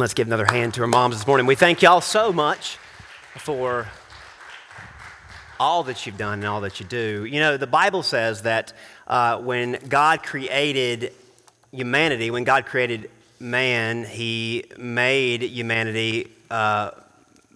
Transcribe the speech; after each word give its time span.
Let's 0.00 0.14
give 0.14 0.28
another 0.28 0.46
hand 0.46 0.72
to 0.74 0.80
our 0.80 0.86
moms 0.86 1.18
this 1.18 1.26
morning. 1.26 1.44
We 1.44 1.54
thank 1.54 1.82
y'all 1.82 2.00
so 2.00 2.32
much 2.32 2.78
for 3.36 3.86
all 5.58 5.82
that 5.82 6.06
you've 6.06 6.16
done 6.16 6.38
and 6.38 6.46
all 6.46 6.62
that 6.62 6.80
you 6.80 6.86
do. 6.86 7.26
You 7.26 7.38
know, 7.38 7.58
the 7.58 7.66
Bible 7.66 8.02
says 8.02 8.40
that 8.42 8.72
uh, 9.06 9.36
when 9.42 9.72
God 9.90 10.22
created 10.22 11.12
humanity, 11.70 12.30
when 12.30 12.44
God 12.44 12.64
created 12.64 13.10
man, 13.38 14.04
he 14.04 14.64
made 14.78 15.42
humanity 15.42 16.28
uh, 16.50 16.92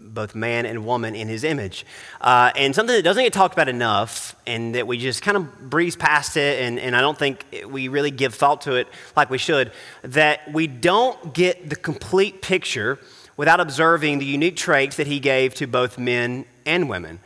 both 0.04 0.34
man 0.34 0.66
and 0.66 0.84
woman 0.84 1.14
in 1.14 1.28
his 1.28 1.44
image. 1.44 1.86
Uh, 2.20 2.52
and 2.56 2.74
something 2.74 2.94
that 2.94 3.02
doesn't 3.02 3.24
get 3.24 3.32
talked 3.32 3.54
about 3.54 3.68
enough, 3.68 4.36
and 4.46 4.74
that 4.74 4.86
we 4.86 4.98
just 4.98 5.22
kind 5.22 5.36
of 5.36 5.70
breeze 5.70 5.96
past 5.96 6.36
it, 6.36 6.60
and, 6.60 6.78
and 6.78 6.94
I 6.94 7.00
don't 7.00 7.18
think 7.18 7.44
we 7.68 7.88
really 7.88 8.10
give 8.10 8.34
thought 8.34 8.62
to 8.62 8.74
it 8.74 8.88
like 9.16 9.30
we 9.30 9.38
should, 9.38 9.72
that 10.02 10.52
we 10.52 10.66
don't 10.66 11.34
get 11.34 11.70
the 11.70 11.76
complete 11.76 12.42
picture 12.42 12.98
without 13.36 13.60
observing 13.60 14.18
the 14.18 14.26
unique 14.26 14.56
traits 14.56 14.96
that 14.96 15.06
he 15.06 15.18
gave 15.18 15.54
to 15.54 15.66
both 15.66 15.98
men 15.98 16.44
and 16.66 16.88
women. 16.88 17.20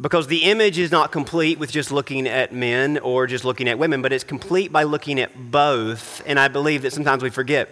Because 0.00 0.26
the 0.26 0.44
image 0.44 0.78
is 0.78 0.90
not 0.90 1.12
complete 1.12 1.58
with 1.58 1.70
just 1.70 1.92
looking 1.92 2.26
at 2.26 2.50
men 2.50 2.96
or 2.98 3.26
just 3.26 3.44
looking 3.44 3.68
at 3.68 3.78
women, 3.78 4.00
but 4.00 4.10
it's 4.10 4.24
complete 4.24 4.72
by 4.72 4.84
looking 4.84 5.20
at 5.20 5.50
both. 5.50 6.22
And 6.24 6.40
I 6.40 6.48
believe 6.48 6.80
that 6.82 6.94
sometimes 6.94 7.22
we 7.22 7.28
forget 7.28 7.70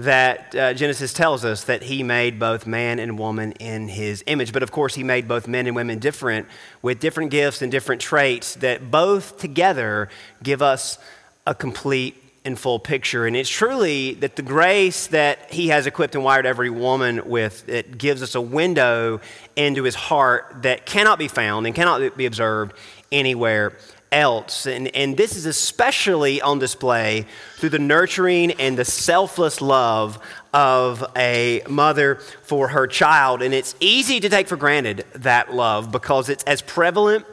that 0.00 0.54
uh, 0.54 0.74
Genesis 0.74 1.12
tells 1.12 1.44
us 1.44 1.64
that 1.64 1.82
he 1.82 2.02
made 2.02 2.38
both 2.38 2.66
man 2.66 2.98
and 2.98 3.18
woman 3.18 3.52
in 3.52 3.88
his 3.88 4.24
image. 4.26 4.52
But 4.52 4.62
of 4.62 4.72
course, 4.72 4.94
he 4.94 5.02
made 5.02 5.28
both 5.28 5.46
men 5.46 5.66
and 5.66 5.76
women 5.76 5.98
different 5.98 6.46
with 6.82 7.00
different 7.00 7.30
gifts 7.30 7.62
and 7.62 7.70
different 7.70 8.00
traits 8.00 8.54
that 8.56 8.90
both 8.90 9.38
together 9.38 10.08
give 10.42 10.62
us 10.62 10.98
a 11.46 11.54
complete 11.54 12.16
and 12.44 12.58
full 12.58 12.78
picture. 12.78 13.26
And 13.26 13.36
it's 13.36 13.50
truly 13.50 14.14
that 14.14 14.36
the 14.36 14.42
grace 14.42 15.08
that 15.08 15.52
he 15.52 15.68
has 15.68 15.86
equipped 15.86 16.14
and 16.14 16.24
wired 16.24 16.46
every 16.46 16.70
woman 16.70 17.28
with, 17.28 17.68
it 17.68 17.98
gives 17.98 18.22
us 18.22 18.34
a 18.34 18.40
window 18.40 19.20
into 19.56 19.82
his 19.82 19.94
heart 19.94 20.62
that 20.62 20.86
cannot 20.86 21.18
be 21.18 21.28
found 21.28 21.66
and 21.66 21.74
cannot 21.74 22.16
be 22.16 22.24
observed 22.24 22.72
anywhere 23.12 23.76
else. 24.12 24.66
And, 24.66 24.94
and 24.94 25.16
this 25.16 25.36
is 25.36 25.46
especially 25.46 26.40
on 26.40 26.58
display 26.58 27.26
through 27.56 27.70
the 27.70 27.78
nurturing 27.78 28.52
and 28.52 28.76
the 28.76 28.84
selfless 28.84 29.60
love 29.60 30.18
of 30.52 31.04
a 31.16 31.62
mother 31.68 32.16
for 32.42 32.68
her 32.68 32.86
child. 32.86 33.42
And 33.42 33.54
it's 33.54 33.74
easy 33.80 34.20
to 34.20 34.28
take 34.28 34.48
for 34.48 34.56
granted 34.56 35.04
that 35.14 35.54
love 35.54 35.92
because 35.92 36.28
it's 36.28 36.44
as 36.44 36.62
prevalent 36.62 37.24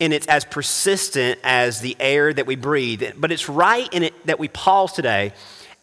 and 0.00 0.12
it's 0.12 0.26
as 0.26 0.44
persistent 0.44 1.38
as 1.44 1.80
the 1.80 1.96
air 2.00 2.32
that 2.32 2.46
we 2.46 2.56
breathe. 2.56 3.02
But 3.16 3.30
it's 3.30 3.48
right 3.48 3.92
in 3.92 4.02
it 4.02 4.26
that 4.26 4.38
we 4.38 4.48
pause 4.48 4.92
today 4.92 5.32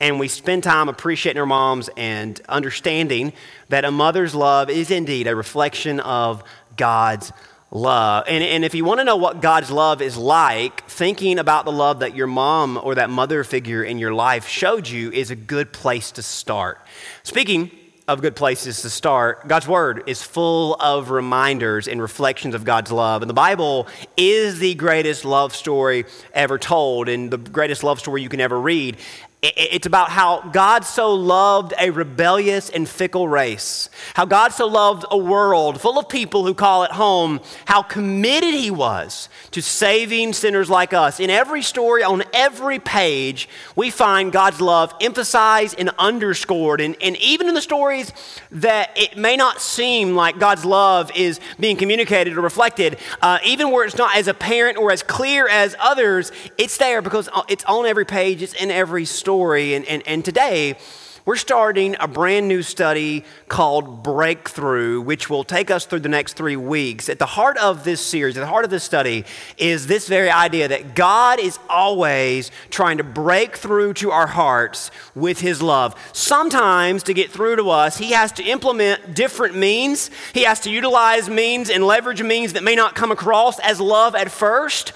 and 0.01 0.19
we 0.19 0.27
spend 0.27 0.63
time 0.63 0.89
appreciating 0.89 1.39
our 1.39 1.45
moms 1.45 1.89
and 1.95 2.41
understanding 2.49 3.33
that 3.69 3.85
a 3.85 3.91
mother's 3.91 4.35
love 4.35 4.69
is 4.69 4.91
indeed 4.91 5.27
a 5.27 5.35
reflection 5.35 5.99
of 6.01 6.43
God's 6.75 7.31
love. 7.71 8.25
And, 8.27 8.43
and 8.43 8.65
if 8.65 8.75
you 8.75 8.83
want 8.85 8.99
to 8.99 9.03
know 9.03 9.15
what 9.15 9.41
God's 9.41 9.71
love 9.71 10.01
is 10.01 10.17
like, 10.17 10.85
thinking 10.87 11.39
about 11.39 11.65
the 11.65 11.71
love 11.71 11.99
that 11.99 12.15
your 12.15 12.27
mom 12.27 12.79
or 12.81 12.95
that 12.95 13.09
mother 13.09 13.43
figure 13.43 13.83
in 13.83 13.97
your 13.97 14.13
life 14.13 14.47
showed 14.47 14.87
you 14.87 15.11
is 15.11 15.31
a 15.31 15.35
good 15.35 15.71
place 15.71 16.11
to 16.11 16.21
start. 16.21 16.79
Speaking 17.23 17.71
of 18.07 18.21
good 18.21 18.35
places 18.35 18.81
to 18.81 18.89
start, 18.89 19.47
God's 19.47 19.67
Word 19.67 20.03
is 20.07 20.21
full 20.21 20.75
of 20.75 21.11
reminders 21.11 21.87
and 21.87 22.01
reflections 22.01 22.55
of 22.55 22.65
God's 22.65 22.91
love. 22.91 23.21
And 23.21 23.29
the 23.29 23.33
Bible 23.33 23.87
is 24.17 24.59
the 24.59 24.75
greatest 24.75 25.23
love 25.23 25.55
story 25.55 26.05
ever 26.33 26.57
told 26.57 27.07
and 27.07 27.31
the 27.31 27.37
greatest 27.37 27.83
love 27.83 27.99
story 27.99 28.21
you 28.21 28.29
can 28.29 28.41
ever 28.41 28.59
read. 28.59 28.97
It's 29.43 29.87
about 29.87 30.09
how 30.11 30.41
God 30.51 30.85
so 30.85 31.15
loved 31.15 31.73
a 31.79 31.89
rebellious 31.89 32.69
and 32.69 32.87
fickle 32.87 33.27
race, 33.27 33.89
how 34.13 34.25
God 34.25 34.49
so 34.49 34.67
loved 34.67 35.03
a 35.09 35.17
world 35.17 35.81
full 35.81 35.97
of 35.97 36.07
people 36.07 36.45
who 36.45 36.53
call 36.53 36.83
it 36.83 36.91
home, 36.91 37.39
how 37.65 37.81
committed 37.81 38.53
He 38.53 38.69
was 38.69 39.29
to 39.49 39.59
saving 39.59 40.33
sinners 40.33 40.69
like 40.69 40.93
us. 40.93 41.19
In 41.19 41.31
every 41.31 41.63
story, 41.63 42.03
on 42.03 42.21
every 42.33 42.77
page, 42.77 43.49
we 43.75 43.89
find 43.89 44.31
God's 44.31 44.61
love 44.61 44.93
emphasized 45.01 45.73
and 45.79 45.89
underscored. 45.97 46.79
And, 46.79 46.95
and 47.01 47.17
even 47.17 47.47
in 47.47 47.55
the 47.55 47.63
stories 47.63 48.13
that 48.51 48.91
it 48.95 49.17
may 49.17 49.37
not 49.37 49.59
seem 49.59 50.13
like 50.13 50.37
God's 50.37 50.65
love 50.65 51.09
is 51.15 51.39
being 51.59 51.77
communicated 51.77 52.37
or 52.37 52.41
reflected, 52.41 52.99
uh, 53.23 53.39
even 53.43 53.71
where 53.71 53.87
it's 53.87 53.97
not 53.97 54.15
as 54.15 54.27
apparent 54.27 54.77
or 54.77 54.91
as 54.91 55.01
clear 55.01 55.47
as 55.47 55.75
others, 55.79 56.31
it's 56.59 56.77
there 56.77 57.01
because 57.01 57.27
it's 57.49 57.63
on 57.63 57.87
every 57.87 58.05
page, 58.05 58.43
it's 58.43 58.53
in 58.53 58.69
every 58.69 59.03
story 59.05 59.30
story. 59.31 59.75
And, 59.75 59.85
and, 59.85 60.03
and 60.05 60.25
today, 60.25 60.75
we're 61.23 61.37
starting 61.37 61.95
a 62.01 62.07
brand 62.07 62.49
new 62.49 62.61
study 62.61 63.23
called 63.47 64.03
Breakthrough, 64.03 64.99
which 64.99 65.29
will 65.29 65.45
take 65.45 65.71
us 65.71 65.85
through 65.85 66.01
the 66.01 66.09
next 66.09 66.33
three 66.33 66.57
weeks. 66.57 67.07
At 67.07 67.17
the 67.17 67.25
heart 67.25 67.57
of 67.59 67.85
this 67.85 68.01
series, 68.01 68.35
at 68.35 68.41
the 68.41 68.47
heart 68.47 68.65
of 68.65 68.71
this 68.71 68.83
study, 68.83 69.23
is 69.57 69.87
this 69.87 70.09
very 70.09 70.29
idea 70.29 70.67
that 70.67 70.95
God 70.95 71.39
is 71.39 71.59
always 71.69 72.51
trying 72.71 72.97
to 72.97 73.05
break 73.05 73.55
through 73.55 73.93
to 74.01 74.11
our 74.11 74.27
hearts 74.27 74.91
with 75.15 75.39
His 75.39 75.61
love. 75.61 75.95
Sometimes, 76.11 77.03
to 77.03 77.13
get 77.13 77.31
through 77.31 77.55
to 77.55 77.69
us, 77.69 77.97
He 77.97 78.11
has 78.11 78.33
to 78.33 78.43
implement 78.43 79.15
different 79.15 79.55
means, 79.55 80.09
He 80.33 80.43
has 80.43 80.59
to 80.61 80.69
utilize 80.69 81.29
means 81.29 81.69
and 81.69 81.85
leverage 81.85 82.21
means 82.21 82.51
that 82.53 82.63
may 82.63 82.75
not 82.75 82.95
come 82.95 83.11
across 83.11 83.59
as 83.59 83.79
love 83.79 84.13
at 84.13 84.29
first. 84.29 84.91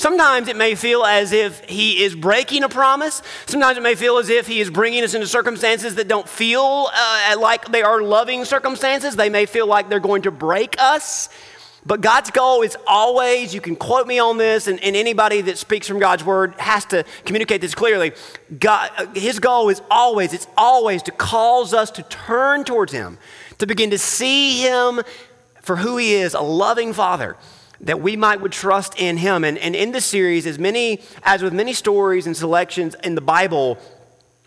Sometimes 0.00 0.48
it 0.48 0.56
may 0.56 0.76
feel 0.76 1.04
as 1.04 1.30
if 1.30 1.62
he 1.66 2.02
is 2.02 2.14
breaking 2.14 2.64
a 2.64 2.70
promise. 2.70 3.20
Sometimes 3.44 3.76
it 3.76 3.82
may 3.82 3.94
feel 3.94 4.16
as 4.16 4.30
if 4.30 4.46
he 4.46 4.58
is 4.58 4.70
bringing 4.70 5.04
us 5.04 5.12
into 5.12 5.26
circumstances 5.26 5.96
that 5.96 6.08
don't 6.08 6.26
feel 6.26 6.88
uh, 6.90 7.36
like 7.38 7.70
they 7.70 7.82
are 7.82 8.00
loving 8.00 8.46
circumstances. 8.46 9.14
They 9.14 9.28
may 9.28 9.44
feel 9.44 9.66
like 9.66 9.90
they're 9.90 10.00
going 10.00 10.22
to 10.22 10.30
break 10.30 10.76
us. 10.78 11.28
But 11.84 12.00
God's 12.00 12.30
goal 12.30 12.62
is 12.62 12.78
always, 12.86 13.52
you 13.52 13.60
can 13.60 13.76
quote 13.76 14.06
me 14.06 14.18
on 14.18 14.38
this, 14.38 14.68
and, 14.68 14.82
and 14.82 14.96
anybody 14.96 15.42
that 15.42 15.58
speaks 15.58 15.86
from 15.86 15.98
God's 15.98 16.24
word 16.24 16.54
has 16.56 16.86
to 16.86 17.04
communicate 17.26 17.60
this 17.60 17.74
clearly. 17.74 18.12
God, 18.58 18.90
uh, 18.96 19.06
his 19.08 19.38
goal 19.38 19.68
is 19.68 19.82
always, 19.90 20.32
it's 20.32 20.46
always 20.56 21.02
to 21.02 21.10
cause 21.10 21.74
us 21.74 21.90
to 21.90 22.02
turn 22.04 22.64
towards 22.64 22.92
Him, 22.92 23.18
to 23.58 23.66
begin 23.66 23.90
to 23.90 23.98
see 23.98 24.62
Him 24.62 25.02
for 25.60 25.76
who 25.76 25.98
He 25.98 26.14
is 26.14 26.32
a 26.32 26.40
loving 26.40 26.94
Father 26.94 27.36
that 27.80 28.00
we 28.00 28.16
might 28.16 28.40
would 28.40 28.52
trust 28.52 28.98
in 28.98 29.16
him. 29.16 29.44
And, 29.44 29.56
and 29.58 29.74
in 29.74 29.92
this 29.92 30.04
series, 30.04 30.46
as 30.46 30.58
many 30.58 31.00
as 31.22 31.42
with 31.42 31.52
many 31.52 31.72
stories 31.72 32.26
and 32.26 32.36
selections 32.36 32.94
in 33.02 33.14
the 33.14 33.20
Bible, 33.20 33.78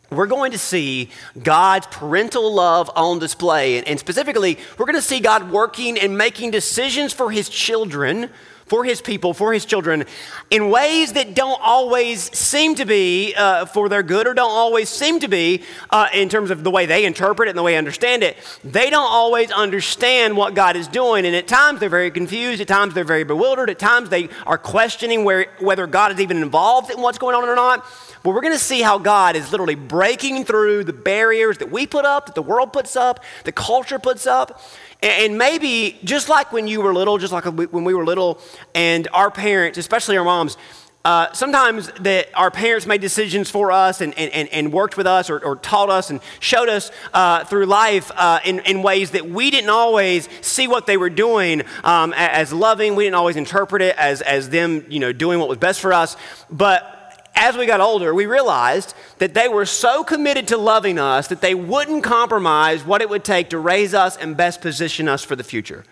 we're 0.09 0.27
going 0.27 0.51
to 0.51 0.57
see 0.57 1.09
God's 1.41 1.87
parental 1.87 2.53
love 2.53 2.89
on 2.95 3.19
display. 3.19 3.77
And, 3.77 3.87
and 3.87 3.99
specifically, 3.99 4.59
we're 4.77 4.85
going 4.85 4.95
to 4.95 5.01
see 5.01 5.19
God 5.19 5.51
working 5.51 5.97
and 5.97 6.17
making 6.17 6.51
decisions 6.51 7.13
for 7.13 7.31
his 7.31 7.49
children 7.49 8.29
for 8.73 8.83
his 8.83 9.01
people, 9.01 9.35
for 9.35 9.53
his 9.53 9.65
children, 9.65 10.03
in 10.49 10.71
ways 10.71 11.13
that 11.13 11.35
don't 11.35 11.61
always 11.61 12.35
seem 12.35 12.73
to 12.73 12.85
be 12.85 13.35
uh, 13.35 13.65
for 13.65 13.87
their 13.87 14.01
good 14.01 14.25
or 14.25 14.33
don't 14.33 14.49
always 14.49 14.89
seem 14.89 15.19
to 15.19 15.27
be 15.27 15.61
uh, 15.91 16.07
in 16.11 16.27
terms 16.27 16.49
of 16.49 16.63
the 16.63 16.71
way 16.71 16.87
they 16.87 17.05
interpret 17.05 17.47
it 17.47 17.51
and 17.51 17.57
the 17.59 17.61
way 17.61 17.73
they 17.73 17.77
understand 17.77 18.23
it. 18.23 18.35
They 18.63 18.89
don't 18.89 19.11
always 19.11 19.51
understand 19.51 20.35
what 20.35 20.55
God 20.55 20.75
is 20.75 20.87
doing. 20.87 21.23
And 21.27 21.35
at 21.35 21.47
times 21.47 21.81
they're 21.81 21.87
very 21.87 22.09
confused. 22.09 22.61
At 22.61 22.67
times 22.67 22.95
they're 22.95 23.03
very 23.03 23.23
bewildered. 23.23 23.69
At 23.69 23.77
times 23.77 24.09
they 24.09 24.27
are 24.47 24.57
questioning 24.57 25.23
where, 25.23 25.45
whether 25.59 25.85
God 25.85 26.11
is 26.11 26.19
even 26.19 26.37
involved 26.37 26.89
in 26.89 26.99
what's 26.99 27.19
going 27.19 27.35
on 27.35 27.47
or 27.47 27.55
not. 27.55 27.85
But 28.23 28.31
we're 28.31 28.41
going 28.41 28.53
to 28.53 28.59
see 28.59 28.81
how 28.81 28.97
God 28.97 29.35
is 29.35 29.51
literally 29.51 29.75
breaking 29.75 30.45
through 30.45 30.85
the 30.85 30.93
barriers 30.93 31.57
that 31.59 31.69
we 31.69 31.85
put 31.85 32.05
up, 32.05 32.25
that 32.25 32.35
the 32.35 32.41
world 32.41 32.71
puts 32.71 32.95
up, 32.95 33.23
the 33.43 33.51
culture 33.51 33.99
puts 33.99 34.25
up. 34.25 34.61
And 35.03 35.37
maybe 35.37 35.99
just 36.05 36.29
like 36.29 36.53
when 36.53 36.65
you 36.65 36.79
were 36.79 36.93
little, 36.93 37.17
just 37.17 37.33
like 37.33 37.43
when 37.43 37.83
we 37.83 37.93
were 37.93 38.05
little, 38.05 38.39
and 38.73 39.05
our 39.11 39.29
parents, 39.29 39.77
especially 39.77 40.15
our 40.15 40.23
moms, 40.23 40.55
uh, 41.03 41.29
sometimes 41.33 41.89
that 41.99 42.29
our 42.33 42.49
parents 42.49 42.85
made 42.85 43.01
decisions 43.01 43.49
for 43.49 43.73
us 43.73 43.99
and, 43.99 44.17
and, 44.17 44.47
and 44.47 44.71
worked 44.71 44.95
with 44.95 45.05
us 45.05 45.29
or, 45.29 45.39
or 45.39 45.57
taught 45.57 45.89
us 45.89 46.09
and 46.09 46.21
showed 46.39 46.69
us 46.69 46.89
uh, 47.13 47.43
through 47.43 47.65
life 47.65 48.09
uh, 48.15 48.39
in, 48.45 48.59
in 48.59 48.81
ways 48.81 49.11
that 49.11 49.29
we 49.29 49.51
didn't 49.51 49.69
always 49.69 50.29
see 50.39 50.65
what 50.69 50.87
they 50.87 50.95
were 50.95 51.09
doing 51.09 51.63
um, 51.83 52.13
as 52.15 52.53
loving. 52.53 52.95
We 52.95 53.03
didn't 53.03 53.15
always 53.15 53.35
interpret 53.35 53.81
it 53.81 53.97
as, 53.97 54.21
as 54.21 54.49
them 54.49 54.85
you 54.87 55.01
know, 55.01 55.11
doing 55.11 55.39
what 55.39 55.49
was 55.49 55.57
best 55.57 55.81
for 55.81 55.91
us. 55.91 56.15
But 56.49 56.92
as 57.35 57.57
we 57.57 57.65
got 57.65 57.81
older, 57.81 58.13
we 58.13 58.25
realized 58.25 58.93
that 59.17 59.33
they 59.33 59.47
were 59.47 59.65
so 59.65 60.03
committed 60.03 60.47
to 60.49 60.57
loving 60.57 60.99
us 60.99 61.27
that 61.27 61.41
they 61.41 61.55
wouldn't 61.55 62.03
compromise 62.03 62.85
what 62.85 63.01
it 63.01 63.09
would 63.09 63.23
take 63.23 63.49
to 63.49 63.57
raise 63.57 63.93
us 63.93 64.17
and 64.17 64.37
best 64.37 64.61
position 64.61 65.07
us 65.07 65.23
for 65.23 65.35
the 65.35 65.43
future. 65.43 65.83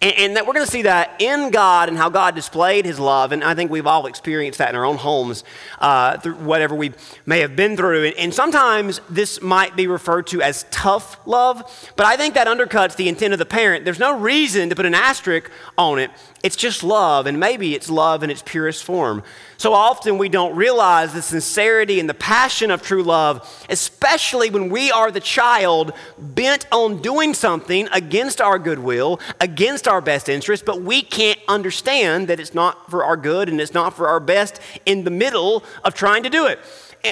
And, 0.00 0.14
and 0.18 0.36
that 0.36 0.46
we're 0.46 0.54
going 0.54 0.66
to 0.66 0.70
see 0.70 0.82
that 0.82 1.16
in 1.18 1.50
God 1.50 1.88
and 1.88 1.96
how 1.96 2.08
God 2.08 2.34
displayed 2.34 2.84
his 2.84 2.98
love. 2.98 3.32
And 3.32 3.42
I 3.42 3.54
think 3.54 3.70
we've 3.70 3.86
all 3.86 4.06
experienced 4.06 4.58
that 4.58 4.70
in 4.70 4.76
our 4.76 4.84
own 4.84 4.96
homes, 4.96 5.44
uh, 5.78 6.18
through 6.18 6.34
whatever 6.34 6.74
we 6.74 6.92
may 7.26 7.40
have 7.40 7.56
been 7.56 7.76
through. 7.76 8.06
And, 8.06 8.16
and 8.16 8.34
sometimes 8.34 9.00
this 9.08 9.40
might 9.40 9.76
be 9.76 9.86
referred 9.86 10.26
to 10.28 10.42
as 10.42 10.64
tough 10.70 11.18
love, 11.26 11.92
but 11.96 12.06
I 12.06 12.16
think 12.16 12.34
that 12.34 12.46
undercuts 12.46 12.96
the 12.96 13.08
intent 13.08 13.32
of 13.32 13.38
the 13.38 13.46
parent. 13.46 13.84
There's 13.84 13.98
no 13.98 14.18
reason 14.18 14.68
to 14.68 14.76
put 14.76 14.86
an 14.86 14.94
asterisk 14.94 15.50
on 15.76 15.98
it. 15.98 16.10
It's 16.42 16.56
just 16.56 16.84
love, 16.84 17.26
and 17.26 17.40
maybe 17.40 17.74
it's 17.74 17.90
love 17.90 18.22
in 18.22 18.30
its 18.30 18.42
purest 18.42 18.84
form. 18.84 19.24
So 19.56 19.72
often 19.72 20.18
we 20.18 20.28
don't 20.28 20.54
realize 20.54 21.12
the 21.12 21.22
sincerity 21.22 21.98
and 21.98 22.08
the 22.08 22.14
passion 22.14 22.70
of 22.70 22.80
true 22.80 23.02
love, 23.02 23.66
especially 23.68 24.48
when 24.50 24.70
we 24.70 24.92
are 24.92 25.10
the 25.10 25.20
child 25.20 25.92
bent 26.16 26.66
on 26.70 27.02
doing 27.02 27.34
something 27.34 27.88
against 27.92 28.40
our 28.40 28.58
goodwill, 28.58 29.18
against 29.40 29.77
our 29.86 30.00
best 30.00 30.28
interest, 30.28 30.64
but 30.64 30.82
we 30.82 31.02
can't 31.02 31.38
understand 31.46 32.28
that 32.28 32.40
it's 32.40 32.54
not 32.54 32.90
for 32.90 33.04
our 33.04 33.16
good 33.16 33.48
and 33.48 33.60
it's 33.60 33.74
not 33.74 33.94
for 33.94 34.08
our 34.08 34.20
best 34.20 34.60
in 34.86 35.04
the 35.04 35.10
middle 35.10 35.62
of 35.84 35.94
trying 35.94 36.22
to 36.22 36.30
do 36.30 36.46
it. 36.46 36.58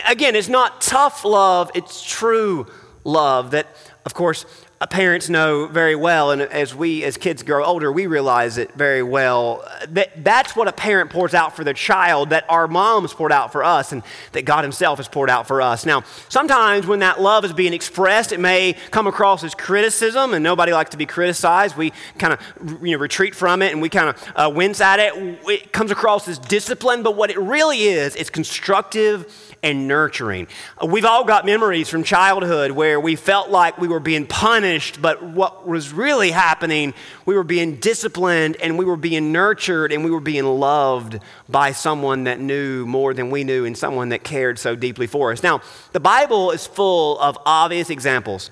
Again, 0.08 0.34
it's 0.34 0.48
not 0.48 0.80
tough 0.80 1.24
love, 1.24 1.70
it's 1.74 2.02
true 2.02 2.66
love 3.04 3.52
that, 3.52 3.68
of 4.04 4.14
course, 4.14 4.44
parents 4.84 5.30
know 5.30 5.66
very 5.68 5.96
well, 5.96 6.32
and 6.32 6.42
as 6.42 6.74
we, 6.74 7.02
as 7.02 7.16
kids 7.16 7.42
grow 7.42 7.64
older, 7.64 7.90
we 7.90 8.06
realize 8.06 8.58
it 8.58 8.74
very 8.74 9.02
well. 9.02 9.66
That 9.88 10.22
that's 10.22 10.54
what 10.54 10.68
a 10.68 10.72
parent 10.72 11.10
pours 11.10 11.32
out 11.32 11.56
for 11.56 11.64
their 11.64 11.72
child, 11.72 12.28
that 12.28 12.44
our 12.50 12.68
moms 12.68 13.14
poured 13.14 13.32
out 13.32 13.52
for 13.52 13.64
us, 13.64 13.92
and 13.92 14.02
that 14.32 14.44
God 14.44 14.64
Himself 14.64 14.98
has 14.98 15.08
poured 15.08 15.30
out 15.30 15.48
for 15.48 15.62
us. 15.62 15.86
Now, 15.86 16.02
sometimes 16.28 16.86
when 16.86 16.98
that 16.98 17.22
love 17.22 17.46
is 17.46 17.54
being 17.54 17.72
expressed, 17.72 18.32
it 18.32 18.40
may 18.40 18.74
come 18.90 19.06
across 19.06 19.42
as 19.44 19.54
criticism, 19.54 20.34
and 20.34 20.44
nobody 20.44 20.72
likes 20.72 20.90
to 20.90 20.98
be 20.98 21.06
criticized. 21.06 21.74
We 21.74 21.94
kind 22.18 22.34
of 22.34 22.84
you 22.84 22.92
know, 22.92 22.98
retreat 22.98 23.34
from 23.34 23.62
it, 23.62 23.72
and 23.72 23.80
we 23.80 23.88
kind 23.88 24.10
of 24.10 24.32
uh, 24.36 24.52
wince 24.54 24.82
at 24.82 25.00
it. 25.00 25.14
It 25.48 25.72
comes 25.72 25.90
across 25.90 26.28
as 26.28 26.38
discipline, 26.38 27.02
but 27.02 27.16
what 27.16 27.30
it 27.30 27.38
really 27.38 27.84
is, 27.84 28.14
it's 28.14 28.28
constructive 28.28 29.45
and 29.62 29.88
nurturing. 29.88 30.46
We've 30.86 31.04
all 31.04 31.24
got 31.24 31.46
memories 31.46 31.88
from 31.88 32.04
childhood 32.04 32.70
where 32.70 33.00
we 33.00 33.16
felt 33.16 33.50
like 33.50 33.78
we 33.78 33.88
were 33.88 34.00
being 34.00 34.26
punished, 34.26 35.00
but 35.00 35.22
what 35.22 35.66
was 35.66 35.92
really 35.92 36.30
happening, 36.30 36.94
we 37.24 37.34
were 37.34 37.44
being 37.44 37.76
disciplined 37.76 38.56
and 38.56 38.78
we 38.78 38.84
were 38.84 38.96
being 38.96 39.32
nurtured 39.32 39.92
and 39.92 40.04
we 40.04 40.10
were 40.10 40.20
being 40.20 40.44
loved 40.44 41.18
by 41.48 41.72
someone 41.72 42.24
that 42.24 42.40
knew 42.40 42.86
more 42.86 43.14
than 43.14 43.30
we 43.30 43.44
knew 43.44 43.64
and 43.64 43.76
someone 43.76 44.10
that 44.10 44.24
cared 44.24 44.58
so 44.58 44.76
deeply 44.76 45.06
for 45.06 45.32
us. 45.32 45.42
Now, 45.42 45.60
the 45.92 46.00
Bible 46.00 46.50
is 46.50 46.66
full 46.66 47.18
of 47.20 47.38
obvious 47.44 47.90
examples 47.90 48.50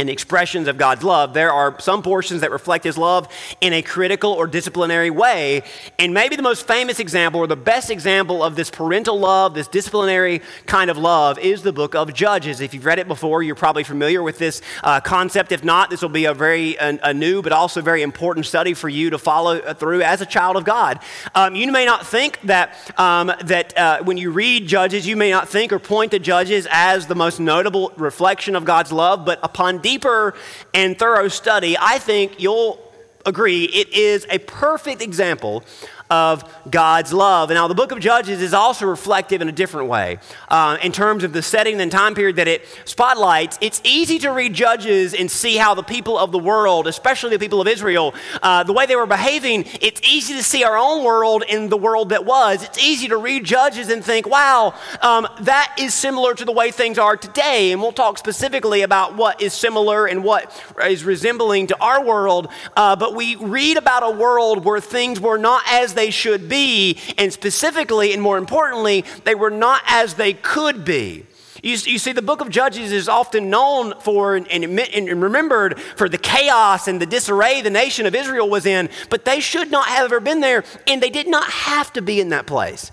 and 0.00 0.08
expressions 0.08 0.66
of 0.66 0.78
God's 0.78 1.04
love, 1.04 1.34
there 1.34 1.52
are 1.52 1.78
some 1.78 2.02
portions 2.02 2.40
that 2.40 2.50
reflect 2.50 2.84
His 2.84 2.96
love 2.96 3.28
in 3.60 3.74
a 3.74 3.82
critical 3.82 4.32
or 4.32 4.46
disciplinary 4.46 5.10
way. 5.10 5.62
And 5.98 6.14
maybe 6.14 6.36
the 6.36 6.42
most 6.42 6.66
famous 6.66 6.98
example 6.98 7.38
or 7.38 7.46
the 7.46 7.54
best 7.54 7.90
example 7.90 8.42
of 8.42 8.56
this 8.56 8.70
parental 8.70 9.18
love, 9.20 9.52
this 9.52 9.68
disciplinary 9.68 10.40
kind 10.64 10.90
of 10.90 10.96
love, 10.96 11.38
is 11.38 11.60
the 11.60 11.72
book 11.72 11.94
of 11.94 12.14
Judges. 12.14 12.62
If 12.62 12.72
you've 12.72 12.86
read 12.86 12.98
it 12.98 13.08
before, 13.08 13.42
you're 13.42 13.54
probably 13.54 13.84
familiar 13.84 14.22
with 14.22 14.38
this 14.38 14.62
uh, 14.82 15.00
concept. 15.00 15.52
If 15.52 15.62
not, 15.62 15.90
this 15.90 16.00
will 16.00 16.08
be 16.08 16.24
a 16.24 16.32
very 16.32 16.76
a, 16.76 16.98
a, 17.02 17.12
new 17.12 17.42
but 17.42 17.52
also 17.52 17.82
very 17.82 18.00
important 18.00 18.46
study 18.46 18.72
for 18.72 18.88
you 18.88 19.10
to 19.10 19.18
follow 19.18 19.74
through 19.74 20.00
as 20.00 20.22
a 20.22 20.26
child 20.26 20.56
of 20.56 20.64
God. 20.64 21.00
Um, 21.34 21.54
you 21.54 21.70
may 21.70 21.84
not 21.84 22.06
think 22.06 22.40
that, 22.44 22.74
um, 22.98 23.30
that 23.44 23.76
uh, 23.76 24.02
when 24.02 24.16
you 24.16 24.30
read 24.30 24.66
Judges, 24.66 25.06
you 25.06 25.16
may 25.16 25.30
not 25.30 25.50
think 25.50 25.74
or 25.74 25.78
point 25.78 26.12
to 26.12 26.18
Judges 26.18 26.66
as 26.70 27.06
the 27.06 27.14
most 27.14 27.38
notable 27.38 27.92
reflection 27.98 28.56
of 28.56 28.64
God's 28.64 28.92
love, 28.92 29.26
but 29.26 29.38
upon 29.42 29.78
deeper 29.90 30.34
and 30.72 30.98
thorough 30.98 31.28
study, 31.28 31.76
I 31.78 31.98
think 31.98 32.40
you'll 32.40 32.78
agree 33.26 33.64
it 33.64 33.88
is 33.92 34.26
a 34.30 34.38
perfect 34.38 35.02
example 35.02 35.64
of 36.10 36.44
God's 36.68 37.12
love. 37.12 37.50
Now, 37.50 37.68
the 37.68 37.74
book 37.74 37.92
of 37.92 38.00
Judges 38.00 38.42
is 38.42 38.52
also 38.52 38.84
reflective 38.86 39.40
in 39.40 39.48
a 39.48 39.52
different 39.52 39.88
way. 39.88 40.18
Uh, 40.48 40.76
in 40.82 40.90
terms 40.90 41.22
of 41.22 41.32
the 41.32 41.40
setting 41.40 41.80
and 41.80 41.90
time 41.90 42.14
period 42.14 42.36
that 42.36 42.48
it 42.48 42.66
spotlights, 42.84 43.58
it's 43.60 43.80
easy 43.84 44.18
to 44.18 44.30
read 44.30 44.52
Judges 44.52 45.14
and 45.14 45.30
see 45.30 45.56
how 45.56 45.74
the 45.74 45.82
people 45.82 46.18
of 46.18 46.32
the 46.32 46.38
world, 46.38 46.88
especially 46.88 47.30
the 47.30 47.38
people 47.38 47.60
of 47.60 47.68
Israel, 47.68 48.12
uh, 48.42 48.64
the 48.64 48.72
way 48.72 48.86
they 48.86 48.96
were 48.96 49.06
behaving, 49.06 49.64
it's 49.80 50.00
easy 50.02 50.34
to 50.34 50.42
see 50.42 50.64
our 50.64 50.76
own 50.76 51.04
world 51.04 51.44
in 51.48 51.68
the 51.68 51.76
world 51.76 52.08
that 52.08 52.24
was. 52.24 52.64
It's 52.64 52.82
easy 52.82 53.08
to 53.08 53.16
read 53.16 53.44
Judges 53.44 53.88
and 53.88 54.04
think, 54.04 54.26
wow, 54.26 54.74
um, 55.02 55.28
that 55.42 55.76
is 55.78 55.94
similar 55.94 56.34
to 56.34 56.44
the 56.44 56.52
way 56.52 56.72
things 56.72 56.98
are 56.98 57.16
today. 57.16 57.70
And 57.70 57.80
we'll 57.80 57.92
talk 57.92 58.18
specifically 58.18 58.82
about 58.82 59.14
what 59.14 59.40
is 59.40 59.54
similar 59.54 60.06
and 60.06 60.24
what 60.24 60.52
is 60.84 61.04
resembling 61.04 61.68
to 61.68 61.80
our 61.80 62.04
world. 62.04 62.48
Uh, 62.76 62.96
but 62.96 63.14
we 63.14 63.36
read 63.36 63.76
about 63.76 64.02
a 64.02 64.10
world 64.10 64.64
where 64.64 64.80
things 64.80 65.20
were 65.20 65.38
not 65.38 65.62
as 65.68 65.94
they 65.94 65.99
should 66.08 66.48
be, 66.48 66.96
and 67.18 67.30
specifically 67.30 68.14
and 68.14 68.22
more 68.22 68.38
importantly, 68.38 69.04
they 69.24 69.34
were 69.34 69.50
not 69.50 69.82
as 69.86 70.14
they 70.14 70.32
could 70.32 70.86
be. 70.86 71.26
You, 71.62 71.72
you, 71.72 71.98
see, 71.98 72.12
the 72.12 72.22
book 72.22 72.40
of 72.40 72.48
Judges 72.48 72.90
is 72.90 73.08
often 73.08 73.50
known 73.50 73.92
for 74.00 74.34
and, 74.34 74.48
and, 74.48 74.80
and, 74.80 75.22
remembered 75.22 75.78
for 75.78 76.08
the 76.08 76.16
chaos 76.16 76.88
and 76.88 77.00
the 77.00 77.06
disarray 77.06 77.60
the 77.60 77.68
nation 77.68 78.06
of 78.06 78.14
Israel 78.14 78.48
was 78.48 78.64
in, 78.64 78.88
but 79.10 79.26
they 79.26 79.40
should 79.40 79.70
not 79.70 79.86
have 79.88 80.06
ever 80.06 80.20
been 80.20 80.40
there, 80.40 80.64
and 80.86 81.02
they 81.02 81.10
did 81.10 81.28
not 81.28 81.44
have 81.50 81.92
to 81.92 82.02
be 82.02 82.18
in 82.18 82.30
that 82.30 82.46
place. 82.46 82.90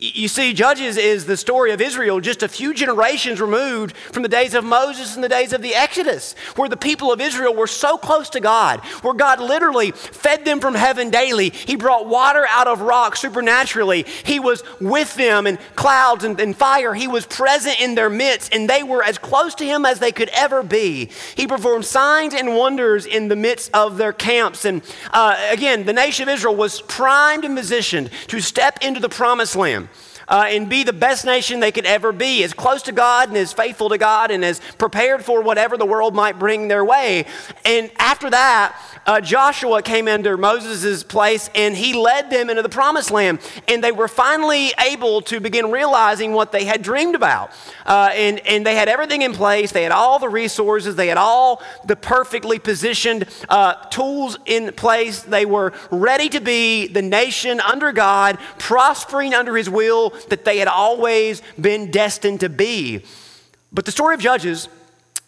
You 0.00 0.28
see, 0.28 0.52
Judges 0.52 0.96
is 0.96 1.26
the 1.26 1.36
story 1.36 1.72
of 1.72 1.80
Israel 1.80 2.20
just 2.20 2.44
a 2.44 2.48
few 2.48 2.72
generations 2.72 3.40
removed 3.40 3.96
from 3.96 4.22
the 4.22 4.28
days 4.28 4.54
of 4.54 4.64
Moses 4.64 5.16
and 5.16 5.24
the 5.24 5.28
days 5.28 5.52
of 5.52 5.60
the 5.60 5.74
Exodus, 5.74 6.36
where 6.54 6.68
the 6.68 6.76
people 6.76 7.10
of 7.10 7.20
Israel 7.20 7.52
were 7.52 7.66
so 7.66 7.98
close 7.98 8.30
to 8.30 8.38
God, 8.38 8.78
where 9.02 9.12
God 9.12 9.40
literally 9.40 9.90
fed 9.90 10.44
them 10.44 10.60
from 10.60 10.76
heaven 10.76 11.10
daily. 11.10 11.50
He 11.50 11.74
brought 11.74 12.06
water 12.06 12.46
out 12.48 12.68
of 12.68 12.80
rock 12.80 13.16
supernaturally. 13.16 14.04
He 14.22 14.38
was 14.38 14.62
with 14.80 15.16
them 15.16 15.48
in 15.48 15.58
clouds 15.74 16.22
and, 16.22 16.38
and 16.38 16.56
fire. 16.56 16.94
He 16.94 17.08
was 17.08 17.26
present 17.26 17.80
in 17.80 17.96
their 17.96 18.08
midst, 18.08 18.54
and 18.54 18.70
they 18.70 18.84
were 18.84 19.02
as 19.02 19.18
close 19.18 19.56
to 19.56 19.64
Him 19.64 19.84
as 19.84 19.98
they 19.98 20.12
could 20.12 20.28
ever 20.28 20.62
be. 20.62 21.10
He 21.34 21.48
performed 21.48 21.84
signs 21.84 22.34
and 22.34 22.54
wonders 22.54 23.04
in 23.04 23.26
the 23.26 23.34
midst 23.34 23.74
of 23.74 23.96
their 23.96 24.12
camps. 24.12 24.64
And 24.64 24.80
uh, 25.12 25.34
again, 25.50 25.86
the 25.86 25.92
nation 25.92 26.28
of 26.28 26.32
Israel 26.32 26.54
was 26.54 26.82
primed 26.82 27.44
and 27.44 27.56
positioned 27.56 28.10
to 28.28 28.38
step 28.38 28.78
into 28.80 29.00
the 29.00 29.08
promised 29.08 29.56
land 29.56 29.87
uh, 30.28 30.46
and 30.48 30.68
be 30.68 30.84
the 30.84 30.92
best 30.92 31.24
nation 31.24 31.60
they 31.60 31.72
could 31.72 31.86
ever 31.86 32.12
be, 32.12 32.42
as 32.44 32.52
close 32.52 32.82
to 32.82 32.92
God 32.92 33.28
and 33.28 33.36
as 33.36 33.52
faithful 33.52 33.88
to 33.88 33.98
God 33.98 34.30
and 34.30 34.44
as 34.44 34.60
prepared 34.78 35.24
for 35.24 35.42
whatever 35.42 35.76
the 35.76 35.86
world 35.86 36.14
might 36.14 36.38
bring 36.38 36.68
their 36.68 36.84
way. 36.84 37.24
And 37.64 37.90
after 37.98 38.30
that, 38.30 38.76
uh, 39.06 39.20
Joshua 39.20 39.82
came 39.82 40.06
under 40.06 40.36
Moses' 40.36 41.02
place 41.02 41.48
and 41.54 41.76
he 41.76 41.94
led 41.94 42.30
them 42.30 42.50
into 42.50 42.62
the 42.62 42.68
promised 42.68 43.10
land. 43.10 43.40
And 43.66 43.82
they 43.82 43.92
were 43.92 44.08
finally 44.08 44.72
able 44.78 45.22
to 45.22 45.40
begin 45.40 45.70
realizing 45.70 46.32
what 46.32 46.52
they 46.52 46.64
had 46.64 46.82
dreamed 46.82 47.14
about. 47.14 47.50
Uh, 47.86 48.10
and, 48.12 48.40
and 48.40 48.66
they 48.66 48.74
had 48.74 48.88
everything 48.88 49.22
in 49.22 49.32
place, 49.32 49.72
they 49.72 49.82
had 49.82 49.92
all 49.92 50.18
the 50.18 50.28
resources, 50.28 50.96
they 50.96 51.08
had 51.08 51.16
all 51.16 51.62
the 51.86 51.96
perfectly 51.96 52.58
positioned 52.58 53.26
uh, 53.48 53.74
tools 53.86 54.38
in 54.44 54.72
place. 54.72 55.22
They 55.22 55.46
were 55.46 55.72
ready 55.90 56.28
to 56.28 56.40
be 56.40 56.86
the 56.88 57.02
nation 57.02 57.60
under 57.60 57.92
God, 57.92 58.38
prospering 58.58 59.32
under 59.32 59.56
his 59.56 59.70
will 59.70 60.12
that 60.26 60.44
they 60.44 60.58
had 60.58 60.68
always 60.68 61.42
been 61.60 61.90
destined 61.90 62.40
to 62.40 62.48
be. 62.48 63.04
But 63.72 63.84
the 63.84 63.92
story 63.92 64.14
of 64.14 64.20
Judges 64.20 64.68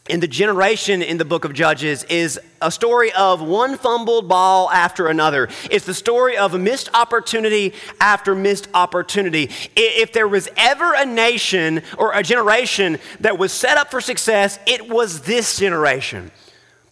in 0.08 0.20
the 0.20 0.28
generation 0.28 1.02
in 1.02 1.18
the 1.18 1.24
book 1.24 1.44
of 1.44 1.52
Judges 1.52 2.04
is 2.04 2.40
a 2.60 2.70
story 2.70 3.12
of 3.12 3.40
one 3.40 3.76
fumbled 3.76 4.28
ball 4.28 4.70
after 4.70 5.06
another. 5.06 5.48
It's 5.70 5.86
the 5.86 5.94
story 5.94 6.36
of 6.36 6.58
missed 6.58 6.88
opportunity 6.94 7.74
after 8.00 8.34
missed 8.34 8.68
opportunity. 8.74 9.50
If 9.76 10.12
there 10.12 10.28
was 10.28 10.48
ever 10.56 10.94
a 10.94 11.06
nation 11.06 11.82
or 11.96 12.12
a 12.12 12.22
generation 12.22 12.98
that 13.20 13.38
was 13.38 13.52
set 13.52 13.78
up 13.78 13.90
for 13.90 14.00
success, 14.00 14.58
it 14.66 14.88
was 14.88 15.22
this 15.22 15.58
generation. 15.58 16.30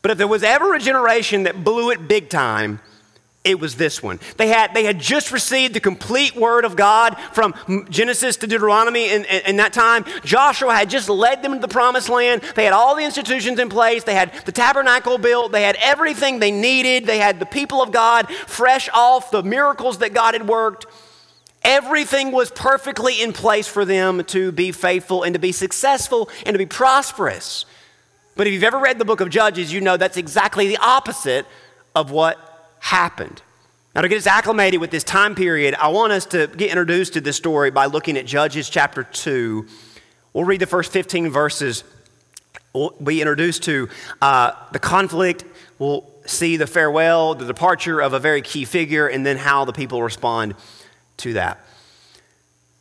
But 0.00 0.12
if 0.12 0.18
there 0.18 0.28
was 0.28 0.42
ever 0.42 0.74
a 0.74 0.78
generation 0.78 1.42
that 1.42 1.64
blew 1.64 1.90
it 1.90 2.06
big 2.06 2.28
time, 2.28 2.80
it 3.48 3.58
was 3.58 3.76
this 3.76 4.02
one. 4.02 4.20
They 4.36 4.48
had, 4.48 4.74
they 4.74 4.84
had 4.84 4.98
just 4.98 5.32
received 5.32 5.72
the 5.72 5.80
complete 5.80 6.36
word 6.36 6.66
of 6.66 6.76
God 6.76 7.16
from 7.32 7.54
Genesis 7.88 8.36
to 8.36 8.46
Deuteronomy 8.46 9.10
in, 9.10 9.24
in, 9.24 9.42
in, 9.46 9.56
that 9.56 9.72
time. 9.72 10.04
Joshua 10.22 10.74
had 10.74 10.90
just 10.90 11.08
led 11.08 11.42
them 11.42 11.54
to 11.54 11.58
the 11.58 11.66
promised 11.66 12.10
land. 12.10 12.42
They 12.54 12.64
had 12.64 12.74
all 12.74 12.94
the 12.94 13.04
institutions 13.04 13.58
in 13.58 13.70
place. 13.70 14.04
They 14.04 14.14
had 14.14 14.34
the 14.44 14.52
tabernacle 14.52 15.16
built. 15.16 15.50
They 15.50 15.62
had 15.62 15.76
everything 15.80 16.40
they 16.40 16.50
needed. 16.50 17.06
They 17.06 17.16
had 17.16 17.40
the 17.40 17.46
people 17.46 17.80
of 17.80 17.90
God 17.90 18.30
fresh 18.30 18.90
off 18.92 19.30
the 19.30 19.42
miracles 19.42 19.98
that 19.98 20.12
God 20.12 20.34
had 20.34 20.46
worked. 20.46 20.86
Everything 21.62 22.30
was 22.30 22.50
perfectly 22.50 23.22
in 23.22 23.32
place 23.32 23.66
for 23.66 23.86
them 23.86 24.24
to 24.24 24.52
be 24.52 24.72
faithful 24.72 25.22
and 25.22 25.32
to 25.32 25.40
be 25.40 25.52
successful 25.52 26.28
and 26.44 26.52
to 26.52 26.58
be 26.58 26.66
prosperous. 26.66 27.64
But 28.36 28.46
if 28.46 28.52
you've 28.52 28.62
ever 28.62 28.78
read 28.78 28.98
the 28.98 29.06
book 29.06 29.20
of 29.20 29.30
Judges, 29.30 29.72
you 29.72 29.80
know 29.80 29.96
that's 29.96 30.18
exactly 30.18 30.68
the 30.68 30.76
opposite 30.76 31.46
of 31.94 32.10
what 32.10 32.47
happened. 32.80 33.42
Now, 33.94 34.02
to 34.02 34.08
get 34.08 34.18
us 34.18 34.26
acclimated 34.26 34.80
with 34.80 34.90
this 34.90 35.02
time 35.02 35.34
period, 35.34 35.74
I 35.74 35.88
want 35.88 36.12
us 36.12 36.26
to 36.26 36.46
get 36.46 36.70
introduced 36.70 37.14
to 37.14 37.20
this 37.20 37.36
story 37.36 37.70
by 37.70 37.86
looking 37.86 38.16
at 38.16 38.26
Judges 38.26 38.70
chapter 38.70 39.02
2. 39.02 39.66
We'll 40.32 40.44
read 40.44 40.60
the 40.60 40.66
first 40.66 40.92
15 40.92 41.30
verses. 41.30 41.84
We'll 42.72 42.90
be 43.02 43.20
introduced 43.20 43.64
to 43.64 43.88
uh, 44.22 44.52
the 44.72 44.78
conflict. 44.78 45.44
We'll 45.78 46.08
see 46.26 46.56
the 46.56 46.66
farewell, 46.66 47.34
the 47.34 47.46
departure 47.46 48.00
of 48.00 48.12
a 48.12 48.20
very 48.20 48.42
key 48.42 48.64
figure, 48.64 49.08
and 49.08 49.24
then 49.24 49.36
how 49.36 49.64
the 49.64 49.72
people 49.72 50.02
respond 50.02 50.54
to 51.18 51.32
that. 51.32 51.64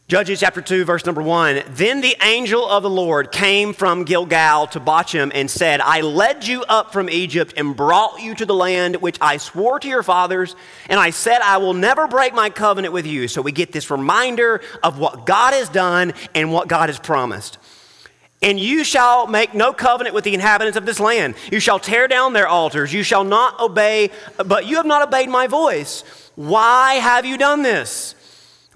Judges 0.10 0.40
chapter 0.40 0.62
2, 0.62 0.86
verse 0.86 1.06
number 1.06 1.22
1. 1.22 1.64
Then 1.72 2.00
the 2.00 2.16
angel 2.24 2.66
of 2.66 2.82
the 2.82 2.90
Lord 2.90 3.30
came 3.30 3.74
from 3.74 4.06
Gilgal 4.06 4.68
to 4.68 4.80
Bochim 4.80 5.34
and 5.36 5.52
said, 5.52 5.82
I 5.82 6.00
led 6.00 6.48
you 6.48 6.64
up 6.64 6.94
from 6.94 7.10
Egypt 7.10 7.56
and 7.58 7.76
brought 7.76 8.22
you 8.22 8.34
to 8.36 8.46
the 8.46 8.56
land 8.56 8.96
which 8.96 9.18
I 9.20 9.36
swore 9.36 9.82
to 9.82 9.88
your 9.90 10.04
fathers, 10.04 10.56
and 10.88 10.98
I 10.98 11.10
said, 11.10 11.42
I 11.42 11.58
will 11.58 11.74
never 11.74 12.08
break 12.08 12.34
my 12.34 12.50
covenant 12.50 12.94
with 12.94 13.06
you. 13.06 13.28
So 13.28 13.42
we 13.42 13.52
get 13.52 13.74
this 13.74 13.92
reminder 13.92 14.62
of 14.82 14.98
what 14.98 15.26
God 15.26 15.54
has 15.54 15.68
done 15.68 16.14
and 16.34 16.54
what 16.54 16.70
God 16.70 16.88
has 16.88 17.00
promised. 17.00 17.58
And 18.42 18.58
you 18.58 18.86
shall 18.86 19.28
make 19.28 19.54
no 19.54 19.74
covenant 19.74 20.16
with 20.16 20.24
the 20.24 20.34
inhabitants 20.34 20.78
of 20.78 20.86
this 20.86 21.02
land. 21.02 21.36
You 21.52 21.60
shall 21.60 21.80
tear 21.80 22.08
down 22.08 22.32
their 22.32 22.48
altars. 22.48 22.94
You 22.94 23.04
shall 23.04 23.26
not 23.26 23.60
obey, 23.60 24.12
but 24.38 24.68
you 24.68 24.78
have 24.78 24.86
not 24.86 25.06
obeyed 25.06 25.28
my 25.28 25.48
voice. 25.48 26.06
Why 26.36 26.94
have 26.94 27.26
you 27.26 27.38
done 27.38 27.62
this? 27.62 28.16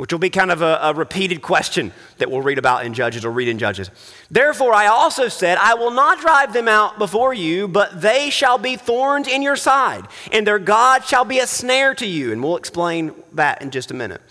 Which 0.01 0.11
will 0.11 0.17
be 0.17 0.31
kind 0.31 0.49
of 0.49 0.63
a, 0.63 0.79
a, 0.81 0.93
repeated 0.95 1.43
question 1.43 1.91
that 2.17 2.31
we'll 2.31 2.41
read 2.41 2.57
about 2.57 2.83
in 2.87 2.91
Judges 2.91 3.23
or 3.23 3.29
read 3.29 3.47
in 3.47 3.59
Judges. 3.59 3.91
Therefore, 4.31 4.73
I 4.73 4.87
also 4.87 5.27
said, 5.27 5.59
I 5.59 5.75
will 5.75 5.91
not 5.91 6.19
drive 6.19 6.53
them 6.53 6.67
out 6.67 6.97
before 6.97 7.35
you, 7.35 7.67
but 7.67 8.01
they 8.01 8.31
shall 8.31 8.57
be 8.57 8.77
thorns 8.77 9.27
in 9.27 9.43
your 9.43 9.55
side, 9.55 10.07
and 10.31 10.47
their 10.47 10.57
God 10.57 11.05
shall 11.05 11.23
be 11.23 11.37
a 11.37 11.45
snare 11.45 11.93
to 11.93 12.07
you. 12.07 12.31
And 12.31 12.41
we'll 12.41 12.57
explain 12.57 13.13
that 13.33 13.61
in 13.61 13.69
just 13.69 13.91
a 13.91 13.93
minute. 13.93 14.23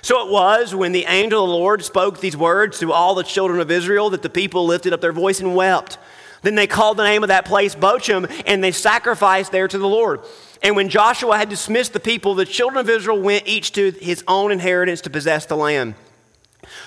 So 0.00 0.24
it 0.24 0.30
was 0.30 0.76
when 0.76 0.92
the 0.92 1.06
angel 1.06 1.42
of 1.42 1.50
the 1.50 1.56
Lord 1.56 1.82
spoke 1.82 2.20
these 2.20 2.36
words 2.36 2.78
to 2.78 2.92
all 2.92 3.16
the 3.16 3.24
children 3.24 3.58
of 3.58 3.68
Israel 3.68 4.10
that 4.10 4.22
the 4.22 4.30
people 4.30 4.64
lifted 4.64 4.92
up 4.92 5.00
their 5.00 5.10
voice 5.10 5.40
and 5.40 5.56
wept. 5.56 5.98
Then 6.42 6.54
they 6.54 6.68
called 6.68 6.98
the 6.98 7.04
name 7.04 7.24
of 7.24 7.28
that 7.30 7.46
place 7.46 7.74
Bochim, 7.74 8.30
and 8.46 8.62
they 8.62 8.70
sacrificed 8.70 9.50
there 9.50 9.66
to 9.66 9.78
the 9.78 9.88
Lord. 9.88 10.20
And 10.62 10.76
when 10.76 10.88
Joshua 10.88 11.36
had 11.36 11.48
dismissed 11.48 11.92
the 11.92 12.00
people, 12.00 12.34
the 12.34 12.44
children 12.44 12.80
of 12.80 12.88
Israel 12.88 13.20
went 13.20 13.46
each 13.46 13.72
to 13.72 13.90
his 13.90 14.24
own 14.26 14.52
inheritance 14.52 15.00
to 15.02 15.10
possess 15.10 15.46
the 15.46 15.56
land. 15.56 15.94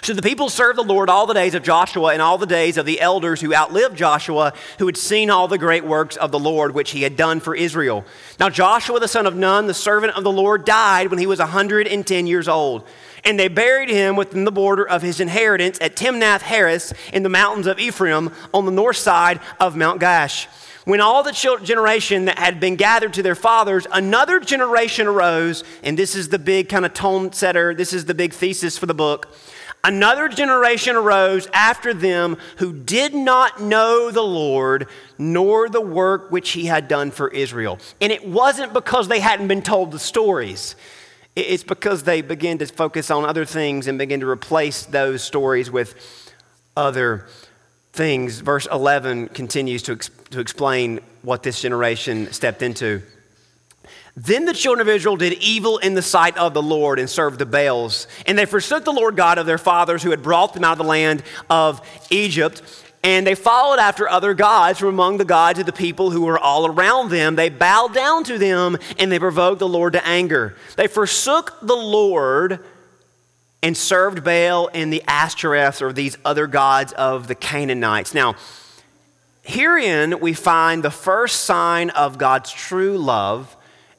So 0.02 0.14
the 0.14 0.22
people 0.22 0.50
served 0.50 0.78
the 0.78 0.84
Lord 0.84 1.10
all 1.10 1.26
the 1.26 1.34
days 1.34 1.54
of 1.54 1.64
Joshua 1.64 2.14
and 2.14 2.22
all 2.22 2.38
the 2.38 2.46
days 2.46 2.78
of 2.78 2.86
the 2.86 3.00
elders 3.00 3.42
who 3.42 3.54
outlived 3.54 3.98
Joshua, 3.98 4.54
who 4.78 4.86
had 4.86 4.98
seen 4.98 5.30
all 5.30 5.48
the 5.48 5.58
great 5.58 5.86
works 5.86 6.16
of 6.18 6.32
the 6.32 6.40
Lord 6.40 6.74
which 6.74 6.92
he 6.92 7.04
had 7.04 7.16
done 7.16 7.40
for 7.40 7.56
Israel. 7.56 8.06
Now 8.40 8.50
Joshua 8.50 9.00
the 9.00 9.08
son 9.08 9.26
of 9.26 9.36
Nun, 9.36 9.68
the 9.68 9.74
servant 9.74 10.16
of 10.16 10.24
the 10.24 10.32
Lord, 10.32 10.66
died 10.66 11.10
when 11.10 11.20
he 11.20 11.28
was 11.28 11.40
110 11.40 12.28
years 12.28 12.48
old. 12.48 12.88
And 13.26 13.38
they 13.38 13.50
buried 13.50 13.90
him 13.90 14.16
within 14.16 14.46
the 14.46 14.52
border 14.52 14.88
of 14.88 15.02
his 15.02 15.20
inheritance 15.20 15.78
at 15.82 15.96
Timnath 15.96 16.42
Heres 16.42 16.94
in 17.12 17.24
the 17.24 17.30
mountains 17.30 17.68
of 17.68 17.80
Ephraim 17.80 18.32
on 18.54 18.66
the 18.66 18.72
north 18.72 18.98
side 18.98 19.40
of 19.60 19.76
Mount 19.76 20.00
Gaash. 20.02 20.48
When 20.86 21.02
all 21.02 21.24
the 21.24 21.60
generation 21.64 22.26
that 22.26 22.40
had 22.40 22.60
been 22.60 22.76
gathered 22.76 23.14
to 23.14 23.24
their 23.24 23.36
fathers, 23.36 23.86
another 23.92 24.40
generation 24.40 25.08
arose, 25.08 25.64
and 25.84 25.98
this 25.98 26.16
is 26.16 26.30
the 26.30 26.40
big 26.40 26.70
kind 26.70 26.86
of 26.86 26.94
tone 26.94 27.34
setter, 27.34 27.74
this 27.74 27.94
is 27.94 28.06
the 28.06 28.14
big 28.14 28.34
thesis 28.34 28.78
for 28.78 28.86
the 28.86 28.94
book. 28.94 29.36
Another 29.84 30.28
generation 30.28 30.96
arose 30.96 31.48
after 31.54 31.94
them 31.94 32.38
who 32.58 32.74
did 32.74 33.14
not 33.14 33.62
know 33.62 34.12
the 34.12 34.22
Lord 34.22 34.90
nor 35.18 35.70
the 35.70 35.82
work 35.82 36.32
which 36.32 36.52
he 36.52 36.66
had 36.66 36.90
done 36.90 37.12
for 37.12 37.30
Israel. 37.30 37.80
And 38.02 38.12
it 38.12 38.28
wasn't 38.28 38.74
because 38.74 39.08
they 39.08 39.22
hadn't 39.22 39.48
been 39.48 39.62
told 39.62 39.92
the 39.92 40.00
stories. 40.00 40.76
It's 41.36 41.64
because 41.64 42.04
they 42.04 42.22
began 42.22 42.58
to 42.58 42.66
focus 42.66 43.10
on 43.10 43.24
other 43.24 43.46
things 43.46 43.88
and 43.88 43.98
begin 43.98 44.20
to 44.20 44.28
replace 44.28 44.84
those 44.84 45.24
stories 45.24 45.72
with 45.72 45.96
other 46.76 47.28
things. 48.00 48.40
Verse 48.40 48.66
11 48.72 49.28
continues 49.28 49.84
to, 49.84 49.92
ex- 49.92 50.10
to 50.30 50.40
explain 50.40 51.02
what 51.22 51.44
this 51.44 51.62
generation 51.62 52.32
stepped 52.32 52.62
into. 52.62 53.02
Then 54.16 54.46
the 54.46 54.54
children 54.54 54.88
of 54.88 54.88
Israel 54.88 55.18
did 55.18 55.34
evil 55.34 55.80
in 55.80 55.96
the 55.96 56.02
sight 56.02 56.38
of 56.38 56.54
the 56.54 56.62
Lord 56.62 56.98
and 56.98 57.10
served 57.10 57.40
the 57.40 57.46
Baals. 57.46 58.08
And 58.26 58.40
they 58.40 58.46
forsook 58.46 58.86
the 58.86 58.94
Lord 58.94 59.18
God 59.18 59.38
of 59.38 59.46
their 59.46 59.58
fathers 59.58 60.02
who 60.02 60.12
had 60.12 60.24
brought 60.24 60.54
them 60.54 60.64
out 60.64 60.72
of 60.72 60.78
the 60.78 60.86
land 60.86 61.24
of 61.50 61.82
Egypt. 62.10 62.62
And 63.04 63.28
they 63.28 63.36
followed 63.36 63.80
after 63.80 64.08
other 64.08 64.34
gods 64.34 64.80
from 64.80 64.88
among 64.88 65.18
the 65.18 65.26
gods 65.26 65.60
of 65.60 65.66
the 65.66 65.74
people 65.74 66.10
who 66.10 66.22
were 66.22 66.40
all 66.40 66.68
around 66.68 67.10
them. 67.10 67.36
They 67.36 67.50
bowed 67.50 67.94
down 67.94 68.24
to 68.26 68.38
them 68.38 68.78
and 68.98 69.12
they 69.12 69.20
provoked 69.20 69.60
the 69.60 69.68
Lord 69.68 69.92
to 69.92 70.08
anger. 70.08 70.56
They 70.78 70.88
forsook 70.88 71.58
the 71.62 71.76
Lord 71.76 72.60
and 73.62 73.76
served 73.76 74.24
Baal 74.24 74.70
and 74.74 74.92
the 74.92 75.04
Ashtoreths 75.08 75.82
or 75.82 75.92
these 75.92 76.18
other 76.24 76.48
gods 76.48 76.94
of 76.94 77.28
the 77.28 77.36
Canaanites. 77.36 78.14
Now, 78.14 78.36
herein 79.42 80.20
we 80.20 80.34
find 80.34 80.84
the 80.84 80.92
first 80.92 81.42
sign 81.42 81.90
of 81.92 82.18
God's 82.18 82.52
true 82.52 82.98
love, 82.98 83.56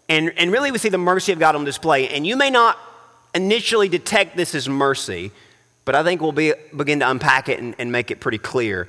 and, 0.08 0.32
and 0.36 0.50
really 0.50 0.70
we 0.70 0.78
see 0.78 0.88
the 0.88 0.98
mercy 0.98 1.32
of 1.32 1.38
God 1.38 1.54
on 1.54 1.64
display. 1.64 2.08
And 2.08 2.26
you 2.26 2.36
may 2.36 2.50
not 2.50 2.78
initially 3.34 3.88
detect 3.88 4.36
this 4.36 4.54
as 4.54 4.68
mercy, 4.68 5.30
but 5.84 5.94
I 5.94 6.02
think 6.02 6.20
we'll 6.20 6.32
be, 6.32 6.54
begin 6.76 7.00
to 7.00 7.10
unpack 7.10 7.48
it 7.48 7.58
and, 7.58 7.74
and 7.78 7.92
make 7.92 8.10
it 8.10 8.20
pretty 8.20 8.38
clear. 8.38 8.88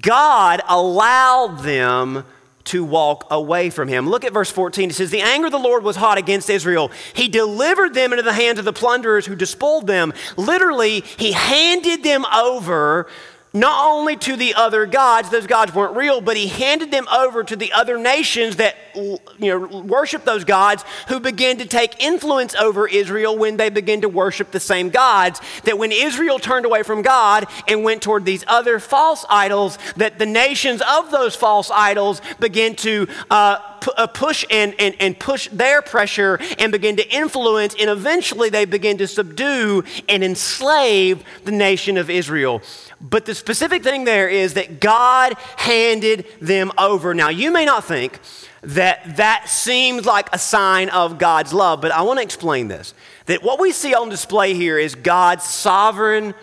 God 0.00 0.60
allowed 0.68 1.60
them 1.60 2.24
to 2.64 2.84
walk 2.84 3.26
away 3.30 3.70
from 3.70 3.88
him. 3.88 4.08
Look 4.08 4.24
at 4.24 4.32
verse 4.32 4.50
14. 4.50 4.90
It 4.90 4.92
says, 4.94 5.10
The 5.10 5.22
anger 5.22 5.46
of 5.46 5.52
the 5.52 5.58
Lord 5.58 5.82
was 5.82 5.96
hot 5.96 6.18
against 6.18 6.50
Israel. 6.50 6.90
He 7.14 7.28
delivered 7.28 7.94
them 7.94 8.12
into 8.12 8.22
the 8.22 8.32
hands 8.32 8.58
of 8.58 8.64
the 8.64 8.72
plunderers 8.72 9.26
who 9.26 9.34
despoiled 9.34 9.86
them. 9.86 10.12
Literally, 10.36 11.00
he 11.00 11.32
handed 11.32 12.02
them 12.02 12.24
over 12.26 13.06
not 13.52 13.84
only 13.84 14.16
to 14.16 14.36
the 14.36 14.54
other 14.54 14.86
gods, 14.86 15.30
those 15.30 15.46
gods 15.46 15.74
weren't 15.74 15.96
real, 15.96 16.20
but 16.20 16.36
he 16.36 16.46
handed 16.46 16.90
them 16.92 17.08
over 17.08 17.42
to 17.42 17.56
the 17.56 17.72
other 17.72 17.98
nations 17.98 18.56
that 18.56 18.76
you 18.94 19.18
know, 19.40 19.82
worship 19.82 20.24
those 20.24 20.44
gods 20.44 20.84
who 21.08 21.20
began 21.20 21.58
to 21.58 21.66
take 21.66 22.02
influence 22.02 22.54
over 22.54 22.86
Israel 22.86 23.36
when 23.36 23.56
they 23.56 23.70
began 23.70 24.00
to 24.02 24.08
worship 24.08 24.50
the 24.50 24.60
same 24.60 24.90
gods. 24.90 25.40
That 25.64 25.78
when 25.78 25.92
Israel 25.92 26.38
turned 26.38 26.66
away 26.66 26.82
from 26.82 27.02
God 27.02 27.46
and 27.68 27.84
went 27.84 28.02
toward 28.02 28.24
these 28.24 28.44
other 28.46 28.78
false 28.78 29.24
idols, 29.28 29.78
that 29.96 30.18
the 30.18 30.26
nations 30.26 30.82
of 30.88 31.10
those 31.10 31.36
false 31.36 31.70
idols 31.70 32.20
began 32.38 32.74
to 32.76 33.06
uh, 33.30 33.58
uh, 33.96 34.06
push 34.06 34.44
and, 34.50 34.74
and, 34.78 34.94
and 35.00 35.18
push 35.18 35.48
their 35.48 35.82
pressure 35.82 36.38
and 36.58 36.72
begin 36.72 36.96
to 36.96 37.08
influence, 37.08 37.74
and 37.78 37.88
eventually 37.90 38.50
they 38.50 38.64
begin 38.64 38.98
to 38.98 39.06
subdue 39.06 39.82
and 40.08 40.22
enslave 40.22 41.22
the 41.44 41.52
nation 41.52 41.96
of 41.96 42.10
Israel. 42.10 42.62
But 43.00 43.24
the 43.24 43.34
specific 43.34 43.82
thing 43.82 44.04
there 44.04 44.28
is 44.28 44.54
that 44.54 44.80
God 44.80 45.34
handed 45.56 46.26
them 46.40 46.72
over. 46.76 47.14
Now, 47.14 47.28
you 47.28 47.50
may 47.50 47.64
not 47.64 47.84
think 47.84 48.18
that 48.62 49.16
that 49.16 49.48
seems 49.48 50.04
like 50.04 50.28
a 50.32 50.38
sign 50.38 50.90
of 50.90 51.18
God's 51.18 51.52
love, 51.52 51.80
but 51.80 51.92
I 51.92 52.02
want 52.02 52.18
to 52.18 52.22
explain 52.22 52.68
this. 52.68 52.94
That 53.26 53.42
what 53.42 53.58
we 53.60 53.72
see 53.72 53.94
on 53.94 54.08
display 54.08 54.54
here 54.54 54.78
is 54.78 54.94
God's 54.94 55.44
sovereign 55.44 56.34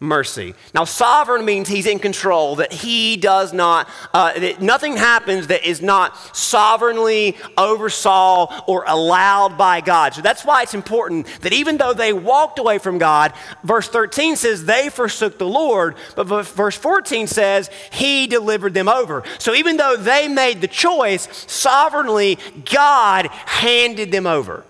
mercy. 0.00 0.54
Now, 0.74 0.84
sovereign 0.84 1.44
means 1.44 1.68
he's 1.68 1.86
in 1.86 1.98
control, 1.98 2.56
that 2.56 2.72
he 2.72 3.16
does 3.16 3.52
not, 3.52 3.88
uh, 4.14 4.38
that 4.38 4.62
nothing 4.62 4.96
happens 4.96 5.48
that 5.48 5.68
is 5.68 5.82
not 5.82 6.36
sovereignly 6.36 7.36
oversaw 7.56 8.62
or 8.68 8.84
allowed 8.86 9.58
by 9.58 9.80
God. 9.80 10.14
So 10.14 10.22
that's 10.22 10.44
why 10.44 10.62
it's 10.62 10.74
important 10.74 11.26
that 11.40 11.52
even 11.52 11.78
though 11.78 11.94
they 11.94 12.12
walked 12.12 12.60
away 12.60 12.78
from 12.78 12.98
God, 12.98 13.32
verse 13.64 13.88
13 13.88 14.36
says 14.36 14.64
they 14.64 14.88
forsook 14.88 15.38
the 15.38 15.48
Lord, 15.48 15.96
but 16.14 16.24
verse 16.24 16.76
14 16.76 17.26
says 17.26 17.68
he 17.90 18.28
delivered 18.28 18.74
them 18.74 18.88
over. 18.88 19.24
So 19.38 19.52
even 19.54 19.78
though 19.78 19.96
they 19.96 20.28
made 20.28 20.60
the 20.60 20.68
choice, 20.68 21.28
sovereignly, 21.50 22.38
God 22.72 23.26
handed 23.26 24.12
them 24.12 24.28
over. 24.28 24.64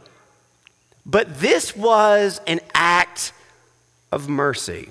But 1.04 1.40
this 1.40 1.76
was 1.76 2.40
an 2.47 2.61
act 2.75 3.32
of 4.11 4.26
mercy 4.28 4.90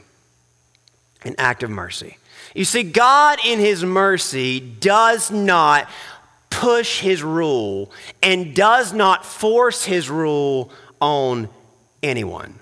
an 1.28 1.36
act 1.38 1.64
of 1.64 1.70
mercy. 1.70 2.18
You 2.56 2.66
see, 2.66 2.84
God 2.84 3.40
in 3.46 3.60
His 3.60 3.84
mercy 3.84 4.60
does 4.60 5.30
not 5.30 5.90
push 6.50 7.00
His 7.00 7.22
rule 7.22 7.92
and 8.24 8.56
does 8.56 8.94
not 8.94 9.26
force 9.26 9.86
His 9.86 10.10
rule 10.10 10.72
on 11.00 11.50
anyone. 12.02 12.60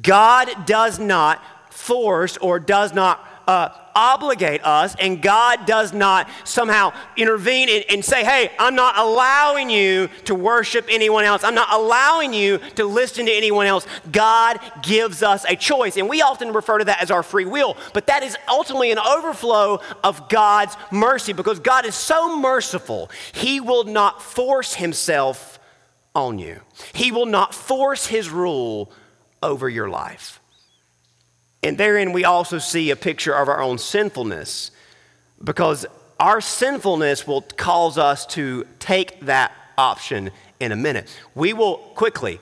God 0.00 0.66
does 0.66 0.98
not 0.98 1.42
force 1.72 2.36
or 2.38 2.58
does 2.58 2.92
not 2.92 3.26
uh, 3.46 3.68
obligate 3.94 4.64
us, 4.64 4.96
and 4.98 5.22
God 5.22 5.66
does 5.66 5.92
not 5.92 6.28
somehow 6.44 6.92
intervene 7.16 7.68
and, 7.68 7.84
and, 7.88 8.04
say, 8.04 8.24
hey, 8.24 8.50
I'm 8.58 8.74
not 8.74 8.98
allowing 8.98 9.70
you 9.70 10.08
to 10.24 10.34
worship 10.34 10.86
anyone 10.90 11.24
else. 11.24 11.44
I'm 11.44 11.54
not 11.54 11.72
allowing 11.72 12.34
you 12.34 12.58
to 12.76 12.84
listen 12.84 13.26
to 13.26 13.32
anyone 13.32 13.66
else. 13.66 13.86
God 14.10 14.58
gives 14.82 15.22
us 15.22 15.44
a 15.48 15.56
choice, 15.56 15.96
and 15.96 16.08
we 16.08 16.22
often 16.22 16.52
refer 16.52 16.78
to 16.78 16.84
that 16.86 17.02
as 17.02 17.10
our 17.10 17.22
free 17.22 17.44
will, 17.44 17.76
but 17.92 18.06
that 18.06 18.22
is 18.22 18.36
ultimately 18.48 18.90
an 18.90 18.98
overflow 18.98 19.80
of 20.02 20.28
God's 20.28 20.76
mercy 20.90 21.32
because 21.32 21.60
God 21.60 21.86
is 21.86 21.94
so 21.94 22.36
merciful, 22.38 23.10
He 23.32 23.60
will 23.60 23.84
not 23.84 24.22
force 24.22 24.74
Himself 24.74 25.58
on 26.14 26.38
you, 26.38 26.60
He 26.92 27.12
will 27.12 27.26
not 27.26 27.54
force 27.54 28.06
His 28.06 28.30
rule 28.30 28.90
over 29.42 29.68
your 29.68 29.88
life. 29.88 30.40
And 31.64 31.78
therein, 31.78 32.12
we 32.12 32.24
also 32.24 32.58
see 32.58 32.90
a 32.90 32.96
picture 32.96 33.34
of 33.34 33.48
our 33.48 33.62
own 33.62 33.78
sinfulness 33.78 34.70
because 35.42 35.86
our 36.20 36.40
sinfulness 36.40 37.26
will 37.26 37.40
cause 37.40 37.96
us 37.96 38.26
to 38.26 38.66
take 38.78 39.20
that 39.20 39.50
option 39.78 40.30
in 40.60 40.72
a 40.72 40.76
minute. 40.76 41.08
We 41.34 41.54
will 41.54 41.78
quickly 41.78 42.38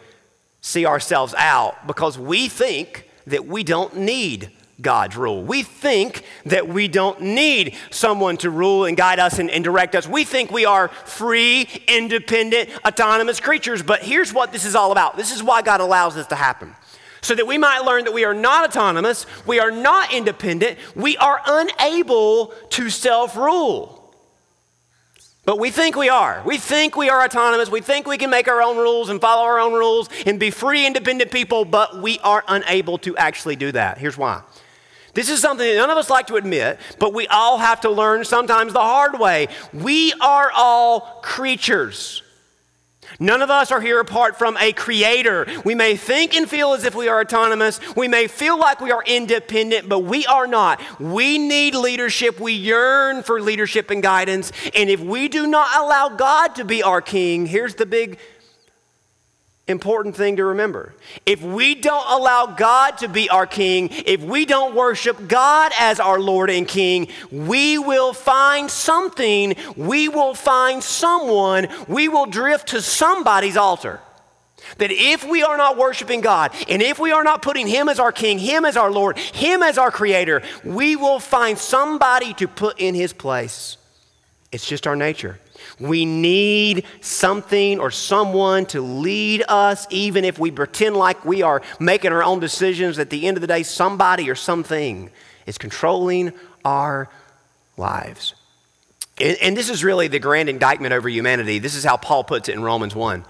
see 0.60 0.86
ourselves 0.86 1.34
out 1.38 1.86
because 1.86 2.18
we 2.18 2.48
think 2.48 3.08
that 3.26 3.46
we 3.46 3.62
don't 3.62 3.96
need 3.96 4.50
God's 4.80 5.16
rule. 5.16 5.42
We 5.42 5.62
think 5.62 6.24
that 6.46 6.66
we 6.66 6.88
don't 6.88 7.20
need 7.20 7.76
someone 7.90 8.36
to 8.38 8.50
rule 8.50 8.84
and 8.84 8.96
guide 8.96 9.20
us 9.20 9.38
and, 9.38 9.48
and, 9.50 9.62
direct 9.62 9.94
us. 9.94 10.08
We 10.08 10.24
think 10.24 10.50
we 10.50 10.64
are 10.64 10.88
free, 10.88 11.68
independent, 11.86 12.70
autonomous 12.84 13.38
creatures. 13.38 13.82
But 13.82 14.02
here's 14.02 14.32
what 14.32 14.50
this 14.50 14.64
is 14.64 14.74
all 14.74 14.90
about 14.90 15.16
this 15.16 15.32
is 15.32 15.42
why 15.42 15.62
God 15.62 15.80
allows 15.80 16.16
this 16.16 16.26
to 16.28 16.34
happen. 16.34 16.74
So 17.22 17.34
that 17.36 17.46
we 17.46 17.56
might 17.56 17.84
learn 17.84 18.04
that 18.04 18.12
we 18.12 18.24
are 18.24 18.34
not 18.34 18.68
autonomous, 18.68 19.26
we 19.46 19.60
are 19.60 19.70
not 19.70 20.12
independent, 20.12 20.78
we 20.96 21.16
are 21.18 21.40
unable 21.46 22.48
to 22.70 22.90
self 22.90 23.36
rule. 23.36 24.00
But 25.44 25.58
we 25.58 25.70
think 25.70 25.96
we 25.96 26.08
are. 26.08 26.40
We 26.44 26.56
think 26.56 26.96
we 26.96 27.10
are 27.10 27.24
autonomous. 27.24 27.68
We 27.68 27.80
think 27.80 28.06
we 28.06 28.16
can 28.16 28.30
make 28.30 28.46
our 28.46 28.62
own 28.62 28.76
rules 28.76 29.08
and 29.08 29.20
follow 29.20 29.42
our 29.42 29.58
own 29.58 29.72
rules 29.72 30.08
and 30.24 30.38
be 30.38 30.50
free, 30.50 30.86
independent 30.86 31.32
people, 31.32 31.64
but 31.64 32.00
we 32.00 32.20
are 32.20 32.44
unable 32.46 32.98
to 32.98 33.16
actually 33.16 33.56
do 33.56 33.72
that. 33.72 33.98
Here's 33.98 34.16
why. 34.16 34.42
This 35.14 35.28
is 35.28 35.40
something 35.40 35.66
that 35.66 35.76
none 35.76 35.90
of 35.90 35.98
us 35.98 36.08
like 36.08 36.28
to 36.28 36.36
admit, 36.36 36.78
but 36.98 37.12
we 37.12 37.26
all 37.26 37.58
have 37.58 37.80
to 37.82 37.90
learn 37.90 38.24
sometimes 38.24 38.72
the 38.72 38.80
hard 38.80 39.18
way. 39.18 39.48
We 39.72 40.12
are 40.20 40.52
all 40.56 41.20
creatures. 41.22 42.22
None 43.22 43.40
of 43.40 43.50
us 43.50 43.70
are 43.70 43.80
here 43.80 44.00
apart 44.00 44.36
from 44.36 44.56
a 44.56 44.72
creator. 44.72 45.46
We 45.64 45.76
may 45.76 45.96
think 45.96 46.34
and 46.34 46.50
feel 46.50 46.72
as 46.72 46.84
if 46.84 46.96
we 46.96 47.06
are 47.06 47.20
autonomous. 47.20 47.78
We 47.94 48.08
may 48.08 48.26
feel 48.26 48.58
like 48.58 48.80
we 48.80 48.90
are 48.90 49.04
independent, 49.06 49.88
but 49.88 50.00
we 50.00 50.26
are 50.26 50.48
not. 50.48 50.80
We 50.98 51.38
need 51.38 51.76
leadership. 51.76 52.40
We 52.40 52.52
yearn 52.52 53.22
for 53.22 53.40
leadership 53.40 53.90
and 53.90 54.02
guidance. 54.02 54.50
And 54.74 54.90
if 54.90 54.98
we 54.98 55.28
do 55.28 55.46
not 55.46 55.68
allow 55.80 56.08
God 56.08 56.56
to 56.56 56.64
be 56.64 56.82
our 56.82 57.00
king, 57.00 57.46
here's 57.46 57.76
the 57.76 57.86
big 57.86 58.18
important 59.68 60.16
thing 60.16 60.36
to 60.36 60.44
remember. 60.44 60.94
If 61.24 61.42
we 61.42 61.74
don't 61.74 62.06
allow 62.08 62.46
God 62.46 62.98
to 62.98 63.08
be 63.08 63.30
our 63.30 63.46
king, 63.46 63.90
if 64.06 64.20
we 64.20 64.44
don't 64.44 64.74
worship 64.74 65.28
God 65.28 65.72
as 65.78 66.00
our 66.00 66.18
Lord 66.18 66.50
and 66.50 66.66
King, 66.66 67.08
we 67.30 67.78
will 67.78 68.12
find 68.12 68.70
something, 68.70 69.54
we 69.76 70.08
will 70.08 70.34
find 70.34 70.82
someone, 70.82 71.68
we 71.88 72.08
will 72.08 72.26
drift 72.26 72.68
to 72.68 72.82
somebody's 72.82 73.56
altar. 73.56 74.00
That 74.78 74.90
if 74.90 75.24
we 75.24 75.42
are 75.42 75.56
not 75.56 75.76
worshiping 75.76 76.20
God, 76.20 76.52
and 76.68 76.80
if 76.82 76.98
we 76.98 77.12
are 77.12 77.24
not 77.24 77.42
putting 77.42 77.66
Him 77.66 77.88
as 77.88 77.98
our 77.98 78.12
King, 78.12 78.38
Him 78.38 78.64
as 78.64 78.76
our 78.76 78.90
Lord, 78.90 79.18
Him 79.18 79.62
as 79.62 79.76
our 79.76 79.90
Creator, 79.90 80.42
we 80.64 80.96
will 80.96 81.18
find 81.18 81.58
somebody 81.58 82.32
to 82.34 82.48
put 82.48 82.80
in 82.80 82.94
His 82.94 83.12
place. 83.12 83.76
It's 84.50 84.66
just 84.66 84.86
our 84.86 84.96
nature. 84.96 85.38
We 85.80 86.04
need 86.04 86.84
something 87.00 87.80
or 87.80 87.90
someone 87.90 88.66
to 88.66 88.80
lead 88.80 89.44
us, 89.48 89.86
even 89.90 90.24
if 90.24 90.38
we 90.38 90.50
pretend 90.50 90.96
like 90.96 91.24
we 91.24 91.42
are 91.42 91.62
making 91.80 92.12
our 92.12 92.22
own 92.22 92.40
decisions. 92.40 92.98
At 92.98 93.10
the 93.10 93.26
end 93.26 93.36
of 93.36 93.40
the 93.40 93.46
day, 93.46 93.62
somebody 93.62 94.30
or 94.30 94.34
something 94.34 95.10
is 95.46 95.58
controlling 95.58 96.32
our 96.64 97.08
lives. 97.76 98.34
And, 99.20 99.36
and 99.40 99.56
this 99.56 99.70
is 99.70 99.84
really 99.84 100.08
the 100.08 100.18
grand 100.18 100.48
indictment 100.48 100.92
over 100.92 101.08
humanity. 101.08 101.58
This 101.58 101.74
is 101.74 101.84
how 101.84 101.96
Paul 101.96 102.24
puts 102.24 102.48
it 102.48 102.52
in 102.52 102.62
Romans 102.62 102.94
1. 102.94 103.24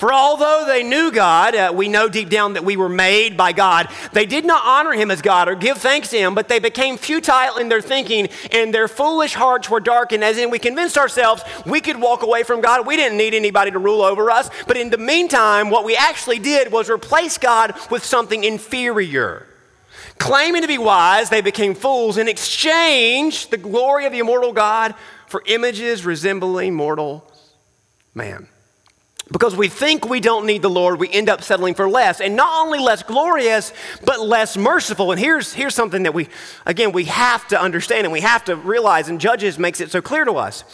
For 0.00 0.14
although 0.14 0.64
they 0.66 0.82
knew 0.82 1.12
God, 1.12 1.54
uh, 1.54 1.74
we 1.76 1.86
know 1.86 2.08
deep 2.08 2.30
down 2.30 2.54
that 2.54 2.64
we 2.64 2.78
were 2.78 2.88
made 2.88 3.36
by 3.36 3.52
God, 3.52 3.86
they 4.14 4.24
did 4.24 4.46
not 4.46 4.64
honor 4.64 4.94
him 4.94 5.10
as 5.10 5.20
God 5.20 5.46
or 5.46 5.54
give 5.54 5.76
thanks 5.76 6.08
to 6.08 6.16
him, 6.16 6.34
but 6.34 6.48
they 6.48 6.58
became 6.58 6.96
futile 6.96 7.58
in 7.58 7.68
their 7.68 7.82
thinking, 7.82 8.30
and 8.50 8.72
their 8.72 8.88
foolish 8.88 9.34
hearts 9.34 9.68
were 9.68 9.78
darkened. 9.78 10.24
As 10.24 10.38
in, 10.38 10.48
we 10.48 10.58
convinced 10.58 10.96
ourselves 10.96 11.42
we 11.66 11.82
could 11.82 12.00
walk 12.00 12.22
away 12.22 12.44
from 12.44 12.62
God. 12.62 12.86
We 12.86 12.96
didn't 12.96 13.18
need 13.18 13.34
anybody 13.34 13.72
to 13.72 13.78
rule 13.78 14.00
over 14.00 14.30
us. 14.30 14.48
But 14.66 14.78
in 14.78 14.88
the 14.88 14.96
meantime, 14.96 15.68
what 15.68 15.84
we 15.84 15.94
actually 15.96 16.38
did 16.38 16.72
was 16.72 16.88
replace 16.88 17.36
God 17.36 17.74
with 17.90 18.02
something 18.02 18.42
inferior. 18.42 19.46
Claiming 20.16 20.62
to 20.62 20.68
be 20.68 20.78
wise, 20.78 21.28
they 21.28 21.42
became 21.42 21.74
fools 21.74 22.16
and 22.16 22.26
exchanged 22.26 23.50
the 23.50 23.58
glory 23.58 24.06
of 24.06 24.12
the 24.12 24.20
immortal 24.20 24.54
God 24.54 24.94
for 25.26 25.42
images 25.44 26.06
resembling 26.06 26.74
mortal 26.74 27.30
man. 28.14 28.48
Because 29.32 29.54
we 29.54 29.68
think 29.68 30.08
we 30.08 30.20
don't 30.20 30.44
need 30.44 30.62
the 30.62 30.70
Lord, 30.70 30.98
we 30.98 31.08
end 31.08 31.28
up 31.28 31.42
settling 31.42 31.74
for 31.74 31.88
less. 31.88 32.20
And 32.20 32.34
not 32.34 32.64
only 32.64 32.80
less 32.80 33.02
glorious, 33.02 33.72
but 34.04 34.20
less 34.20 34.56
merciful. 34.56 35.12
And 35.12 35.20
here's, 35.20 35.52
here's 35.52 35.74
something 35.74 36.02
that 36.02 36.14
we, 36.14 36.28
again, 36.66 36.90
we 36.92 37.04
have 37.04 37.46
to 37.48 37.60
understand 37.60 38.06
and 38.06 38.12
we 38.12 38.22
have 38.22 38.44
to 38.46 38.56
realize, 38.56 39.08
and 39.08 39.20
Judges 39.20 39.58
makes 39.58 39.80
it 39.80 39.90
so 39.90 40.02
clear 40.02 40.24
to 40.24 40.32
us 40.32 40.64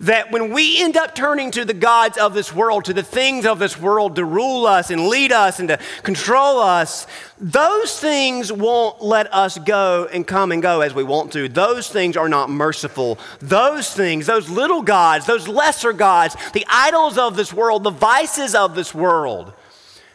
that 0.00 0.32
when 0.32 0.52
we 0.52 0.82
end 0.82 0.96
up 0.96 1.14
turning 1.14 1.50
to 1.50 1.64
the 1.64 1.74
gods 1.74 2.16
of 2.16 2.32
this 2.32 2.54
world, 2.54 2.86
to 2.86 2.94
the 2.94 3.02
things 3.02 3.44
of 3.44 3.58
this 3.58 3.78
world 3.78 4.16
to 4.16 4.24
rule 4.24 4.66
us 4.66 4.90
and 4.90 5.08
lead 5.08 5.30
us 5.30 5.60
and 5.60 5.68
to 5.68 5.78
control 6.02 6.58
us, 6.58 7.06
those 7.38 7.98
things 8.00 8.50
won't 8.50 9.02
let 9.02 9.32
us 9.32 9.58
go 9.58 10.08
and 10.10 10.26
come 10.26 10.52
and 10.52 10.62
go 10.62 10.80
as 10.80 10.94
we 10.94 11.04
want 11.04 11.32
to. 11.32 11.48
Those 11.48 11.88
things 11.88 12.16
are 12.16 12.28
not 12.28 12.48
merciful. 12.48 13.18
Those 13.40 13.92
things, 13.92 14.26
those 14.26 14.48
little 14.48 14.82
gods, 14.82 15.26
those 15.26 15.46
lesser 15.46 15.92
gods, 15.92 16.34
the 16.52 16.66
idols 16.68 17.18
of 17.18 17.36
this 17.36 17.52
world, 17.52 17.84
the 17.84 17.90
vices 17.90 18.54
of 18.54 18.74
this 18.74 18.94
world, 18.94 19.52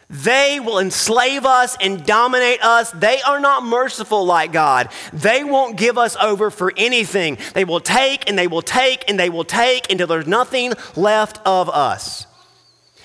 they 0.08 0.60
will 0.60 0.78
enslave 0.78 1.44
us 1.44 1.76
and 1.80 2.06
dominate 2.06 2.62
us. 2.62 2.92
They 2.92 3.20
are 3.22 3.40
not 3.40 3.64
merciful 3.64 4.24
like 4.24 4.52
God. 4.52 4.88
They 5.12 5.42
won't 5.42 5.76
give 5.76 5.98
us 5.98 6.16
over 6.16 6.50
for 6.50 6.72
anything. 6.76 7.38
They 7.54 7.64
will 7.64 7.80
take 7.80 8.28
and 8.28 8.38
they 8.38 8.46
will 8.46 8.62
take 8.62 9.08
and 9.08 9.18
they 9.18 9.30
will 9.30 9.44
take 9.44 9.90
until 9.90 10.06
there's 10.06 10.28
nothing 10.28 10.74
left 10.94 11.40
of 11.44 11.68
us. 11.68 12.26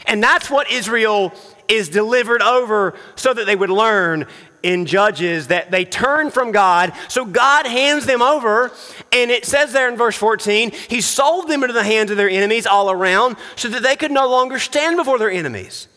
And 0.06 0.22
that's 0.22 0.50
what 0.50 0.72
Israel 0.72 1.34
is 1.68 1.90
delivered 1.90 2.42
over 2.42 2.96
so 3.16 3.34
that 3.34 3.46
they 3.46 3.56
would 3.56 3.70
learn 3.70 4.28
in 4.62 4.86
Judges 4.86 5.48
that 5.48 5.72
they 5.72 5.86
turn 5.86 6.30
from 6.30 6.52
God. 6.52 6.94
So 7.08 7.26
God 7.26 7.66
hands 7.66 8.06
them 8.06 8.22
over, 8.22 8.72
and 9.12 9.32
it 9.32 9.46
says 9.46 9.74
there 9.74 9.90
in 9.90 9.98
verse 9.98 10.16
14, 10.16 10.72
He 10.72 11.02
sold 11.02 11.48
them 11.48 11.64
into 11.64 11.74
the 11.74 11.84
hands 11.84 12.12
of 12.12 12.18
their 12.18 12.30
enemies 12.30 12.68
all 12.68 12.92
around 12.92 13.38
so 13.56 13.70
that 13.70 13.82
they 13.82 13.96
could 13.96 14.12
no 14.12 14.30
longer 14.30 14.60
stand 14.60 14.98
before 14.98 15.18
their 15.18 15.32
enemies. 15.32 15.88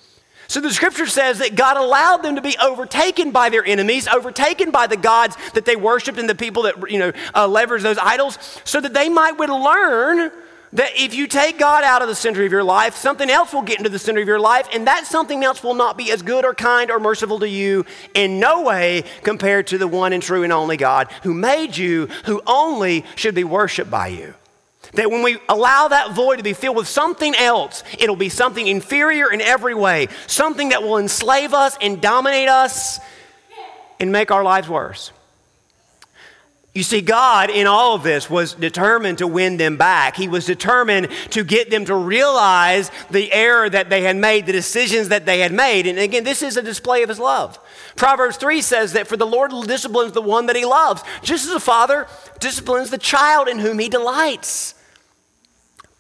So 0.46 0.60
the 0.60 0.72
scripture 0.72 1.06
says 1.06 1.38
that 1.38 1.54
God 1.54 1.76
allowed 1.76 2.18
them 2.18 2.36
to 2.36 2.42
be 2.42 2.56
overtaken 2.58 3.30
by 3.30 3.48
their 3.48 3.64
enemies, 3.64 4.06
overtaken 4.08 4.70
by 4.70 4.86
the 4.86 4.96
gods 4.96 5.36
that 5.54 5.64
they 5.64 5.76
worshiped 5.76 6.18
and 6.18 6.28
the 6.28 6.34
people 6.34 6.64
that, 6.64 6.90
you 6.90 6.98
know, 6.98 7.12
uh, 7.34 7.46
leveraged 7.48 7.82
those 7.82 7.98
idols, 7.98 8.38
so 8.64 8.80
that 8.80 8.94
they 8.94 9.08
might 9.08 9.38
would 9.38 9.50
learn 9.50 10.30
that 10.74 10.90
if 10.96 11.14
you 11.14 11.28
take 11.28 11.56
God 11.56 11.84
out 11.84 12.02
of 12.02 12.08
the 12.08 12.14
center 12.16 12.44
of 12.44 12.50
your 12.50 12.64
life, 12.64 12.96
something 12.96 13.30
else 13.30 13.52
will 13.52 13.62
get 13.62 13.78
into 13.78 13.88
the 13.88 13.98
center 13.98 14.20
of 14.20 14.26
your 14.26 14.40
life, 14.40 14.68
and 14.72 14.86
that 14.88 15.06
something 15.06 15.44
else 15.44 15.62
will 15.62 15.74
not 15.74 15.96
be 15.96 16.10
as 16.10 16.20
good 16.20 16.44
or 16.44 16.52
kind 16.52 16.90
or 16.90 16.98
merciful 16.98 17.38
to 17.38 17.48
you 17.48 17.86
in 18.12 18.40
no 18.40 18.62
way 18.62 19.04
compared 19.22 19.68
to 19.68 19.78
the 19.78 19.86
one 19.86 20.12
and 20.12 20.22
true 20.22 20.42
and 20.42 20.52
only 20.52 20.76
God 20.76 21.10
who 21.22 21.32
made 21.32 21.76
you, 21.76 22.06
who 22.24 22.42
only 22.46 23.04
should 23.14 23.36
be 23.36 23.44
worshiped 23.44 23.90
by 23.90 24.08
you. 24.08 24.34
That 24.94 25.10
when 25.10 25.22
we 25.22 25.38
allow 25.48 25.88
that 25.88 26.12
void 26.12 26.36
to 26.36 26.42
be 26.42 26.52
filled 26.52 26.76
with 26.76 26.88
something 26.88 27.34
else, 27.34 27.82
it'll 27.98 28.16
be 28.16 28.28
something 28.28 28.66
inferior 28.66 29.32
in 29.32 29.40
every 29.40 29.74
way, 29.74 30.08
something 30.26 30.68
that 30.70 30.82
will 30.82 30.98
enslave 30.98 31.52
us 31.52 31.76
and 31.80 32.00
dominate 32.00 32.48
us 32.48 33.00
and 33.98 34.12
make 34.12 34.30
our 34.30 34.44
lives 34.44 34.68
worse. 34.68 35.12
You 36.74 36.82
see, 36.82 37.02
God 37.02 37.50
in 37.50 37.68
all 37.68 37.94
of 37.94 38.02
this 38.02 38.28
was 38.28 38.54
determined 38.54 39.18
to 39.18 39.28
win 39.28 39.58
them 39.58 39.76
back. 39.76 40.16
He 40.16 40.26
was 40.26 40.44
determined 40.44 41.08
to 41.30 41.44
get 41.44 41.70
them 41.70 41.84
to 41.84 41.94
realize 41.94 42.90
the 43.12 43.32
error 43.32 43.70
that 43.70 43.90
they 43.90 44.02
had 44.02 44.16
made, 44.16 44.46
the 44.46 44.52
decisions 44.52 45.08
that 45.10 45.24
they 45.24 45.38
had 45.38 45.52
made. 45.52 45.86
And 45.86 46.00
again, 46.00 46.24
this 46.24 46.42
is 46.42 46.56
a 46.56 46.62
display 46.62 47.04
of 47.04 47.08
His 47.08 47.20
love. 47.20 47.60
Proverbs 47.94 48.38
3 48.38 48.60
says 48.60 48.92
that 48.94 49.06
for 49.06 49.16
the 49.16 49.26
Lord 49.26 49.52
disciplines 49.68 50.12
the 50.12 50.22
one 50.22 50.46
that 50.46 50.56
He 50.56 50.64
loves, 50.64 51.02
just 51.22 51.46
as 51.46 51.52
a 51.52 51.60
father 51.60 52.08
disciplines 52.40 52.90
the 52.90 52.98
child 52.98 53.46
in 53.46 53.60
whom 53.60 53.78
He 53.78 53.88
delights. 53.88 54.73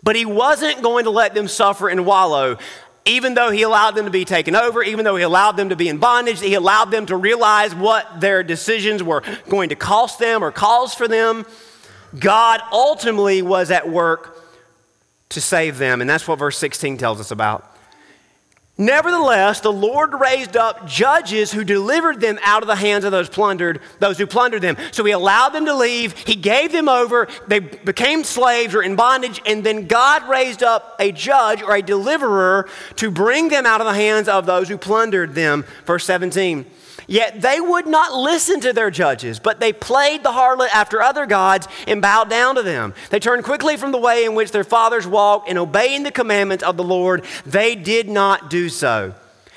But 0.04 0.16
he 0.16 0.26
wasn't 0.26 0.82
going 0.82 1.04
to 1.04 1.10
let 1.10 1.34
them 1.34 1.48
suffer 1.48 1.88
and 1.88 2.04
wallow. 2.04 2.58
Even 3.06 3.34
though 3.34 3.50
he 3.50 3.62
allowed 3.62 3.92
them 3.92 4.04
to 4.04 4.10
be 4.10 4.24
taken 4.24 4.54
over, 4.54 4.82
even 4.82 5.04
though 5.04 5.16
he 5.16 5.22
allowed 5.22 5.56
them 5.56 5.70
to 5.70 5.76
be 5.76 5.88
in 5.88 5.98
bondage, 5.98 6.40
he 6.40 6.54
allowed 6.54 6.90
them 6.90 7.06
to 7.06 7.16
realize 7.16 7.74
what 7.74 8.20
their 8.20 8.42
decisions 8.42 9.02
were 9.02 9.22
going 9.48 9.70
to 9.70 9.76
cost 9.76 10.18
them 10.18 10.42
or 10.42 10.52
cause 10.52 10.94
for 10.94 11.08
them. 11.08 11.44
God 12.18 12.60
ultimately 12.70 13.42
was 13.42 13.70
at 13.70 13.88
work 13.88 14.42
to 15.30 15.40
save 15.40 15.78
them. 15.78 16.00
And 16.00 16.08
that's 16.08 16.28
what 16.28 16.38
verse 16.38 16.56
16 16.58 16.96
tells 16.96 17.20
us 17.20 17.30
about. 17.30 17.73
Nevertheless, 18.76 19.60
the 19.60 19.72
Lord 19.72 20.14
raised 20.14 20.56
up 20.56 20.88
judges 20.88 21.52
who 21.52 21.62
delivered 21.62 22.20
them 22.20 22.40
out 22.42 22.62
of 22.62 22.66
the 22.66 22.74
hands 22.74 23.04
of 23.04 23.12
those 23.12 23.28
plundered, 23.28 23.80
those 24.00 24.18
who 24.18 24.26
plundered 24.26 24.62
them. 24.62 24.76
So 24.90 25.04
he 25.04 25.12
allowed 25.12 25.50
them 25.50 25.66
to 25.66 25.74
leave, 25.74 26.18
he 26.18 26.34
gave 26.34 26.72
them 26.72 26.88
over, 26.88 27.28
they 27.46 27.60
became 27.60 28.24
slaves 28.24 28.74
or 28.74 28.82
in 28.82 28.96
bondage, 28.96 29.40
and 29.46 29.62
then 29.62 29.86
God 29.86 30.28
raised 30.28 30.64
up 30.64 30.96
a 30.98 31.12
judge 31.12 31.62
or 31.62 31.76
a 31.76 31.82
deliverer 31.82 32.68
to 32.96 33.12
bring 33.12 33.48
them 33.48 33.64
out 33.64 33.80
of 33.80 33.86
the 33.86 33.94
hands 33.94 34.28
of 34.28 34.44
those 34.44 34.68
who 34.68 34.76
plundered 34.76 35.36
them. 35.36 35.64
Verse 35.86 36.04
17. 36.04 36.66
Yet 37.06 37.40
they 37.40 37.60
would 37.60 37.86
not 37.86 38.14
listen 38.14 38.60
to 38.60 38.72
their 38.72 38.90
judges, 38.90 39.38
but 39.38 39.60
they 39.60 39.72
played 39.72 40.22
the 40.22 40.30
harlot 40.30 40.68
after 40.72 41.02
other 41.02 41.26
gods 41.26 41.68
and 41.86 42.00
bowed 42.00 42.30
down 42.30 42.54
to 42.54 42.62
them. 42.62 42.94
They 43.10 43.20
turned 43.20 43.44
quickly 43.44 43.76
from 43.76 43.92
the 43.92 43.98
way 43.98 44.24
in 44.24 44.34
which 44.34 44.50
their 44.50 44.64
fathers 44.64 45.06
walked, 45.06 45.48
and 45.48 45.58
obeying 45.58 46.02
the 46.02 46.10
commandments 46.10 46.64
of 46.64 46.76
the 46.76 46.84
Lord, 46.84 47.24
they 47.44 47.74
did 47.74 48.08
not 48.08 48.50
do 48.50 48.68
so. 48.68 49.14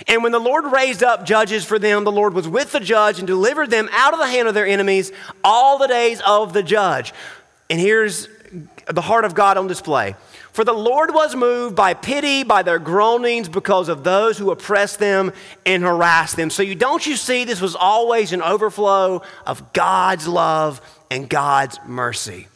And 0.08 0.22
when 0.22 0.32
the 0.32 0.40
Lord 0.40 0.66
raised 0.66 1.04
up 1.04 1.26
judges 1.26 1.66
for 1.66 1.80
them, 1.80 2.04
the 2.04 2.12
Lord 2.12 2.34
was 2.34 2.48
with 2.48 2.72
the 2.72 2.80
judge 2.80 3.18
and 3.18 3.28
delivered 3.28 3.72
them 3.72 3.90
out 3.92 4.14
of 4.14 4.20
the 4.20 4.28
hand 4.28 4.48
of 4.48 4.54
their 4.54 4.68
enemies 4.68 5.12
all 5.44 5.78
the 5.78 5.88
days 5.88 6.22
of 6.26 6.54
the 6.54 6.62
judge. 6.62 7.14
And 7.70 7.80
here's 7.80 8.28
the 8.88 9.02
heart 9.02 9.26
of 9.26 9.34
God 9.34 9.58
on 9.58 9.68
display. 9.68 10.16
For 10.58 10.63
the 10.63 10.74
Lord 10.74 11.13
was 11.13 11.36
moved 11.36 11.76
by 11.76 11.93
pity 11.93 12.41
by 12.41 12.63
their 12.63 12.80
groanings 12.80 13.48
because 13.48 13.89
of 13.89 14.04
those 14.04 14.39
who 14.39 14.50
oppress 14.50 14.98
them 14.98 15.32
and 15.67 15.84
harass 15.84 16.34
them. 16.34 16.50
So 16.50 16.63
you 16.63 16.74
don't 16.74 17.06
you 17.06 17.15
see 17.15 17.43
this 17.43 17.62
was 17.62 17.76
always 17.76 18.34
an 18.34 18.41
overflow 18.41 19.22
of 19.46 19.72
God's 19.72 20.28
love 20.28 20.82
and 21.12 21.30
God's 21.30 21.80
mercy. 21.86 22.48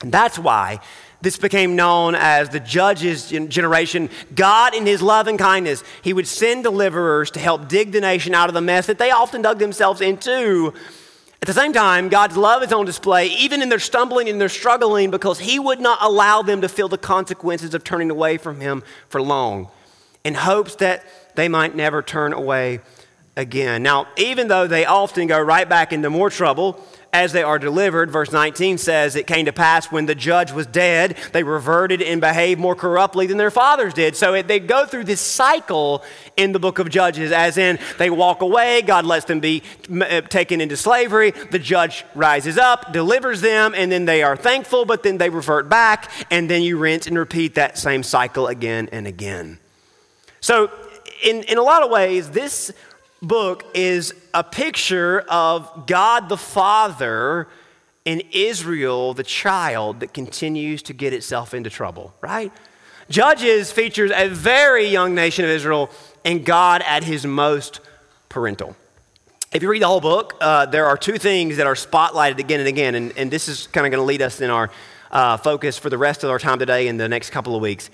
And 0.00 0.10
that's 0.10 0.38
why 0.38 0.80
this 1.20 1.36
became 1.36 1.76
known 1.76 2.14
as 2.14 2.48
the 2.48 2.58
judges 2.58 3.28
generation. 3.28 4.08
God, 4.34 4.74
in 4.74 4.86
his 4.86 5.02
love 5.02 5.26
and 5.26 5.38
kindness, 5.38 5.84
he 6.00 6.14
would 6.14 6.26
send 6.26 6.64
deliverers 6.64 7.30
to 7.32 7.38
help 7.38 7.68
dig 7.68 7.92
the 7.92 8.00
nation 8.00 8.34
out 8.34 8.48
of 8.48 8.54
the 8.54 8.62
mess 8.62 8.86
that 8.86 8.96
they 8.96 9.10
often 9.10 9.42
dug 9.42 9.58
themselves 9.58 10.00
into. 10.00 10.72
At 11.42 11.46
the 11.46 11.54
same 11.54 11.72
time, 11.72 12.10
God's 12.10 12.36
love 12.36 12.62
is 12.62 12.70
on 12.70 12.84
display 12.84 13.28
even 13.28 13.62
in 13.62 13.70
their 13.70 13.78
stumbling 13.78 14.28
and 14.28 14.38
their 14.38 14.50
struggling 14.50 15.10
because 15.10 15.38
he 15.38 15.58
would 15.58 15.80
not 15.80 15.98
allow 16.02 16.42
them 16.42 16.60
to 16.60 16.68
feel 16.68 16.88
the 16.88 16.98
consequences 16.98 17.72
of 17.72 17.82
turning 17.82 18.10
away 18.10 18.36
from 18.36 18.60
him 18.60 18.82
for 19.08 19.22
long 19.22 19.70
in 20.22 20.34
hopes 20.34 20.74
that 20.76 21.02
they 21.36 21.48
might 21.48 21.74
never 21.74 22.02
turn 22.02 22.34
away 22.34 22.80
again. 23.38 23.82
Now, 23.82 24.06
even 24.18 24.48
though 24.48 24.66
they 24.66 24.84
often 24.84 25.28
go 25.28 25.40
right 25.40 25.66
back 25.66 25.94
into 25.94 26.10
more 26.10 26.28
trouble, 26.28 26.84
as 27.12 27.32
they 27.32 27.42
are 27.42 27.58
delivered. 27.58 28.10
Verse 28.10 28.32
19 28.32 28.78
says, 28.78 29.16
It 29.16 29.26
came 29.26 29.46
to 29.46 29.52
pass 29.52 29.90
when 29.90 30.06
the 30.06 30.14
judge 30.14 30.52
was 30.52 30.66
dead, 30.66 31.16
they 31.32 31.42
reverted 31.42 32.02
and 32.02 32.20
behaved 32.20 32.60
more 32.60 32.74
corruptly 32.74 33.26
than 33.26 33.36
their 33.36 33.50
fathers 33.50 33.94
did. 33.94 34.16
So 34.16 34.34
it, 34.34 34.48
they 34.48 34.60
go 34.60 34.86
through 34.86 35.04
this 35.04 35.20
cycle 35.20 36.04
in 36.36 36.52
the 36.52 36.58
book 36.58 36.78
of 36.78 36.88
Judges, 36.88 37.32
as 37.32 37.58
in 37.58 37.78
they 37.98 38.10
walk 38.10 38.42
away, 38.42 38.82
God 38.82 39.04
lets 39.04 39.26
them 39.26 39.40
be 39.40 39.62
uh, 39.90 40.20
taken 40.22 40.60
into 40.60 40.76
slavery, 40.76 41.32
the 41.50 41.58
judge 41.58 42.04
rises 42.14 42.58
up, 42.58 42.92
delivers 42.92 43.40
them, 43.40 43.74
and 43.76 43.90
then 43.90 44.04
they 44.04 44.22
are 44.22 44.36
thankful, 44.36 44.84
but 44.84 45.02
then 45.02 45.18
they 45.18 45.30
revert 45.30 45.68
back, 45.68 46.10
and 46.30 46.48
then 46.48 46.62
you 46.62 46.78
rinse 46.78 47.06
and 47.06 47.18
repeat 47.18 47.56
that 47.56 47.78
same 47.78 48.02
cycle 48.02 48.46
again 48.46 48.88
and 48.92 49.06
again. 49.06 49.58
So, 50.40 50.70
in, 51.22 51.42
in 51.44 51.58
a 51.58 51.62
lot 51.62 51.82
of 51.82 51.90
ways, 51.90 52.30
this 52.30 52.72
book 53.22 53.64
is 53.74 54.14
a 54.32 54.42
picture 54.42 55.20
of 55.28 55.86
God 55.86 56.28
the 56.28 56.36
Father 56.36 57.48
and 58.06 58.22
Israel, 58.32 59.14
the 59.14 59.22
child 59.22 60.00
that 60.00 60.14
continues 60.14 60.82
to 60.84 60.92
get 60.92 61.12
itself 61.12 61.52
into 61.52 61.68
trouble, 61.68 62.14
right? 62.20 62.52
Judges 63.10 63.72
features 63.72 64.10
a 64.14 64.28
very 64.28 64.86
young 64.86 65.14
nation 65.14 65.44
of 65.44 65.50
Israel 65.50 65.90
and 66.24 66.44
God 66.44 66.82
at 66.82 67.04
his 67.04 67.26
most 67.26 67.80
parental. 68.28 68.76
If 69.52 69.62
you 69.62 69.68
read 69.68 69.82
the 69.82 69.88
whole 69.88 70.00
book, 70.00 70.36
uh, 70.40 70.66
there 70.66 70.86
are 70.86 70.96
two 70.96 71.18
things 71.18 71.56
that 71.56 71.66
are 71.66 71.74
spotlighted 71.74 72.38
again 72.38 72.60
and 72.60 72.68
again, 72.68 72.94
and, 72.94 73.12
and 73.18 73.30
this 73.30 73.48
is 73.48 73.66
kind 73.66 73.84
of 73.84 73.90
going 73.90 74.00
to 74.00 74.06
lead 74.06 74.22
us 74.22 74.40
in 74.40 74.48
our 74.48 74.70
uh, 75.10 75.36
focus 75.36 75.76
for 75.76 75.90
the 75.90 75.98
rest 75.98 76.22
of 76.22 76.30
our 76.30 76.38
time 76.38 76.58
today 76.58 76.86
and 76.86 77.00
the 77.00 77.08
next 77.08 77.30
couple 77.30 77.56
of 77.56 77.62
weeks 77.62 77.90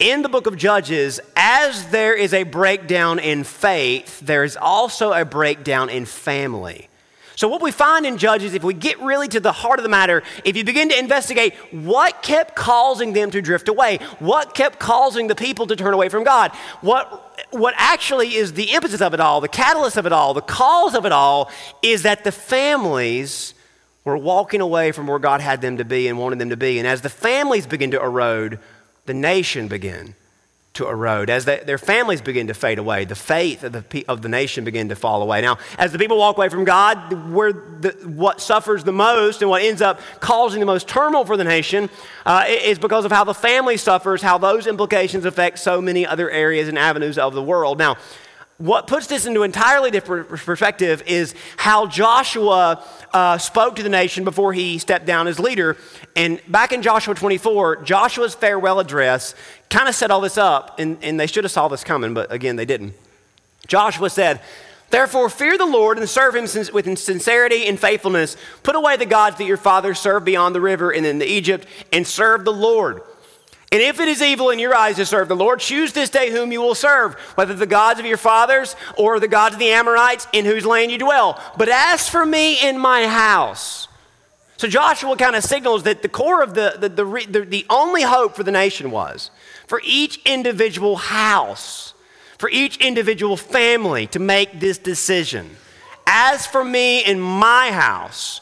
in 0.00 0.22
the 0.22 0.28
book 0.28 0.46
of 0.46 0.56
Judges, 0.56 1.20
as 1.36 1.86
there 1.88 2.14
is 2.14 2.32
a 2.32 2.42
breakdown 2.42 3.18
in 3.18 3.44
faith, 3.44 4.18
there 4.20 4.42
is 4.42 4.56
also 4.56 5.12
a 5.12 5.24
breakdown 5.24 5.90
in 5.90 6.06
family. 6.06 6.88
So, 7.36 7.48
what 7.48 7.62
we 7.62 7.70
find 7.70 8.04
in 8.04 8.18
Judges, 8.18 8.54
if 8.54 8.64
we 8.64 8.74
get 8.74 8.98
really 9.00 9.28
to 9.28 9.40
the 9.40 9.52
heart 9.52 9.78
of 9.78 9.82
the 9.82 9.88
matter, 9.88 10.22
if 10.44 10.56
you 10.56 10.64
begin 10.64 10.88
to 10.88 10.98
investigate 10.98 11.54
what 11.70 12.22
kept 12.22 12.56
causing 12.56 13.12
them 13.12 13.30
to 13.30 13.40
drift 13.40 13.68
away, 13.68 13.98
what 14.18 14.54
kept 14.54 14.78
causing 14.78 15.26
the 15.26 15.34
people 15.34 15.66
to 15.66 15.76
turn 15.76 15.94
away 15.94 16.08
from 16.08 16.24
God, 16.24 16.52
what, 16.80 17.46
what 17.50 17.74
actually 17.76 18.34
is 18.34 18.54
the 18.54 18.72
impetus 18.72 19.00
of 19.00 19.14
it 19.14 19.20
all, 19.20 19.40
the 19.40 19.48
catalyst 19.48 19.96
of 19.96 20.06
it 20.06 20.12
all, 20.12 20.34
the 20.34 20.42
cause 20.42 20.94
of 20.94 21.06
it 21.06 21.12
all, 21.12 21.50
is 21.82 22.02
that 22.02 22.24
the 22.24 22.32
families 22.32 23.54
were 24.04 24.16
walking 24.16 24.60
away 24.60 24.92
from 24.92 25.06
where 25.06 25.18
God 25.18 25.40
had 25.40 25.60
them 25.60 25.76
to 25.76 25.84
be 25.84 26.08
and 26.08 26.18
wanted 26.18 26.38
them 26.38 26.50
to 26.50 26.56
be. 26.56 26.78
And 26.78 26.86
as 26.86 27.00
the 27.00 27.10
families 27.10 27.66
begin 27.66 27.90
to 27.92 28.02
erode, 28.02 28.58
the 29.06 29.14
nation 29.14 29.68
begin 29.68 30.14
to 30.74 30.88
erode. 30.88 31.28
As 31.30 31.44
they, 31.44 31.58
their 31.58 31.78
families 31.78 32.20
begin 32.20 32.46
to 32.46 32.54
fade 32.54 32.78
away, 32.78 33.04
the 33.04 33.16
faith 33.16 33.64
of 33.64 33.72
the, 33.72 34.04
of 34.06 34.22
the 34.22 34.28
nation 34.28 34.64
begin 34.64 34.88
to 34.88 34.94
fall 34.94 35.20
away. 35.20 35.40
Now, 35.40 35.58
as 35.78 35.90
the 35.92 35.98
people 35.98 36.16
walk 36.16 36.36
away 36.36 36.48
from 36.48 36.64
God, 36.64 37.32
where 37.32 37.52
the, 37.52 37.90
what 38.04 38.40
suffers 38.40 38.84
the 38.84 38.92
most 38.92 39.42
and 39.42 39.50
what 39.50 39.62
ends 39.62 39.82
up 39.82 40.00
causing 40.20 40.60
the 40.60 40.66
most 40.66 40.86
turmoil 40.86 41.24
for 41.24 41.36
the 41.36 41.44
nation 41.44 41.90
uh, 42.24 42.44
is 42.48 42.78
because 42.78 43.04
of 43.04 43.10
how 43.10 43.24
the 43.24 43.34
family 43.34 43.76
suffers, 43.76 44.22
how 44.22 44.38
those 44.38 44.66
implications 44.66 45.24
affect 45.24 45.58
so 45.58 45.80
many 45.80 46.06
other 46.06 46.30
areas 46.30 46.68
and 46.68 46.78
avenues 46.78 47.18
of 47.18 47.34
the 47.34 47.42
world. 47.42 47.78
Now, 47.78 47.96
what 48.60 48.86
puts 48.86 49.06
this 49.06 49.24
into 49.24 49.42
entirely 49.42 49.90
different 49.90 50.28
perspective 50.28 51.02
is 51.06 51.34
how 51.56 51.86
Joshua 51.86 52.84
uh, 53.10 53.38
spoke 53.38 53.76
to 53.76 53.82
the 53.82 53.88
nation 53.88 54.22
before 54.22 54.52
he 54.52 54.76
stepped 54.76 55.06
down 55.06 55.28
as 55.28 55.40
leader. 55.40 55.78
And 56.14 56.42
back 56.46 56.72
in 56.72 56.82
Joshua 56.82 57.14
24, 57.14 57.76
Joshua's 57.76 58.34
farewell 58.34 58.78
address 58.78 59.34
kind 59.70 59.88
of 59.88 59.94
set 59.94 60.10
all 60.10 60.20
this 60.20 60.36
up, 60.36 60.78
and, 60.78 60.98
and 61.00 61.18
they 61.18 61.26
should 61.26 61.44
have 61.44 61.50
saw 61.50 61.68
this 61.68 61.82
coming, 61.82 62.12
but 62.12 62.30
again, 62.30 62.56
they 62.56 62.66
didn't. 62.66 62.92
Joshua 63.66 64.10
said, 64.10 64.42
Therefore, 64.90 65.30
fear 65.30 65.56
the 65.56 65.64
Lord 65.64 65.96
and 65.96 66.06
serve 66.06 66.34
him 66.34 66.46
with 66.74 66.98
sincerity 66.98 67.66
and 67.66 67.80
faithfulness. 67.80 68.36
Put 68.62 68.76
away 68.76 68.98
the 68.98 69.06
gods 69.06 69.38
that 69.38 69.44
your 69.44 69.56
fathers 69.56 69.98
served 69.98 70.26
beyond 70.26 70.54
the 70.54 70.60
river 70.60 70.90
and 70.90 71.06
in 71.06 71.22
Egypt, 71.22 71.66
and 71.92 72.06
serve 72.06 72.44
the 72.44 72.52
Lord. 72.52 73.00
And 73.72 73.80
if 73.80 74.00
it 74.00 74.08
is 74.08 74.20
evil 74.20 74.50
in 74.50 74.58
your 74.58 74.74
eyes 74.74 74.96
to 74.96 75.06
serve 75.06 75.28
the 75.28 75.36
Lord, 75.36 75.60
choose 75.60 75.92
this 75.92 76.10
day 76.10 76.30
whom 76.30 76.50
you 76.50 76.60
will 76.60 76.74
serve, 76.74 77.14
whether 77.36 77.54
the 77.54 77.66
gods 77.66 78.00
of 78.00 78.06
your 78.06 78.16
fathers 78.16 78.74
or 78.98 79.20
the 79.20 79.28
gods 79.28 79.54
of 79.54 79.60
the 79.60 79.70
Amorites 79.70 80.26
in 80.32 80.44
whose 80.44 80.66
land 80.66 80.90
you 80.90 80.98
dwell. 80.98 81.40
But 81.56 81.68
as 81.68 82.08
for 82.08 82.26
me 82.26 82.58
and 82.58 82.80
my 82.80 83.06
house, 83.06 83.86
so 84.56 84.66
Joshua 84.66 85.16
kind 85.16 85.36
of 85.36 85.44
signals 85.44 85.84
that 85.84 86.02
the 86.02 86.08
core 86.08 86.42
of 86.42 86.54
the, 86.54 86.76
the, 86.78 86.88
the, 86.88 87.26
the, 87.30 87.40
the 87.46 87.66
only 87.70 88.02
hope 88.02 88.34
for 88.34 88.42
the 88.42 88.50
nation 88.50 88.90
was 88.90 89.30
for 89.68 89.80
each 89.84 90.20
individual 90.26 90.96
house, 90.96 91.94
for 92.38 92.50
each 92.50 92.76
individual 92.78 93.36
family 93.36 94.08
to 94.08 94.18
make 94.18 94.58
this 94.58 94.78
decision. 94.78 95.48
As 96.06 96.44
for 96.44 96.64
me 96.64 97.04
and 97.04 97.22
my 97.22 97.70
house, 97.70 98.40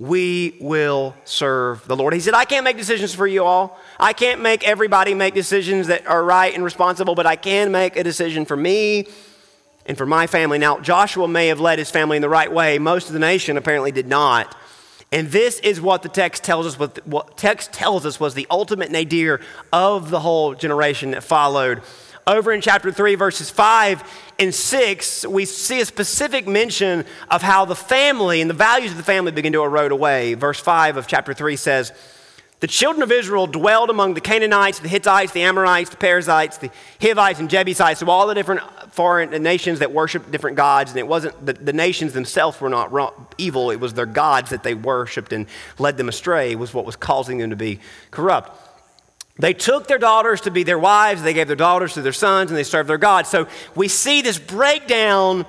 we 0.00 0.56
will 0.60 1.14
serve 1.24 1.86
the 1.86 1.96
Lord. 1.96 2.12
He 2.12 2.20
said, 2.20 2.34
I 2.34 2.44
can't 2.44 2.64
make 2.64 2.76
decisions 2.76 3.14
for 3.14 3.26
you 3.26 3.44
all. 3.44 3.78
I 3.98 4.12
can't 4.12 4.40
make 4.40 4.66
everybody 4.66 5.14
make 5.14 5.34
decisions 5.34 5.86
that 5.86 6.06
are 6.06 6.24
right 6.24 6.54
and 6.54 6.64
responsible, 6.64 7.14
but 7.14 7.26
I 7.26 7.36
can 7.36 7.70
make 7.70 7.96
a 7.96 8.02
decision 8.02 8.44
for 8.44 8.56
me 8.56 9.06
and 9.86 9.96
for 9.96 10.06
my 10.06 10.26
family. 10.26 10.58
Now, 10.58 10.80
Joshua 10.80 11.28
may 11.28 11.48
have 11.48 11.60
led 11.60 11.78
his 11.78 11.90
family 11.90 12.16
in 12.16 12.22
the 12.22 12.28
right 12.28 12.52
way. 12.52 12.78
Most 12.78 13.08
of 13.08 13.12
the 13.12 13.18
nation 13.18 13.56
apparently 13.56 13.92
did 13.92 14.08
not. 14.08 14.56
And 15.12 15.28
this 15.30 15.60
is 15.60 15.80
what 15.80 16.02
the 16.02 16.08
text 16.08 16.42
tells 16.42 16.66
us, 16.66 16.78
what, 16.78 17.06
what 17.06 17.36
text 17.36 17.72
tells 17.72 18.04
us 18.04 18.18
was 18.18 18.34
the 18.34 18.48
ultimate 18.50 18.90
nadir 18.90 19.40
of 19.72 20.10
the 20.10 20.18
whole 20.20 20.54
generation 20.54 21.12
that 21.12 21.22
followed. 21.22 21.82
Over 22.26 22.52
in 22.52 22.62
chapter 22.62 22.90
3, 22.90 23.14
verses 23.16 23.50
5 23.50 24.02
and 24.38 24.52
6, 24.52 25.26
we 25.26 25.44
see 25.44 25.80
a 25.80 25.84
specific 25.84 26.48
mention 26.48 27.04
of 27.30 27.42
how 27.42 27.66
the 27.66 27.76
family 27.76 28.40
and 28.40 28.48
the 28.48 28.54
values 28.54 28.92
of 28.92 28.96
the 28.96 29.04
family 29.04 29.30
begin 29.30 29.52
to 29.52 29.62
erode 29.62 29.92
away. 29.92 30.34
Verse 30.34 30.58
5 30.58 30.96
of 30.96 31.06
chapter 31.06 31.34
3 31.34 31.54
says, 31.56 31.92
the 32.64 32.68
children 32.68 33.02
of 33.02 33.12
Israel 33.12 33.46
dwelled 33.46 33.90
among 33.90 34.14
the 34.14 34.22
Canaanites, 34.22 34.78
the 34.78 34.88
Hittites, 34.88 35.32
the 35.32 35.42
Amorites, 35.42 35.90
the 35.90 35.98
Perizzites, 35.98 36.56
the 36.56 36.70
Hivites, 36.98 37.38
and 37.38 37.50
Jebusites, 37.50 38.00
so 38.00 38.08
all 38.08 38.26
the 38.26 38.32
different 38.32 38.62
foreign 38.90 39.42
nations 39.42 39.80
that 39.80 39.92
worshiped 39.92 40.30
different 40.30 40.56
gods. 40.56 40.90
And 40.90 40.98
it 40.98 41.06
wasn't 41.06 41.44
the, 41.44 41.52
the 41.52 41.74
nations 41.74 42.14
themselves 42.14 42.58
were 42.62 42.70
not 42.70 42.90
wrong, 42.90 43.26
evil, 43.36 43.70
it 43.70 43.80
was 43.80 43.92
their 43.92 44.06
gods 44.06 44.48
that 44.48 44.62
they 44.62 44.72
worshiped 44.72 45.34
and 45.34 45.44
led 45.78 45.98
them 45.98 46.08
astray, 46.08 46.54
was 46.54 46.72
what 46.72 46.86
was 46.86 46.96
causing 46.96 47.36
them 47.36 47.50
to 47.50 47.56
be 47.56 47.80
corrupt. 48.10 48.58
They 49.38 49.52
took 49.52 49.86
their 49.86 49.98
daughters 49.98 50.40
to 50.40 50.50
be 50.50 50.62
their 50.62 50.78
wives, 50.78 51.22
they 51.22 51.34
gave 51.34 51.48
their 51.48 51.56
daughters 51.56 51.92
to 51.92 52.00
their 52.00 52.14
sons, 52.14 52.50
and 52.50 52.56
they 52.56 52.64
served 52.64 52.88
their 52.88 52.96
gods. 52.96 53.28
So 53.28 53.46
we 53.74 53.88
see 53.88 54.22
this 54.22 54.38
breakdown 54.38 55.44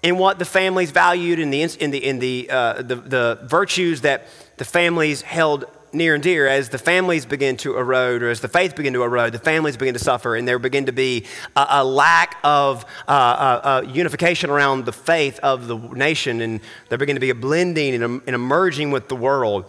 in 0.00 0.16
what 0.16 0.38
the 0.38 0.44
families 0.44 0.92
valued 0.92 1.40
in 1.40 1.50
the, 1.50 1.62
in 1.62 1.90
the, 1.90 2.04
in 2.04 2.20
the, 2.20 2.48
uh, 2.48 2.82
the, 2.82 2.94
the 2.94 3.40
virtues 3.46 4.02
that 4.02 4.28
the 4.58 4.64
families 4.64 5.22
held 5.22 5.64
near 5.92 6.14
and 6.14 6.22
dear 6.22 6.46
as 6.46 6.68
the 6.70 6.78
families 6.78 7.26
begin 7.26 7.56
to 7.58 7.76
erode 7.76 8.22
or 8.22 8.30
as 8.30 8.40
the 8.40 8.48
faith 8.48 8.74
begin 8.74 8.92
to 8.94 9.02
erode, 9.02 9.32
the 9.32 9.38
families 9.38 9.76
begin 9.76 9.94
to 9.94 10.00
suffer, 10.00 10.34
and 10.34 10.46
there 10.46 10.58
begin 10.58 10.86
to 10.86 10.92
be 10.92 11.26
a, 11.56 11.66
a 11.70 11.84
lack 11.84 12.36
of 12.42 12.84
uh, 13.06 13.10
uh, 13.10 13.60
uh, 13.64 13.86
unification 13.86 14.50
around 14.50 14.84
the 14.84 14.92
faith 14.92 15.38
of 15.40 15.66
the 15.66 15.76
nation, 15.76 16.40
and 16.40 16.60
there 16.88 16.98
begin 16.98 17.16
to 17.16 17.20
be 17.20 17.30
a 17.30 17.34
blending 17.34 17.94
and, 17.94 18.04
a, 18.04 18.06
and 18.26 18.34
emerging 18.34 18.90
with 18.90 19.08
the 19.08 19.16
world. 19.16 19.64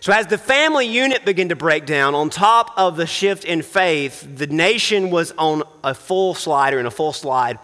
So, 0.00 0.12
as 0.12 0.28
the 0.28 0.38
family 0.38 0.86
unit 0.86 1.24
began 1.24 1.48
to 1.48 1.56
break 1.56 1.84
down, 1.84 2.14
on 2.14 2.30
top 2.30 2.72
of 2.76 2.96
the 2.96 3.06
shift 3.06 3.44
in 3.44 3.62
faith, 3.62 4.26
the 4.36 4.46
nation 4.46 5.10
was 5.10 5.32
on 5.36 5.64
a 5.82 5.92
full 5.92 6.34
slide 6.34 6.72
or 6.74 6.78
in 6.78 6.86
a 6.86 6.90
full 6.90 7.12
slide 7.12 7.58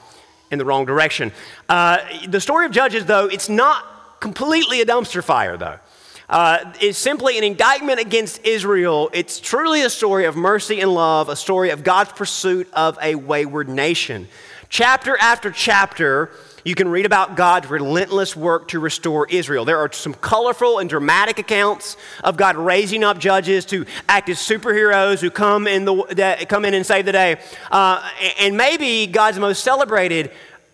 in 0.50 0.58
the 0.58 0.64
wrong 0.64 0.84
direction. 0.84 1.32
Uh, 1.68 1.98
the 2.26 2.40
story 2.40 2.66
of 2.66 2.72
Judges, 2.72 3.06
though, 3.06 3.26
it's 3.26 3.48
not 3.48 4.20
completely 4.20 4.80
a 4.80 4.86
dumpster 4.86 5.22
fire, 5.22 5.56
though 5.56 5.78
uh, 6.28 6.72
is 6.80 6.96
simply 6.96 7.38
an 7.38 7.44
indictment 7.44 8.00
against 8.00 8.44
Israel. 8.44 9.10
It's 9.12 9.40
truly 9.40 9.82
a 9.82 9.90
story 9.90 10.24
of 10.24 10.36
mercy 10.36 10.80
and 10.80 10.92
love, 10.92 11.28
a 11.28 11.36
story 11.36 11.70
of 11.70 11.84
God's 11.84 12.12
pursuit 12.12 12.68
of 12.72 12.98
a 13.02 13.14
wayward 13.14 13.68
nation. 13.68 14.28
Chapter 14.68 15.16
after 15.18 15.50
chapter, 15.50 16.30
you 16.64 16.74
can 16.74 16.88
read 16.88 17.06
about 17.06 17.36
God's 17.36 17.68
relentless 17.68 18.34
work 18.34 18.68
to 18.68 18.80
restore 18.80 19.26
Israel. 19.28 19.64
There 19.64 19.78
are 19.78 19.92
some 19.92 20.14
colorful 20.14 20.78
and 20.78 20.88
dramatic 20.88 21.38
accounts 21.38 21.96
of 22.24 22.36
God 22.36 22.56
raising 22.56 23.04
up 23.04 23.18
judges 23.18 23.66
to 23.66 23.84
act 24.08 24.30
as 24.30 24.38
superheroes 24.38 25.20
who 25.20 25.30
come 25.30 25.66
in, 25.66 25.84
the, 25.84 26.46
come 26.48 26.64
in 26.64 26.74
and 26.74 26.84
save 26.84 27.04
the 27.04 27.12
day. 27.12 27.36
Uh, 27.70 28.08
and 28.40 28.56
maybe 28.56 29.06
God's 29.06 29.38
most 29.38 29.62
celebrated 29.62 30.32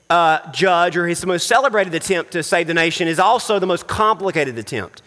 uh, 0.08 0.50
judge 0.52 0.96
or 0.96 1.06
his 1.06 1.26
most 1.26 1.46
celebrated 1.46 1.94
attempt 1.94 2.32
to 2.32 2.42
save 2.42 2.68
the 2.68 2.74
nation 2.74 3.08
is 3.08 3.18
also 3.18 3.58
the 3.58 3.66
most 3.66 3.86
complicated 3.86 4.56
attempt. 4.58 5.02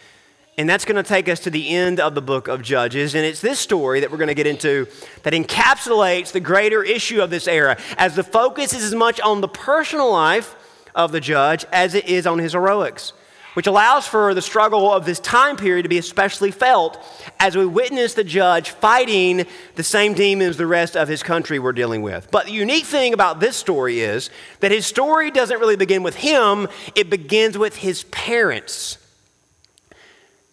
And 0.56 0.68
that's 0.68 0.84
going 0.84 0.96
to 0.96 1.02
take 1.02 1.28
us 1.28 1.40
to 1.40 1.50
the 1.50 1.70
end 1.70 1.98
of 1.98 2.14
the 2.14 2.22
book 2.22 2.46
of 2.46 2.62
Judges. 2.62 3.16
And 3.16 3.24
it's 3.24 3.40
this 3.40 3.58
story 3.58 4.00
that 4.00 4.10
we're 4.12 4.18
going 4.18 4.28
to 4.28 4.34
get 4.34 4.46
into 4.46 4.86
that 5.24 5.32
encapsulates 5.32 6.30
the 6.30 6.38
greater 6.40 6.82
issue 6.84 7.20
of 7.20 7.30
this 7.30 7.48
era, 7.48 7.76
as 7.98 8.14
the 8.14 8.22
focus 8.22 8.72
is 8.72 8.84
as 8.84 8.94
much 8.94 9.20
on 9.20 9.40
the 9.40 9.48
personal 9.48 10.12
life 10.12 10.54
of 10.94 11.10
the 11.10 11.20
judge 11.20 11.64
as 11.72 11.94
it 11.94 12.06
is 12.08 12.24
on 12.24 12.38
his 12.38 12.52
heroics, 12.52 13.12
which 13.54 13.66
allows 13.66 14.06
for 14.06 14.32
the 14.32 14.40
struggle 14.40 14.92
of 14.92 15.04
this 15.04 15.18
time 15.18 15.56
period 15.56 15.82
to 15.82 15.88
be 15.88 15.98
especially 15.98 16.52
felt 16.52 17.04
as 17.40 17.56
we 17.56 17.66
witness 17.66 18.14
the 18.14 18.22
judge 18.22 18.70
fighting 18.70 19.44
the 19.74 19.82
same 19.82 20.14
demons 20.14 20.56
the 20.56 20.68
rest 20.68 20.96
of 20.96 21.08
his 21.08 21.24
country 21.24 21.58
were 21.58 21.72
dealing 21.72 22.00
with. 22.00 22.30
But 22.30 22.46
the 22.46 22.52
unique 22.52 22.84
thing 22.84 23.12
about 23.12 23.40
this 23.40 23.56
story 23.56 24.02
is 24.02 24.30
that 24.60 24.70
his 24.70 24.86
story 24.86 25.32
doesn't 25.32 25.58
really 25.58 25.74
begin 25.74 26.04
with 26.04 26.14
him, 26.14 26.68
it 26.94 27.10
begins 27.10 27.58
with 27.58 27.74
his 27.74 28.04
parents. 28.04 28.98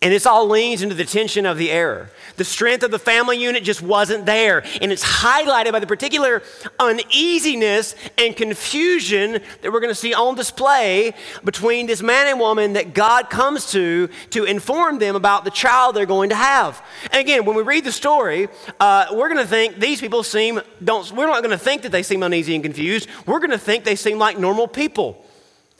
And 0.04 0.12
this 0.12 0.26
all 0.26 0.48
leans 0.48 0.82
into 0.82 0.96
the 0.96 1.06
tension 1.06 1.46
of 1.46 1.60
the 1.60 1.70
error. 1.70 2.10
The 2.38 2.44
strength 2.44 2.82
of 2.82 2.90
the 2.90 2.98
family 2.98 3.38
unit 3.38 3.64
just 3.64 3.84
wasn't 3.84 4.26
there. 4.26 4.64
And 4.82 4.92
it's 4.92 5.04
highlighted 5.04 5.74
by 5.74 5.80
the 5.80 5.86
particular 5.86 6.42
uneasiness 6.80 7.94
and 8.18 8.36
confusion 8.36 9.34
that 9.34 9.72
we're 9.72 9.80
going 9.80 9.94
to 9.94 9.96
see 9.96 10.16
on 10.16 10.34
display 10.34 11.14
between 11.44 11.86
this 11.86 12.02
man 12.02 12.26
and 12.26 12.40
woman 12.40 12.74
that 12.74 12.96
God 12.96 13.30
comes 13.30 13.70
to 13.74 14.10
to 14.32 14.46
inform 14.46 14.98
them 14.98 15.16
about 15.16 15.44
the 15.44 15.52
child 15.52 15.96
they're 15.96 16.08
going 16.08 16.30
to 16.30 16.36
have. 16.36 16.84
And 17.12 17.22
again, 17.22 17.46
when 17.46 17.56
we 17.56 17.62
read 17.62 17.84
the 17.84 17.92
story, 17.92 18.48
uh, 18.80 19.06
we're 19.12 19.30
going 19.30 19.44
to 19.44 19.48
think 19.48 19.76
these 19.76 20.02
people 20.02 20.24
seem, 20.24 20.62
don't, 20.84 21.12
we're 21.12 21.28
not 21.28 21.44
going 21.44 21.52
to 21.52 21.64
think 21.64 21.84
that 21.84 21.92
they 21.92 22.02
seem 22.02 22.24
uneasy 22.24 22.56
and 22.56 22.64
confused. 22.64 23.08
We're 23.28 23.40
going 23.40 23.52
to 23.52 23.60
think 23.60 23.84
they 23.84 23.96
seem 23.96 24.18
like 24.18 24.40
normal 24.40 24.68
people. 24.68 25.24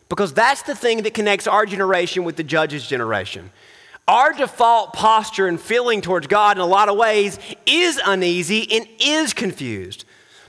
Because 0.10 0.34
that's 0.34 0.62
the 0.64 0.76
thing 0.76 1.04
that 1.04 1.14
connects 1.14 1.48
our 1.48 1.66
generation 1.66 2.26
with 2.26 2.36
the 2.36 2.44
judge's 2.44 2.86
generation. 2.86 3.50
Our 4.12 4.34
default 4.34 4.92
posture 4.92 5.48
and 5.48 5.58
feeling 5.58 6.02
towards 6.02 6.28
God 6.28 6.58
in 6.58 6.62
a 6.62 6.66
lot 6.66 6.90
of 6.90 6.98
ways 6.98 7.40
is 7.66 7.98
uneasy 8.06 8.68
and 8.70 8.86
is 9.00 9.34
confused. 9.34 10.04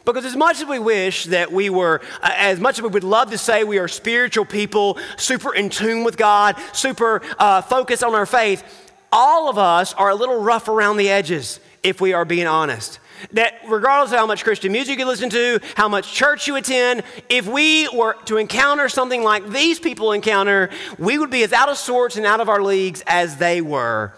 Because 0.05 0.25
as 0.25 0.35
much 0.35 0.61
as 0.61 0.66
we 0.66 0.81
wish 0.81 1.27
that 1.27 1.53
we 1.53 1.70
were, 1.70 2.01
uh, 2.25 2.33
as 2.37 2.59
much 2.59 2.79
as 2.79 2.83
we 2.83 2.88
would 2.88 3.05
love 3.05 3.31
to 3.31 3.38
say 3.38 3.62
we 3.62 3.79
are 3.79 3.87
spiritual 3.87 4.44
people, 4.44 4.98
super 5.16 5.55
in 5.55 5.70
tune 5.70 6.03
with 6.03 6.16
God, 6.16 6.57
super 6.72 7.22
uh, 7.38 7.62
focused 7.62 8.03
on 8.03 8.16
our 8.16 8.27
faith, 8.27 8.64
all 9.12 9.48
of 9.48 9.59
us 9.59 9.94
are 9.94 10.11
a 10.11 10.14
little 10.16 10.42
rough 10.42 10.66
around 10.66 10.96
the 10.96 11.09
edges, 11.09 11.61
if 11.85 12.01
we 12.01 12.12
are 12.14 12.25
being 12.25 12.48
honest 12.48 12.98
that 13.33 13.61
regardless 13.69 14.13
of 14.13 14.19
how 14.19 14.27
much 14.27 14.45
Christian 14.45 14.73
music 14.73 14.99
you 14.99 15.07
listen 15.07 15.31
to, 15.31 15.61
how 15.77 15.89
much 15.89 16.13
church 16.13 16.47
you 16.47 16.57
attend, 16.57 17.03
if 17.29 17.47
we 17.47 17.89
were 17.89 18.15
to 18.27 18.37
encounter 18.37 18.89
something 18.89 19.23
like 19.23 19.49
these 19.49 19.79
people 19.79 20.13
encounter, 20.13 20.71
we 20.99 21.19
would 21.19 21.31
be 21.31 21.43
as 21.43 21.53
out 21.53 21.69
of 21.69 21.77
sorts 21.77 22.17
and 22.17 22.27
out 22.27 22.41
of 22.41 22.49
our 22.49 22.63
leagues 22.63 23.03
as 23.07 23.37
they 23.37 23.61
were. 23.61 24.13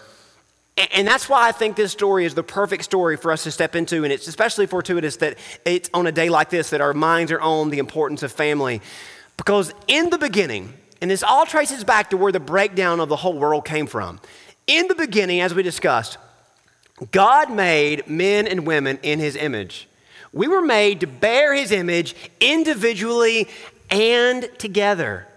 And 0.93 1.07
that's 1.07 1.29
why 1.29 1.47
I 1.47 1.53
think 1.53 1.77
this 1.77 1.93
story 1.93 2.25
is 2.25 2.33
the 2.33 2.43
perfect 2.43 2.83
story 2.83 3.15
for 3.15 3.31
us 3.31 3.43
to 3.43 3.51
step 3.51 3.75
into. 3.75 4.03
And 4.03 4.11
it's 4.11 4.27
especially 4.27 4.67
fortuitous 4.67 5.15
that 5.17 5.37
it's 5.63 5.89
on 5.93 6.05
a 6.05 6.11
day 6.11 6.29
like 6.29 6.49
this 6.49 6.71
that 6.71 6.81
our 6.81 6.93
minds 6.93 7.31
are 7.31 7.39
on 7.39 7.69
the 7.69 7.79
importance 7.79 8.23
of 8.23 8.31
family. 8.31 8.81
Because 9.37 9.73
in 9.87 10.09
the 10.09 10.17
beginning, 10.17 10.73
and 11.01 11.09
this 11.09 11.23
all 11.23 11.45
traces 11.45 11.83
back 11.83 12.09
to 12.09 12.17
where 12.17 12.31
the 12.31 12.41
breakdown 12.41 12.99
of 12.99 13.07
the 13.07 13.15
whole 13.15 13.37
world 13.37 13.63
came 13.63 13.87
from. 13.87 14.19
In 14.67 14.87
the 14.87 14.95
beginning, 14.95 15.39
as 15.39 15.53
we 15.53 15.63
discussed, 15.63 16.17
God 17.11 17.51
made 17.51 18.07
men 18.07 18.47
and 18.47 18.65
women 18.65 18.99
in 19.03 19.19
his 19.19 19.35
image. 19.35 19.89
We 20.31 20.47
were 20.47 20.61
made 20.61 21.01
to 21.01 21.07
bear 21.07 21.53
his 21.53 21.71
image 21.71 22.15
individually 22.39 23.47
and 23.89 24.49
together. 24.57 25.27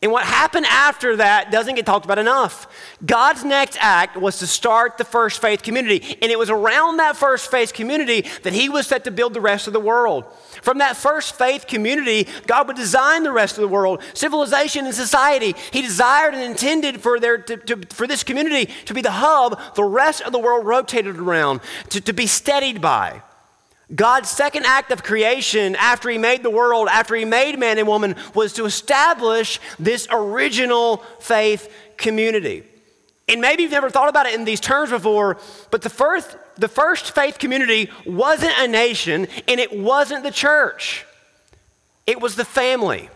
And 0.00 0.12
what 0.12 0.24
happened 0.24 0.66
after 0.66 1.16
that 1.16 1.50
doesn't 1.50 1.74
get 1.74 1.84
talked 1.84 2.04
about 2.04 2.20
enough. 2.20 2.68
God's 3.04 3.44
next 3.44 3.76
act 3.80 4.16
was 4.16 4.38
to 4.38 4.46
start 4.46 4.96
the 4.96 5.04
first 5.04 5.42
faith 5.42 5.64
community. 5.64 6.16
And 6.22 6.30
it 6.30 6.38
was 6.38 6.50
around 6.50 6.98
that 6.98 7.16
first 7.16 7.50
faith 7.50 7.72
community 7.72 8.24
that 8.44 8.52
he 8.52 8.68
was 8.68 8.86
set 8.86 9.02
to 9.04 9.10
build 9.10 9.34
the 9.34 9.40
rest 9.40 9.66
of 9.66 9.72
the 9.72 9.80
world. 9.80 10.24
From 10.62 10.78
that 10.78 10.96
first 10.96 11.34
faith 11.34 11.66
community, 11.66 12.28
God 12.46 12.68
would 12.68 12.76
design 12.76 13.24
the 13.24 13.32
rest 13.32 13.58
of 13.58 13.62
the 13.62 13.68
world, 13.68 14.00
civilization 14.14 14.86
and 14.86 14.94
society. 14.94 15.56
He 15.72 15.82
desired 15.82 16.34
and 16.34 16.44
intended 16.44 17.00
for, 17.00 17.18
there 17.18 17.38
to, 17.38 17.56
to, 17.56 17.80
for 17.92 18.06
this 18.06 18.22
community 18.22 18.72
to 18.84 18.94
be 18.94 19.02
the 19.02 19.10
hub 19.10 19.60
the 19.74 19.82
rest 19.82 20.22
of 20.22 20.32
the 20.32 20.38
world 20.38 20.64
rotated 20.64 21.16
around, 21.16 21.60
to, 21.90 22.00
to 22.00 22.12
be 22.12 22.28
steadied 22.28 22.80
by. 22.80 23.22
God's 23.94 24.28
second 24.28 24.66
act 24.66 24.90
of 24.90 25.02
creation 25.02 25.74
after 25.76 26.10
he 26.10 26.18
made 26.18 26.42
the 26.42 26.50
world, 26.50 26.88
after 26.90 27.14
he 27.14 27.24
made 27.24 27.58
man 27.58 27.78
and 27.78 27.88
woman, 27.88 28.16
was 28.34 28.52
to 28.54 28.66
establish 28.66 29.60
this 29.78 30.06
original 30.10 30.98
faith 31.20 31.72
community. 31.96 32.64
And 33.28 33.40
maybe 33.40 33.62
you've 33.62 33.72
never 33.72 33.90
thought 33.90 34.08
about 34.08 34.26
it 34.26 34.34
in 34.34 34.44
these 34.44 34.60
terms 34.60 34.90
before, 34.90 35.38
but 35.70 35.82
the 35.82 35.90
first, 35.90 36.36
the 36.56 36.68
first 36.68 37.14
faith 37.14 37.38
community 37.38 37.90
wasn't 38.06 38.54
a 38.58 38.68
nation 38.68 39.26
and 39.46 39.60
it 39.60 39.78
wasn't 39.78 40.22
the 40.22 40.30
church, 40.30 41.06
it 42.06 42.20
was 42.20 42.36
the 42.36 42.44
family. 42.44 43.08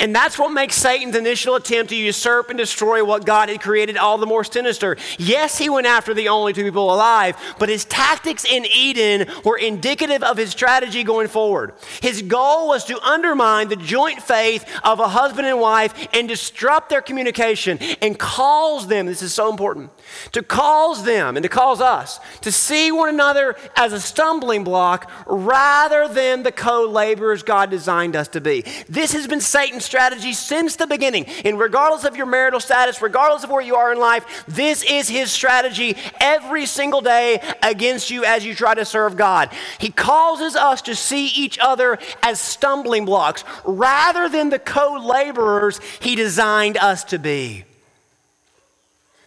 And 0.00 0.14
that's 0.14 0.38
what 0.38 0.50
makes 0.50 0.76
Satan's 0.76 1.16
initial 1.16 1.56
attempt 1.56 1.90
to 1.90 1.96
usurp 1.96 2.50
and 2.50 2.58
destroy 2.58 3.04
what 3.04 3.26
God 3.26 3.48
had 3.48 3.60
created 3.60 3.96
all 3.96 4.16
the 4.16 4.26
more 4.26 4.44
sinister. 4.44 4.96
Yes, 5.18 5.58
he 5.58 5.68
went 5.68 5.88
after 5.88 6.14
the 6.14 6.28
only 6.28 6.52
two 6.52 6.62
people 6.62 6.94
alive, 6.94 7.36
but 7.58 7.68
his 7.68 7.84
tactics 7.84 8.44
in 8.44 8.64
Eden 8.66 9.26
were 9.44 9.58
indicative 9.58 10.22
of 10.22 10.36
his 10.36 10.50
strategy 10.50 11.02
going 11.02 11.26
forward. 11.26 11.72
His 12.00 12.22
goal 12.22 12.68
was 12.68 12.84
to 12.84 13.04
undermine 13.04 13.68
the 13.68 13.76
joint 13.76 14.22
faith 14.22 14.64
of 14.84 15.00
a 15.00 15.08
husband 15.08 15.48
and 15.48 15.58
wife 15.58 16.08
and 16.12 16.28
disrupt 16.28 16.90
their 16.90 17.02
communication 17.02 17.78
and 18.00 18.16
cause 18.16 18.86
them, 18.86 19.06
this 19.06 19.20
is 19.20 19.34
so 19.34 19.50
important, 19.50 19.90
to 20.30 20.44
cause 20.44 21.02
them 21.02 21.36
and 21.36 21.42
to 21.42 21.48
cause 21.48 21.80
us 21.80 22.20
to 22.42 22.52
see 22.52 22.92
one 22.92 23.08
another 23.08 23.56
as 23.74 23.92
a 23.92 24.00
stumbling 24.00 24.62
block 24.62 25.10
rather 25.26 26.06
than 26.06 26.44
the 26.44 26.52
co 26.52 26.84
laborers 26.84 27.42
God 27.42 27.68
designed 27.68 28.14
us 28.14 28.28
to 28.28 28.40
be. 28.40 28.64
This 28.88 29.12
has 29.12 29.26
been 29.26 29.40
Satan's 29.40 29.87
strategy 29.88 30.32
since 30.32 30.76
the 30.76 30.86
beginning. 30.86 31.26
And 31.44 31.58
regardless 31.58 32.04
of 32.04 32.16
your 32.16 32.26
marital 32.26 32.60
status, 32.60 33.02
regardless 33.02 33.42
of 33.42 33.50
where 33.50 33.62
you 33.62 33.74
are 33.74 33.90
in 33.90 33.98
life, 33.98 34.44
this 34.46 34.84
is 34.84 35.08
his 35.08 35.32
strategy 35.32 35.96
every 36.20 36.66
single 36.66 37.00
day 37.00 37.40
against 37.62 38.10
you 38.10 38.24
as 38.24 38.44
you 38.44 38.54
try 38.54 38.74
to 38.74 38.84
serve 38.84 39.16
God. 39.16 39.50
He 39.78 39.90
causes 39.90 40.54
us 40.54 40.82
to 40.82 40.94
see 40.94 41.26
each 41.28 41.58
other 41.58 41.98
as 42.22 42.38
stumbling 42.38 43.04
blocks 43.04 43.42
rather 43.64 44.28
than 44.28 44.50
the 44.50 44.58
co 44.58 45.00
laborers 45.02 45.80
he 46.00 46.14
designed 46.14 46.76
us 46.76 47.02
to 47.04 47.18
be. 47.18 47.64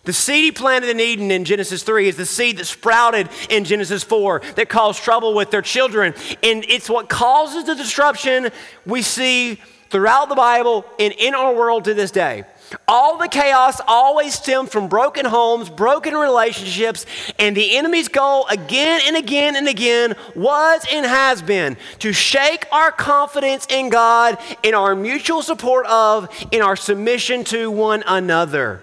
The 0.04 0.14
seed 0.14 0.44
he 0.44 0.52
planted 0.52 0.90
in 0.90 1.00
Eden 1.00 1.30
in 1.30 1.46
Genesis 1.46 1.84
3 1.84 2.08
is 2.08 2.18
the 2.18 2.26
seed 2.26 2.58
that 2.58 2.66
sprouted 2.66 3.30
in 3.50 3.66
Genesis 3.66 4.04
4 4.04 4.42
that 4.56 4.68
caused 4.68 5.04
trouble 5.04 5.36
with 5.36 5.52
their 5.52 5.62
children. 5.62 6.16
And 6.42 6.66
it's 6.68 6.90
what 6.90 7.08
causes 7.08 7.66
the 7.66 7.76
disruption 7.76 8.50
we 8.86 9.04
see 9.04 9.60
throughout 9.92 10.30
the 10.30 10.36
Bible 10.36 10.86
and 10.98 11.14
in 11.14 11.36
our 11.36 11.54
world 11.54 11.84
to 11.86 11.94
this 11.94 12.12
day. 12.12 12.46
All 12.88 13.18
the 13.18 13.28
chaos 13.28 13.82
always 13.86 14.34
stems 14.34 14.70
from 14.70 14.88
broken 14.88 15.26
homes, 15.26 15.70
broken 15.70 16.16
relationships, 16.16 17.06
and 17.38 17.56
the 17.56 17.76
enemy's 17.76 18.08
goal 18.08 18.48
again 18.48 19.02
and 19.06 19.18
again 19.18 19.58
and 19.58 19.68
again 19.68 20.16
was 20.36 20.86
and 20.90 21.06
has 21.06 21.42
been 21.42 21.76
to 22.00 22.14
shake 22.14 22.66
our 22.72 22.92
confidence 22.92 23.68
in 23.70 23.90
God, 23.90 24.38
in 24.64 24.74
our 24.74 24.96
mutual 24.96 25.42
support 25.42 25.86
of, 25.88 26.30
in 26.52 26.62
our 26.62 26.78
submission 26.78 27.44
to 27.46 27.70
one 27.70 28.04
another. 28.08 28.82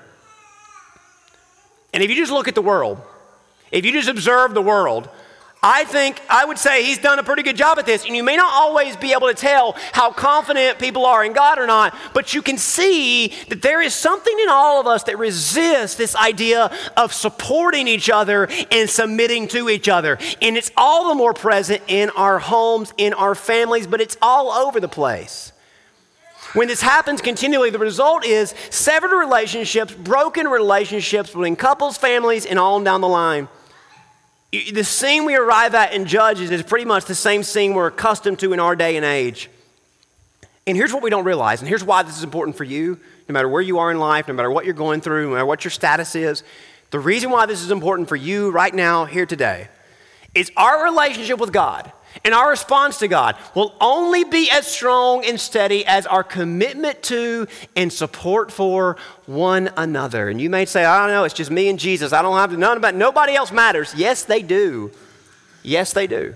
And 1.95 2.03
if 2.03 2.11
you 2.11 2.17
just 2.17 2.33
look 2.33 2.47
at 2.47 2.55
the 2.55 2.63
world, 2.63 3.01
if 3.73 3.87
you 3.87 3.93
just 3.93 4.09
observe 4.09 4.53
the 4.53 4.63
world, 4.63 5.09
I 5.63 5.85
think 5.85 6.23
I 6.31 6.45
would 6.45 6.59
say 6.59 6.85
he's 6.85 6.99
done 6.99 7.19
a 7.19 7.25
pretty 7.25 7.43
good 7.43 7.57
job 7.57 7.79
at 7.81 7.87
this. 7.87 8.05
And 8.05 8.15
you 8.15 8.23
may 8.23 8.37
not 8.37 8.53
always 8.53 8.97
be 8.97 9.13
able 9.13 9.27
to 9.27 9.35
tell 9.35 9.75
how 9.93 10.13
confident 10.13 10.79
people 10.79 11.05
are 11.05 11.25
in 11.25 11.33
God 11.33 11.59
or 11.59 11.67
not, 11.67 11.95
but 12.15 12.33
you 12.33 12.43
can 12.43 12.59
see 12.59 13.35
that 13.49 13.61
there 13.61 13.83
is 13.83 13.93
something 13.93 14.39
in 14.39 14.49
all 14.49 14.81
of 14.81 14.87
us 14.87 15.03
that 15.05 15.19
resists 15.19 15.97
this 15.97 16.15
idea 16.15 16.71
of 16.97 17.13
supporting 17.13 17.89
each 17.89 18.09
other 18.09 18.49
and 18.71 18.89
submitting 18.89 19.49
to 19.49 19.69
each 19.69 19.89
other. 19.89 20.19
And 20.41 20.57
it's 20.57 20.71
all 20.77 21.09
the 21.09 21.17
more 21.17 21.35
present 21.35 21.83
in 21.89 22.11
our 22.11 22.39
homes, 22.39 22.93
in 22.97 23.13
our 23.13 23.35
families, 23.35 23.89
but 23.89 24.01
it's 24.01 24.17
all 24.23 24.53
over 24.53 24.79
the 24.79 24.89
place. 24.89 25.53
When 26.55 26.69
this 26.69 26.81
happens 26.81 27.21
continually, 27.21 27.71
the 27.71 27.79
result 27.79 28.25
is 28.25 28.55
severed 28.71 29.15
relationships, 29.15 29.93
broken 29.93 30.47
relationships 30.47 31.31
between 31.31 31.57
couples, 31.57 31.99
families, 31.99 32.47
and 32.47 32.59
on 32.61 32.85
down 32.85 33.01
the 33.01 33.09
line. 33.09 33.49
The 34.51 34.83
scene 34.83 35.27
we 35.27 35.37
arrive 35.37 35.75
at 35.75 35.93
in 35.93 36.07
Judges 36.07 36.51
is 36.51 36.63
pretty 36.63 36.87
much 36.87 37.05
the 37.05 37.15
same 37.15 37.43
scene 37.43 37.75
we're 37.75 37.89
accustomed 37.89 38.39
to 38.39 38.55
in 38.55 38.61
our 38.61 38.75
day 38.75 38.97
and 38.97 39.05
age. 39.05 39.51
And 40.67 40.77
here's 40.77 40.93
what 40.93 41.03
we 41.03 41.11
don't 41.11 41.25
realize, 41.25 41.61
and 41.61 41.69
here's 41.69 41.85
why 41.85 42.03
this 42.03 42.17
is 42.17 42.25
important 42.25 42.57
for 42.57 42.65
you, 42.65 42.99
no 43.29 43.33
matter 43.33 43.49
where 43.49 43.63
you 43.63 43.79
are 43.79 43.91
in 43.91 43.99
life, 43.99 44.29
no 44.29 44.35
matter 44.35 44.51
what 44.51 44.65
you're 44.65 44.75
going 44.75 45.01
through, 45.01 45.29
no 45.29 45.35
matter 45.35 45.47
what 45.47 45.65
your 45.65 45.71
status 45.71 46.15
is. 46.15 46.43
The 46.91 46.99
reason 46.99 47.31
why 47.31 47.45
this 47.45 47.63
is 47.63 47.71
important 47.71 48.09
for 48.09 48.17
you 48.17 48.51
right 48.51 48.75
now, 48.75 49.05
here 49.05 49.27
today, 49.27 49.69
is 50.35 50.51
our 50.57 50.85
relationship 50.85 51.39
with 51.39 51.53
God 51.53 51.93
and 52.25 52.35
our 52.35 52.51
response 52.51 52.99
to 52.99 53.09
God 53.09 53.37
will 53.55 53.75
only 53.81 54.25
be 54.25 54.51
as 54.51 54.67
strong 54.67 55.25
and 55.25 55.39
steady 55.41 55.85
as 55.87 56.07
our 56.07 56.25
commitment 56.25 57.03
to 57.05 57.47
and 57.77 57.93
support 57.93 58.51
for 58.53 58.97
one 59.27 59.71
another. 59.77 60.29
And 60.29 60.41
you 60.41 60.51
may 60.51 60.65
say, 60.65 60.85
I 60.85 61.01
don't 61.01 61.11
know, 61.11 61.25
it's 61.25 61.35
just 61.35 61.51
me 61.51 61.69
and 61.69 61.79
Jesus. 61.79 62.13
I 62.13 62.23
don't 62.23 62.37
have 62.37 62.51
to 62.51 62.57
know 62.57 62.73
about 62.73 62.95
nobody 62.95 63.35
else 63.35 63.53
matters. 63.53 63.95
Yes, 63.97 64.25
they 64.25 64.43
do. 64.43 64.91
Yes, 65.63 65.93
they 65.93 66.07
do. 66.07 66.35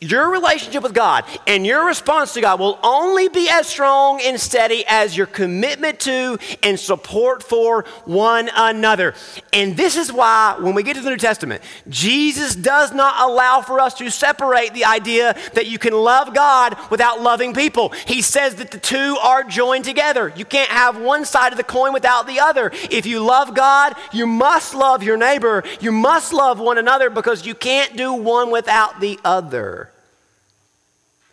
Your 0.00 0.30
relationship 0.30 0.84
with 0.84 0.94
God 0.94 1.24
and 1.48 1.66
your 1.66 1.84
response 1.84 2.32
to 2.34 2.40
God 2.40 2.60
will 2.60 2.78
only 2.84 3.28
be 3.28 3.48
as 3.50 3.66
strong 3.66 4.20
and 4.22 4.40
steady 4.40 4.84
as 4.86 5.16
your 5.16 5.26
commitment 5.26 5.98
to 6.00 6.38
and 6.62 6.78
support 6.78 7.42
for 7.42 7.84
one 8.04 8.48
another. 8.54 9.14
And 9.52 9.76
this 9.76 9.96
is 9.96 10.12
why, 10.12 10.56
when 10.60 10.76
we 10.76 10.84
get 10.84 10.94
to 10.94 11.02
the 11.02 11.10
New 11.10 11.16
Testament, 11.16 11.64
Jesus 11.88 12.54
does 12.54 12.92
not 12.92 13.28
allow 13.28 13.60
for 13.60 13.80
us 13.80 13.94
to 13.94 14.08
separate 14.08 14.72
the 14.72 14.84
idea 14.84 15.36
that 15.54 15.66
you 15.66 15.80
can 15.80 15.94
love 15.94 16.32
God 16.32 16.76
without 16.92 17.20
loving 17.20 17.52
people. 17.52 17.88
He 18.06 18.22
says 18.22 18.54
that 18.56 18.70
the 18.70 18.78
two 18.78 19.16
are 19.20 19.42
joined 19.42 19.84
together. 19.84 20.32
You 20.36 20.44
can't 20.44 20.70
have 20.70 21.00
one 21.00 21.24
side 21.24 21.52
of 21.52 21.56
the 21.58 21.64
coin 21.64 21.92
without 21.92 22.28
the 22.28 22.38
other. 22.38 22.70
If 22.88 23.04
you 23.04 23.24
love 23.24 23.52
God, 23.52 23.94
you 24.12 24.28
must 24.28 24.76
love 24.76 25.02
your 25.02 25.16
neighbor. 25.16 25.64
You 25.80 25.90
must 25.90 26.32
love 26.32 26.60
one 26.60 26.78
another 26.78 27.10
because 27.10 27.44
you 27.44 27.56
can't 27.56 27.96
do 27.96 28.12
one 28.12 28.52
without 28.52 29.00
the 29.00 29.18
other. 29.24 29.87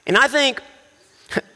And 0.05 0.17
I 0.17 0.27
think, 0.27 0.61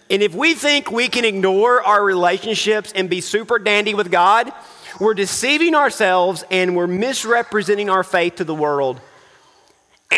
and 0.09 0.23
if 0.23 0.33
we 0.33 0.53
think 0.53 0.91
we 0.91 1.07
can 1.07 1.25
ignore 1.25 1.83
our 1.83 2.03
relationships 2.03 2.91
and 2.95 3.09
be 3.09 3.21
super 3.21 3.59
dandy 3.59 3.93
with 3.93 4.11
God, 4.11 4.51
we're 4.99 5.13
deceiving 5.13 5.75
ourselves 5.75 6.43
and 6.49 6.75
we're 6.75 6.87
misrepresenting 6.87 7.89
our 7.89 8.03
faith 8.03 8.35
to 8.35 8.43
the 8.43 8.55
world. 8.55 8.99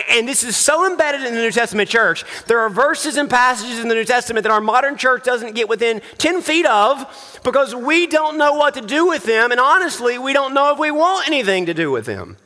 And 0.09 0.25
this 0.25 0.43
is 0.43 0.55
so 0.55 0.89
embedded 0.89 1.21
in 1.21 1.35
the 1.35 1.41
New 1.41 1.51
Testament 1.51 1.89
church. 1.89 2.23
There 2.47 2.59
are 2.59 2.69
verses 2.69 3.17
and 3.17 3.29
passages 3.29 3.79
in 3.79 3.89
the 3.89 3.95
New 3.95 4.05
Testament 4.05 4.43
that 4.43 4.51
our 4.51 4.61
modern 4.61 4.95
church 4.95 5.25
doesn't 5.25 5.53
get 5.53 5.67
within 5.67 6.01
10 6.17 6.41
feet 6.41 6.65
of 6.65 7.39
because 7.43 7.75
we 7.75 8.07
don't 8.07 8.37
know 8.37 8.53
what 8.53 8.75
to 8.75 8.81
do 8.81 9.07
with 9.07 9.25
them. 9.25 9.51
And 9.51 9.59
honestly, 9.59 10.17
we 10.17 10.31
don't 10.31 10.53
know 10.53 10.71
if 10.71 10.79
we 10.79 10.91
want 10.91 11.27
anything 11.27 11.65
to 11.65 11.73
do 11.73 11.91
with 11.91 12.05
them. 12.05 12.37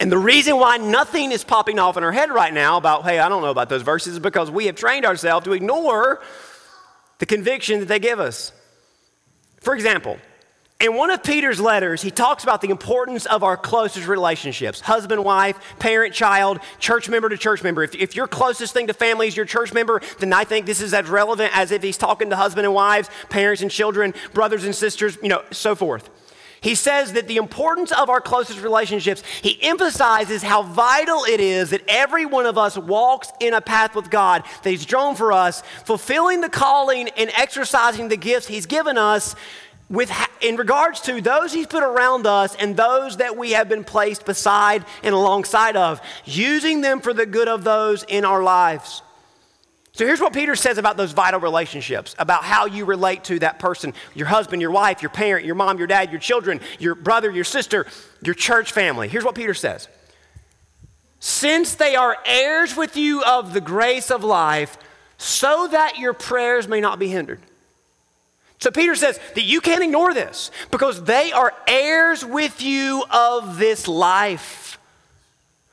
And 0.00 0.12
the 0.12 0.18
reason 0.18 0.58
why 0.58 0.76
nothing 0.76 1.32
is 1.32 1.42
popping 1.42 1.78
off 1.78 1.96
in 1.96 2.04
our 2.04 2.12
head 2.12 2.30
right 2.30 2.54
now 2.54 2.76
about, 2.76 3.04
hey, 3.04 3.18
I 3.18 3.28
don't 3.28 3.42
know 3.42 3.50
about 3.50 3.68
those 3.68 3.82
verses 3.82 4.14
is 4.14 4.18
because 4.20 4.50
we 4.50 4.66
have 4.66 4.76
trained 4.76 5.04
ourselves 5.04 5.44
to 5.46 5.52
ignore 5.52 6.20
the 7.18 7.26
conviction 7.26 7.80
that 7.80 7.86
they 7.86 7.98
give 7.98 8.20
us. 8.20 8.52
For 9.60 9.74
example, 9.74 10.18
in 10.80 10.94
one 10.94 11.10
of 11.10 11.24
Peter's 11.24 11.60
letters, 11.60 12.02
he 12.02 12.12
talks 12.12 12.44
about 12.44 12.60
the 12.60 12.70
importance 12.70 13.26
of 13.26 13.42
our 13.42 13.56
closest 13.56 14.06
relationships 14.06 14.80
husband, 14.80 15.24
wife, 15.24 15.58
parent, 15.80 16.14
child, 16.14 16.60
church 16.78 17.08
member 17.08 17.28
to 17.28 17.36
church 17.36 17.64
member. 17.64 17.82
If, 17.82 17.96
if 17.96 18.14
your 18.14 18.28
closest 18.28 18.74
thing 18.74 18.86
to 18.86 18.94
family 18.94 19.26
is 19.26 19.36
your 19.36 19.46
church 19.46 19.72
member, 19.72 20.00
then 20.20 20.32
I 20.32 20.44
think 20.44 20.66
this 20.66 20.80
is 20.80 20.94
as 20.94 21.08
relevant 21.08 21.56
as 21.56 21.72
if 21.72 21.82
he's 21.82 21.96
talking 21.96 22.30
to 22.30 22.36
husband 22.36 22.64
and 22.64 22.74
wives, 22.74 23.10
parents 23.28 23.62
and 23.62 23.70
children, 23.70 24.14
brothers 24.32 24.64
and 24.64 24.74
sisters, 24.74 25.18
you 25.20 25.28
know, 25.28 25.42
so 25.50 25.74
forth. 25.74 26.08
He 26.60 26.74
says 26.74 27.12
that 27.12 27.28
the 27.28 27.36
importance 27.36 27.92
of 27.92 28.10
our 28.10 28.20
closest 28.20 28.62
relationships, 28.62 29.22
he 29.42 29.58
emphasizes 29.62 30.42
how 30.42 30.62
vital 30.62 31.24
it 31.24 31.40
is 31.40 31.70
that 31.70 31.82
every 31.88 32.26
one 32.26 32.46
of 32.46 32.58
us 32.58 32.76
walks 32.76 33.30
in 33.40 33.54
a 33.54 33.60
path 33.60 33.94
with 33.94 34.10
God 34.10 34.42
that 34.62 34.70
he's 34.70 34.86
drawn 34.86 35.14
for 35.14 35.32
us, 35.32 35.62
fulfilling 35.84 36.40
the 36.40 36.48
calling 36.48 37.08
and 37.16 37.30
exercising 37.36 38.08
the 38.08 38.16
gifts 38.16 38.46
he's 38.46 38.66
given 38.66 38.98
us 38.98 39.36
with 39.88 40.12
in 40.40 40.56
regards 40.56 41.00
to 41.00 41.20
those 41.20 41.52
he's 41.52 41.66
put 41.66 41.82
around 41.82 42.26
us 42.26 42.54
and 42.56 42.76
those 42.76 43.16
that 43.18 43.36
we 43.36 43.52
have 43.52 43.68
been 43.68 43.84
placed 43.84 44.26
beside 44.26 44.84
and 45.02 45.14
alongside 45.14 45.76
of, 45.76 46.00
using 46.24 46.80
them 46.80 47.00
for 47.00 47.14
the 47.14 47.24
good 47.24 47.48
of 47.48 47.64
those 47.64 48.04
in 48.04 48.24
our 48.24 48.42
lives. 48.42 49.02
So 49.98 50.06
here's 50.06 50.20
what 50.20 50.32
Peter 50.32 50.54
says 50.54 50.78
about 50.78 50.96
those 50.96 51.10
vital 51.10 51.40
relationships, 51.40 52.14
about 52.20 52.44
how 52.44 52.66
you 52.66 52.84
relate 52.84 53.24
to 53.24 53.40
that 53.40 53.58
person 53.58 53.94
your 54.14 54.28
husband, 54.28 54.62
your 54.62 54.70
wife, 54.70 55.02
your 55.02 55.10
parent, 55.10 55.44
your 55.44 55.56
mom, 55.56 55.76
your 55.76 55.88
dad, 55.88 56.12
your 56.12 56.20
children, 56.20 56.60
your 56.78 56.94
brother, 56.94 57.28
your 57.32 57.42
sister, 57.42 57.84
your 58.22 58.36
church 58.36 58.70
family. 58.70 59.08
Here's 59.08 59.24
what 59.24 59.34
Peter 59.34 59.54
says 59.54 59.88
Since 61.18 61.74
they 61.74 61.96
are 61.96 62.16
heirs 62.24 62.76
with 62.76 62.96
you 62.96 63.24
of 63.24 63.52
the 63.52 63.60
grace 63.60 64.12
of 64.12 64.22
life, 64.22 64.78
so 65.16 65.66
that 65.66 65.98
your 65.98 66.12
prayers 66.12 66.68
may 66.68 66.80
not 66.80 67.00
be 67.00 67.08
hindered. 67.08 67.40
So 68.60 68.70
Peter 68.70 68.94
says 68.94 69.18
that 69.34 69.42
you 69.42 69.60
can't 69.60 69.82
ignore 69.82 70.14
this 70.14 70.52
because 70.70 71.02
they 71.02 71.32
are 71.32 71.52
heirs 71.66 72.24
with 72.24 72.62
you 72.62 73.02
of 73.10 73.58
this 73.58 73.88
life. 73.88 74.67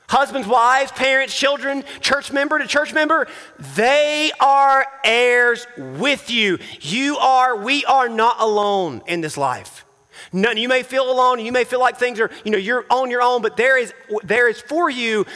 Husbands, 0.08 0.46
wives, 0.46 0.92
parents, 0.92 1.36
children, 1.36 1.82
church 2.00 2.32
member 2.32 2.58
to 2.58 2.66
church 2.66 2.92
member, 2.92 3.26
they 3.74 4.30
are 4.38 4.86
heirs 5.02 5.66
with 5.76 6.30
you. 6.30 6.58
You 6.80 7.16
are, 7.16 7.56
we 7.56 7.84
are 7.84 8.08
not 8.08 8.40
alone 8.40 9.02
in 9.06 9.20
this 9.20 9.36
life. 9.36 9.84
None, 10.32 10.56
you 10.56 10.68
may 10.68 10.82
feel 10.82 11.10
alone, 11.10 11.40
you 11.40 11.52
may 11.52 11.64
feel 11.64 11.80
like 11.80 11.98
things 11.98 12.20
are, 12.20 12.30
you 12.44 12.50
know, 12.50 12.58
you're 12.58 12.86
on 12.90 13.10
your 13.10 13.22
own, 13.22 13.42
but 13.42 13.56
there 13.56 13.78
is, 13.78 13.92
there 14.22 14.48
is 14.48 14.60
for 14.60 14.88
you 14.88 15.26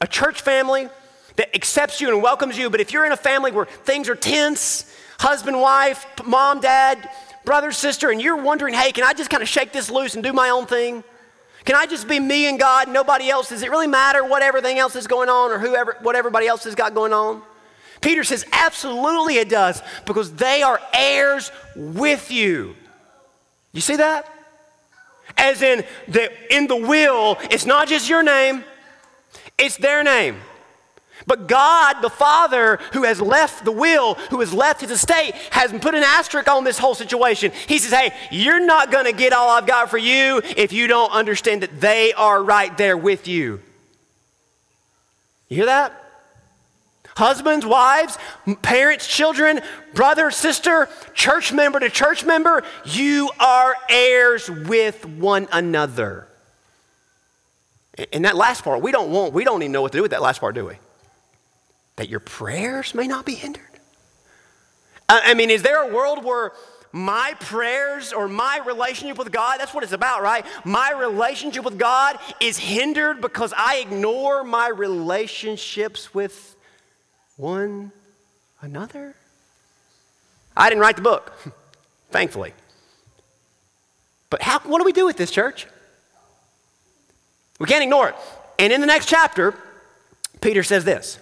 a 0.00 0.06
church 0.06 0.42
family 0.42 0.88
that 1.36 1.54
accepts 1.54 2.00
you 2.00 2.12
and 2.12 2.22
welcomes 2.22 2.56
you. 2.56 2.70
But 2.70 2.80
if 2.80 2.92
you're 2.92 3.06
in 3.06 3.12
a 3.12 3.16
family 3.16 3.50
where 3.50 3.64
things 3.64 4.08
are 4.08 4.14
tense, 4.14 4.94
husband, 5.18 5.60
wife, 5.60 6.06
mom, 6.24 6.60
dad, 6.60 7.08
brother, 7.44 7.72
sister, 7.72 8.10
and 8.10 8.20
you're 8.20 8.40
wondering, 8.42 8.74
hey, 8.74 8.92
can 8.92 9.04
I 9.04 9.12
just 9.12 9.30
kind 9.30 9.42
of 9.42 9.48
shake 9.48 9.72
this 9.72 9.90
loose 9.90 10.14
and 10.14 10.22
do 10.22 10.32
my 10.32 10.50
own 10.50 10.66
thing? 10.66 11.02
Can 11.64 11.76
I 11.76 11.86
just 11.86 12.08
be 12.08 12.18
me 12.18 12.48
and 12.48 12.58
God, 12.58 12.88
nobody 12.88 13.28
else? 13.28 13.50
Does 13.50 13.62
it 13.62 13.70
really 13.70 13.86
matter 13.86 14.24
what 14.24 14.42
everything 14.42 14.78
else 14.78 14.96
is 14.96 15.06
going 15.06 15.28
on 15.28 15.50
or 15.50 15.58
whoever, 15.58 15.96
what 16.02 16.16
everybody 16.16 16.46
else 16.46 16.64
has 16.64 16.74
got 16.74 16.94
going 16.94 17.12
on? 17.12 17.42
Peter 18.00 18.24
says, 18.24 18.46
absolutely 18.52 19.36
it 19.36 19.48
does, 19.50 19.82
because 20.06 20.32
they 20.32 20.62
are 20.62 20.80
heirs 20.94 21.52
with 21.76 22.30
you. 22.30 22.74
You 23.72 23.80
see 23.80 23.96
that? 23.96 24.26
As 25.36 25.62
in, 25.62 25.84
the, 26.08 26.30
in 26.54 26.66
the 26.66 26.76
will, 26.76 27.36
it's 27.50 27.66
not 27.66 27.88
just 27.88 28.08
your 28.08 28.22
name, 28.22 28.64
it's 29.58 29.76
their 29.76 30.02
name. 30.02 30.36
But 31.26 31.46
God, 31.46 32.00
the 32.00 32.10
Father, 32.10 32.78
who 32.92 33.04
has 33.04 33.20
left 33.20 33.64
the 33.64 33.72
will, 33.72 34.14
who 34.14 34.40
has 34.40 34.52
left 34.52 34.80
his 34.80 34.90
estate, 34.90 35.34
has 35.50 35.72
put 35.72 35.94
an 35.94 36.02
asterisk 36.02 36.48
on 36.48 36.64
this 36.64 36.78
whole 36.78 36.94
situation. 36.94 37.52
He 37.66 37.78
says, 37.78 37.92
Hey, 37.92 38.14
you're 38.30 38.64
not 38.64 38.90
going 38.90 39.04
to 39.04 39.12
get 39.12 39.32
all 39.32 39.50
I've 39.50 39.66
got 39.66 39.90
for 39.90 39.98
you 39.98 40.40
if 40.56 40.72
you 40.72 40.86
don't 40.86 41.12
understand 41.12 41.62
that 41.62 41.80
they 41.80 42.12
are 42.12 42.42
right 42.42 42.76
there 42.76 42.96
with 42.96 43.28
you. 43.28 43.60
You 45.48 45.56
hear 45.56 45.66
that? 45.66 45.92
Husbands, 47.16 47.66
wives, 47.66 48.16
parents, 48.62 49.06
children, 49.06 49.60
brother, 49.94 50.30
sister, 50.30 50.88
church 51.12 51.52
member 51.52 51.80
to 51.80 51.90
church 51.90 52.24
member, 52.24 52.62
you 52.84 53.30
are 53.38 53.74
heirs 53.90 54.48
with 54.48 55.04
one 55.04 55.48
another. 55.52 56.28
And 58.12 58.24
that 58.24 58.36
last 58.36 58.64
part, 58.64 58.80
we 58.80 58.92
don't 58.92 59.10
want, 59.10 59.34
we 59.34 59.44
don't 59.44 59.62
even 59.62 59.72
know 59.72 59.82
what 59.82 59.92
to 59.92 59.98
do 59.98 60.02
with 60.02 60.12
that 60.12 60.22
last 60.22 60.40
part, 60.40 60.54
do 60.54 60.64
we? 60.66 60.76
That 62.00 62.08
your 62.08 62.18
prayers 62.18 62.94
may 62.94 63.06
not 63.06 63.26
be 63.26 63.34
hindered? 63.34 63.62
I 65.06 65.34
mean, 65.34 65.50
is 65.50 65.60
there 65.60 65.86
a 65.86 65.92
world 65.92 66.24
where 66.24 66.52
my 66.92 67.34
prayers 67.40 68.14
or 68.14 68.26
my 68.26 68.58
relationship 68.64 69.18
with 69.18 69.30
God, 69.30 69.60
that's 69.60 69.74
what 69.74 69.84
it's 69.84 69.92
about, 69.92 70.22
right? 70.22 70.46
My 70.64 70.92
relationship 70.92 71.62
with 71.62 71.78
God 71.78 72.18
is 72.40 72.56
hindered 72.56 73.20
because 73.20 73.52
I 73.54 73.84
ignore 73.86 74.44
my 74.44 74.68
relationships 74.68 76.14
with 76.14 76.56
one 77.36 77.92
another? 78.62 79.14
I 80.56 80.70
didn't 80.70 80.80
write 80.80 80.96
the 80.96 81.02
book, 81.02 81.34
thankfully. 82.10 82.54
But 84.30 84.40
how, 84.40 84.60
what 84.60 84.78
do 84.78 84.86
we 84.86 84.92
do 84.94 85.04
with 85.04 85.18
this, 85.18 85.30
church? 85.30 85.66
We 87.58 87.66
can't 87.66 87.82
ignore 87.82 88.08
it. 88.08 88.14
And 88.58 88.72
in 88.72 88.80
the 88.80 88.86
next 88.86 89.06
chapter, 89.06 89.54
Peter 90.40 90.62
says 90.62 90.86
this 90.86 91.18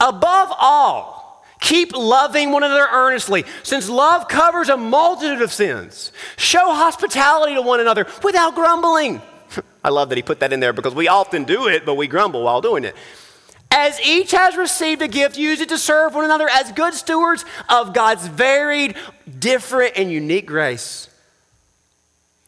Above 0.00 0.52
all, 0.58 1.44
keep 1.60 1.96
loving 1.96 2.52
one 2.52 2.62
another 2.62 2.86
earnestly, 2.90 3.44
since 3.62 3.88
love 3.88 4.28
covers 4.28 4.68
a 4.68 4.76
multitude 4.76 5.42
of 5.42 5.52
sins. 5.52 6.12
Show 6.36 6.72
hospitality 6.74 7.54
to 7.54 7.62
one 7.62 7.80
another 7.80 8.06
without 8.22 8.54
grumbling. 8.54 9.22
I 9.84 9.90
love 9.90 10.08
that 10.10 10.16
he 10.16 10.22
put 10.22 10.40
that 10.40 10.52
in 10.52 10.60
there 10.60 10.72
because 10.72 10.94
we 10.94 11.08
often 11.08 11.44
do 11.44 11.68
it, 11.68 11.84
but 11.84 11.94
we 11.94 12.06
grumble 12.06 12.42
while 12.42 12.60
doing 12.60 12.84
it. 12.84 12.96
As 13.70 14.00
each 14.00 14.30
has 14.30 14.56
received 14.56 15.02
a 15.02 15.08
gift, 15.08 15.36
use 15.36 15.60
it 15.60 15.68
to 15.70 15.78
serve 15.78 16.14
one 16.14 16.24
another 16.24 16.48
as 16.48 16.70
good 16.72 16.94
stewards 16.94 17.44
of 17.68 17.92
God's 17.92 18.26
varied, 18.28 18.94
different, 19.40 19.94
and 19.96 20.12
unique 20.12 20.46
grace. 20.46 21.08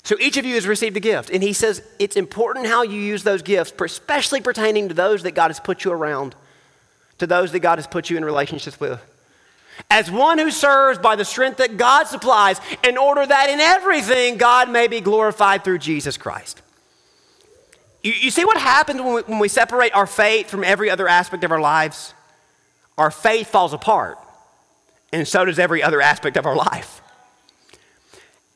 So 0.04 0.14
each 0.20 0.36
of 0.36 0.44
you 0.44 0.54
has 0.54 0.68
received 0.68 0.96
a 0.96 1.00
gift. 1.00 1.30
And 1.30 1.42
he 1.42 1.52
says 1.52 1.82
it's 1.98 2.14
important 2.14 2.68
how 2.68 2.82
you 2.82 3.00
use 3.00 3.24
those 3.24 3.42
gifts, 3.42 3.72
especially 3.80 4.40
pertaining 4.40 4.86
to 4.86 4.94
those 4.94 5.24
that 5.24 5.32
God 5.32 5.48
has 5.48 5.58
put 5.58 5.82
you 5.82 5.90
around, 5.90 6.36
to 7.18 7.26
those 7.26 7.52
that 7.52 7.60
God 7.60 7.78
has 7.78 7.86
put 7.86 8.10
you 8.10 8.16
in 8.16 8.24
relationships 8.24 8.78
with. 8.78 9.00
As 9.90 10.10
one 10.10 10.38
who 10.38 10.50
serves 10.50 10.98
by 10.98 11.16
the 11.16 11.24
strength 11.24 11.58
that 11.58 11.76
God 11.76 12.04
supplies, 12.06 12.60
in 12.82 12.96
order 12.96 13.26
that 13.26 13.50
in 13.50 13.60
everything 13.60 14.36
God 14.38 14.70
may 14.70 14.86
be 14.86 15.00
glorified 15.00 15.64
through 15.64 15.78
Jesus 15.78 16.16
Christ. 16.16 16.62
You, 18.02 18.12
you 18.12 18.30
see 18.30 18.44
what 18.44 18.56
happens 18.56 19.00
when 19.00 19.14
we, 19.14 19.22
when 19.22 19.38
we 19.38 19.48
separate 19.48 19.94
our 19.94 20.06
faith 20.06 20.48
from 20.48 20.64
every 20.64 20.90
other 20.90 21.08
aspect 21.08 21.44
of 21.44 21.52
our 21.52 21.60
lives? 21.60 22.14
Our 22.96 23.10
faith 23.10 23.48
falls 23.48 23.74
apart, 23.74 24.18
and 25.12 25.28
so 25.28 25.44
does 25.44 25.58
every 25.58 25.82
other 25.82 26.00
aspect 26.00 26.36
of 26.36 26.46
our 26.46 26.56
life. 26.56 27.02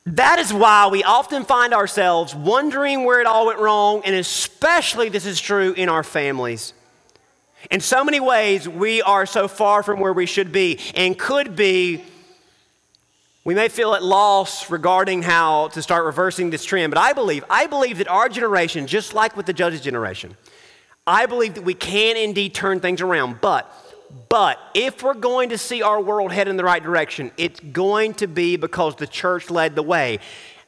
That 0.07 0.39
is 0.39 0.51
why 0.51 0.87
we 0.87 1.03
often 1.03 1.45
find 1.45 1.73
ourselves 1.75 2.33
wondering 2.33 3.05
where 3.05 3.21
it 3.21 3.27
all 3.27 3.45
went 3.45 3.59
wrong, 3.59 4.01
and 4.03 4.15
especially 4.15 5.09
this 5.09 5.27
is 5.27 5.39
true 5.39 5.73
in 5.73 5.89
our 5.89 6.03
families. 6.03 6.73
In 7.69 7.79
so 7.79 8.03
many 8.03 8.19
ways, 8.19 8.67
we 8.67 9.01
are 9.01 9.25
so 9.25 9.47
far 9.47 9.83
from 9.83 9.99
where 9.99 10.13
we 10.13 10.25
should 10.25 10.51
be 10.51 10.79
and 10.95 11.17
could 11.17 11.55
be. 11.55 12.03
We 13.43 13.55
may 13.55 13.69
feel 13.69 13.93
at 13.95 14.03
loss 14.03 14.69
regarding 14.69 15.23
how 15.23 15.69
to 15.69 15.81
start 15.81 16.05
reversing 16.05 16.49
this 16.49 16.63
trend, 16.63 16.91
but 16.91 16.99
I 16.99 17.13
believe, 17.13 17.43
I 17.49 17.67
believe 17.67 17.97
that 17.97 18.07
our 18.07 18.29
generation, 18.29 18.87
just 18.87 19.13
like 19.13 19.35
with 19.35 19.45
the 19.45 19.53
judges' 19.53 19.81
generation, 19.81 20.37
I 21.07 21.25
believe 21.25 21.55
that 21.55 21.63
we 21.63 21.73
can 21.73 22.17
indeed 22.17 22.53
turn 22.53 22.79
things 22.79 23.01
around. 23.01 23.41
But 23.41 23.71
but 24.29 24.59
if 24.73 25.03
we're 25.03 25.13
going 25.13 25.49
to 25.49 25.57
see 25.57 25.81
our 25.81 26.01
world 26.01 26.31
head 26.31 26.47
in 26.47 26.57
the 26.57 26.63
right 26.63 26.81
direction, 26.81 27.31
it's 27.37 27.59
going 27.59 28.13
to 28.15 28.27
be 28.27 28.57
because 28.57 28.95
the 28.95 29.07
church 29.07 29.49
led 29.49 29.75
the 29.75 29.83
way. 29.83 30.19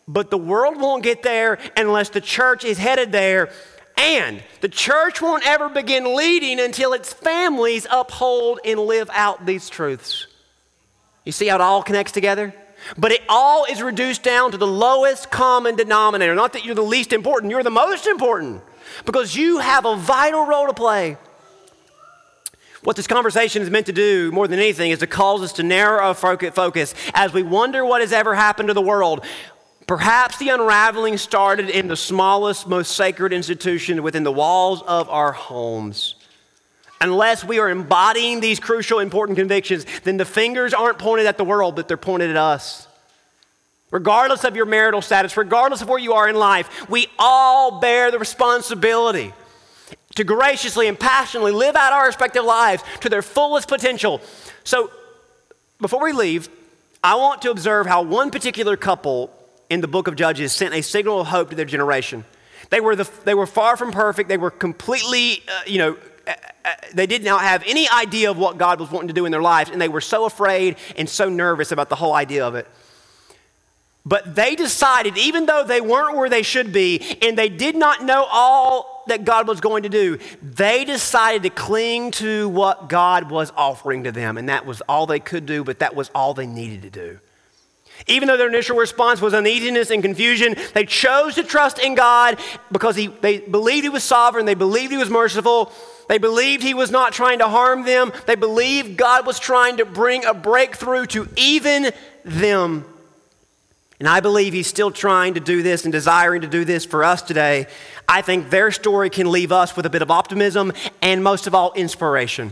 But 0.07 0.29
the 0.29 0.37
world 0.37 0.79
won't 0.79 1.03
get 1.03 1.23
there 1.23 1.59
unless 1.77 2.09
the 2.09 2.21
church 2.21 2.65
is 2.65 2.77
headed 2.77 3.11
there. 3.11 3.51
And 3.97 4.43
the 4.61 4.69
church 4.69 5.21
won't 5.21 5.45
ever 5.45 5.69
begin 5.69 6.15
leading 6.15 6.59
until 6.59 6.93
its 6.93 7.13
families 7.13 7.87
uphold 7.89 8.59
and 8.65 8.79
live 8.79 9.09
out 9.13 9.45
these 9.45 9.69
truths. 9.69 10.27
You 11.25 11.31
see 11.31 11.47
how 11.47 11.55
it 11.55 11.61
all 11.61 11.83
connects 11.83 12.11
together? 12.11 12.53
But 12.97 13.11
it 13.11 13.21
all 13.29 13.65
is 13.65 13.81
reduced 13.81 14.23
down 14.23 14.51
to 14.51 14.57
the 14.57 14.67
lowest 14.67 15.31
common 15.31 15.75
denominator. 15.75 16.35
Not 16.35 16.53
that 16.53 16.65
you're 16.65 16.75
the 16.75 16.81
least 16.81 17.13
important, 17.13 17.51
you're 17.51 17.63
the 17.63 17.69
most 17.69 18.07
important 18.07 18.61
because 19.05 19.35
you 19.35 19.59
have 19.59 19.85
a 19.85 19.95
vital 19.95 20.45
role 20.45 20.67
to 20.67 20.73
play. 20.73 21.17
What 22.83 22.97
this 22.97 23.07
conversation 23.07 23.61
is 23.61 23.69
meant 23.69 23.85
to 23.85 23.93
do 23.93 24.29
more 24.33 24.45
than 24.45 24.59
anything 24.59 24.91
is 24.91 24.99
to 24.99 25.07
cause 25.07 25.41
us 25.41 25.53
to 25.53 25.63
narrow 25.63 26.03
our 26.03 26.13
focus 26.13 26.93
as 27.13 27.31
we 27.31 27.41
wonder 27.41 27.85
what 27.85 28.01
has 28.01 28.11
ever 28.11 28.35
happened 28.35 28.67
to 28.67 28.73
the 28.73 28.81
world. 28.81 29.23
Perhaps 29.87 30.37
the 30.37 30.49
unraveling 30.49 31.17
started 31.17 31.69
in 31.69 31.87
the 31.87 31.97
smallest, 31.97 32.67
most 32.67 32.95
sacred 32.95 33.33
institution 33.33 34.01
within 34.01 34.23
the 34.23 34.31
walls 34.31 34.81
of 34.83 35.09
our 35.09 35.31
homes. 35.33 36.15
Unless 37.01 37.43
we 37.43 37.59
are 37.59 37.69
embodying 37.69 38.39
these 38.39 38.61
crucial, 38.61 38.99
important 38.99 39.37
convictions, 39.37 39.85
then 40.05 40.15
the 40.15 40.25
fingers 40.25 40.73
aren't 40.73 40.99
pointed 40.99 41.25
at 41.25 41.37
the 41.37 41.43
world, 41.43 41.75
but 41.75 41.89
they're 41.89 41.97
pointed 41.97 42.29
at 42.29 42.37
us. 42.37 42.87
Regardless 43.91 44.45
of 44.45 44.55
your 44.55 44.65
marital 44.65 45.01
status, 45.01 45.35
regardless 45.35 45.81
of 45.81 45.89
where 45.89 45.99
you 45.99 46.13
are 46.13 46.29
in 46.29 46.35
life, 46.35 46.89
we 46.89 47.07
all 47.19 47.79
bear 47.81 48.09
the 48.09 48.17
responsibility 48.17 49.33
to 50.15 50.23
graciously 50.23 50.87
and 50.87 50.97
passionately 50.97 51.51
live 51.51 51.75
out 51.75 51.91
our 51.91 52.05
respective 52.05 52.45
lives 52.45 52.83
to 53.01 53.09
their 53.09 53.21
fullest 53.21 53.67
potential. 53.67 54.21
So, 54.63 54.89
before 55.81 56.01
we 56.01 56.13
leave, 56.13 56.47
I 57.03 57.15
want 57.15 57.41
to 57.41 57.51
observe 57.51 57.85
how 57.85 58.01
one 58.01 58.31
particular 58.31 58.77
couple 58.77 59.29
in 59.73 59.81
the 59.81 59.87
book 59.87 60.07
of 60.07 60.15
Judges 60.15 60.51
sent 60.51 60.73
a 60.75 60.81
signal 60.81 61.19
of 61.19 61.27
hope 61.27 61.49
to 61.49 61.55
their 61.55 61.65
generation. 61.65 62.23
They 62.69 62.79
were, 62.79 62.95
the, 62.95 63.09
they 63.25 63.33
were 63.33 63.47
far 63.47 63.75
from 63.75 63.91
perfect. 63.91 64.29
They 64.29 64.37
were 64.37 64.51
completely, 64.51 65.43
uh, 65.47 65.61
you 65.65 65.79
know, 65.79 65.97
uh, 66.27 66.33
uh, 66.63 66.69
they 66.93 67.07
did 67.07 67.23
not 67.23 67.41
have 67.41 67.63
any 67.65 67.89
idea 67.89 68.29
of 68.29 68.37
what 68.37 68.59
God 68.59 68.79
was 68.79 68.91
wanting 68.91 69.07
to 69.07 69.13
do 69.13 69.25
in 69.25 69.31
their 69.31 69.41
lives, 69.41 69.71
and 69.71 69.81
they 69.81 69.89
were 69.89 69.99
so 70.01 70.25
afraid 70.25 70.77
and 70.95 71.09
so 71.09 71.27
nervous 71.27 71.71
about 71.71 71.89
the 71.89 71.95
whole 71.95 72.13
idea 72.13 72.45
of 72.45 72.53
it. 72.55 72.67
But 74.05 74.35
they 74.35 74.55
decided, 74.55 75.17
even 75.17 75.47
though 75.47 75.63
they 75.63 75.81
weren't 75.81 76.17
where 76.17 76.29
they 76.29 76.43
should 76.43 76.71
be 76.71 77.17
and 77.21 77.37
they 77.37 77.49
did 77.49 77.75
not 77.75 78.03
know 78.03 78.27
all 78.29 79.03
that 79.07 79.23
God 79.23 79.47
was 79.47 79.59
going 79.59 79.83
to 79.83 79.89
do, 79.89 80.19
they 80.41 80.85
decided 80.85 81.43
to 81.43 81.49
cling 81.49 82.11
to 82.11 82.49
what 82.49 82.89
God 82.89 83.31
was 83.31 83.51
offering 83.55 84.03
to 84.03 84.11
them. 84.11 84.37
And 84.37 84.49
that 84.49 84.65
was 84.65 84.81
all 84.81 85.07
they 85.07 85.19
could 85.21 85.45
do, 85.45 85.63
but 85.63 85.79
that 85.79 85.95
was 85.95 86.11
all 86.13 86.33
they 86.33 86.47
needed 86.47 86.81
to 86.83 86.89
do. 86.89 87.19
Even 88.07 88.27
though 88.27 88.37
their 88.37 88.49
initial 88.49 88.77
response 88.77 89.21
was 89.21 89.33
uneasiness 89.33 89.89
and 89.89 90.03
confusion, 90.03 90.55
they 90.73 90.85
chose 90.85 91.35
to 91.35 91.43
trust 91.43 91.79
in 91.79 91.95
God 91.95 92.37
because 92.71 92.95
he, 92.95 93.07
they 93.07 93.39
believed 93.39 93.83
He 93.83 93.89
was 93.89 94.03
sovereign, 94.03 94.45
they 94.45 94.55
believed 94.55 94.91
He 94.91 94.97
was 94.97 95.09
merciful, 95.09 95.71
they 96.09 96.17
believed 96.17 96.63
He 96.63 96.73
was 96.73 96.91
not 96.91 97.13
trying 97.13 97.39
to 97.39 97.47
harm 97.47 97.85
them, 97.85 98.11
they 98.25 98.35
believed 98.35 98.97
God 98.97 99.25
was 99.25 99.39
trying 99.39 99.77
to 99.77 99.85
bring 99.85 100.25
a 100.25 100.33
breakthrough 100.33 101.05
to 101.07 101.29
even 101.37 101.91
them. 102.25 102.85
And 103.99 104.09
I 104.09 104.19
believe 104.19 104.51
he's 104.51 104.67
still 104.67 104.91
trying 104.91 105.35
to 105.35 105.39
do 105.39 105.63
this 105.63 105.85
and 105.85 105.91
desiring 105.93 106.41
to 106.41 106.47
do 106.47 106.65
this 106.65 106.83
for 106.83 107.05
us 107.05 107.21
today. 107.21 107.67
I 108.05 108.21
think 108.21 108.49
their 108.49 108.69
story 108.69 109.09
can 109.09 109.31
leave 109.31 109.53
us 109.53 109.77
with 109.77 109.85
a 109.85 109.89
bit 109.89 110.01
of 110.01 110.11
optimism 110.11 110.73
and, 111.01 111.23
most 111.23 111.47
of 111.47 111.55
all, 111.55 111.71
inspiration. 111.71 112.51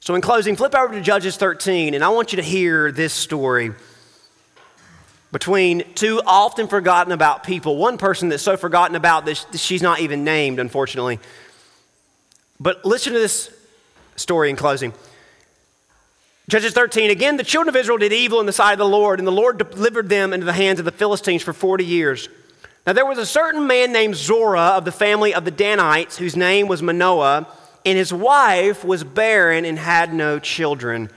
So, 0.00 0.16
in 0.16 0.20
closing, 0.20 0.56
flip 0.56 0.74
over 0.74 0.94
to 0.94 1.00
Judges 1.00 1.36
13, 1.36 1.94
and 1.94 2.02
I 2.02 2.08
want 2.08 2.32
you 2.32 2.36
to 2.38 2.42
hear 2.42 2.90
this 2.90 3.12
story 3.12 3.72
between 5.32 5.82
two 5.94 6.20
often 6.26 6.68
forgotten 6.68 7.12
about 7.12 7.42
people. 7.42 7.76
One 7.78 7.98
person 7.98 8.28
that's 8.28 8.42
so 8.42 8.56
forgotten 8.56 8.94
about 8.94 9.24
that 9.24 9.44
she's 9.54 9.82
not 9.82 10.00
even 10.00 10.24
named, 10.24 10.60
unfortunately. 10.60 11.18
But 12.60 12.84
listen 12.84 13.14
to 13.14 13.18
this 13.18 13.50
story 14.14 14.50
in 14.50 14.56
closing. 14.56 14.92
Judges 16.48 16.74
13, 16.74 17.10
again, 17.10 17.38
the 17.38 17.44
children 17.44 17.74
of 17.74 17.76
Israel 17.76 17.98
did 17.98 18.12
evil 18.12 18.40
in 18.40 18.46
the 18.46 18.52
sight 18.52 18.72
of 18.72 18.78
the 18.78 18.86
Lord, 18.86 19.18
and 19.18 19.26
the 19.26 19.32
Lord 19.32 19.58
delivered 19.58 20.08
them 20.08 20.32
into 20.32 20.44
the 20.44 20.52
hands 20.52 20.78
of 20.78 20.84
the 20.84 20.92
Philistines 20.92 21.42
for 21.42 21.52
40 21.52 21.84
years. 21.84 22.28
Now, 22.86 22.92
there 22.92 23.06
was 23.06 23.18
a 23.18 23.24
certain 23.24 23.66
man 23.66 23.92
named 23.92 24.16
Zorah 24.16 24.72
of 24.76 24.84
the 24.84 24.92
family 24.92 25.32
of 25.32 25.44
the 25.44 25.50
Danites, 25.50 26.18
whose 26.18 26.36
name 26.36 26.66
was 26.66 26.82
Manoah, 26.82 27.46
and 27.86 27.96
his 27.96 28.12
wife 28.12 28.84
was 28.84 29.02
barren 29.02 29.64
and 29.64 29.78
had 29.78 30.12
no 30.12 30.38
children. 30.38 31.10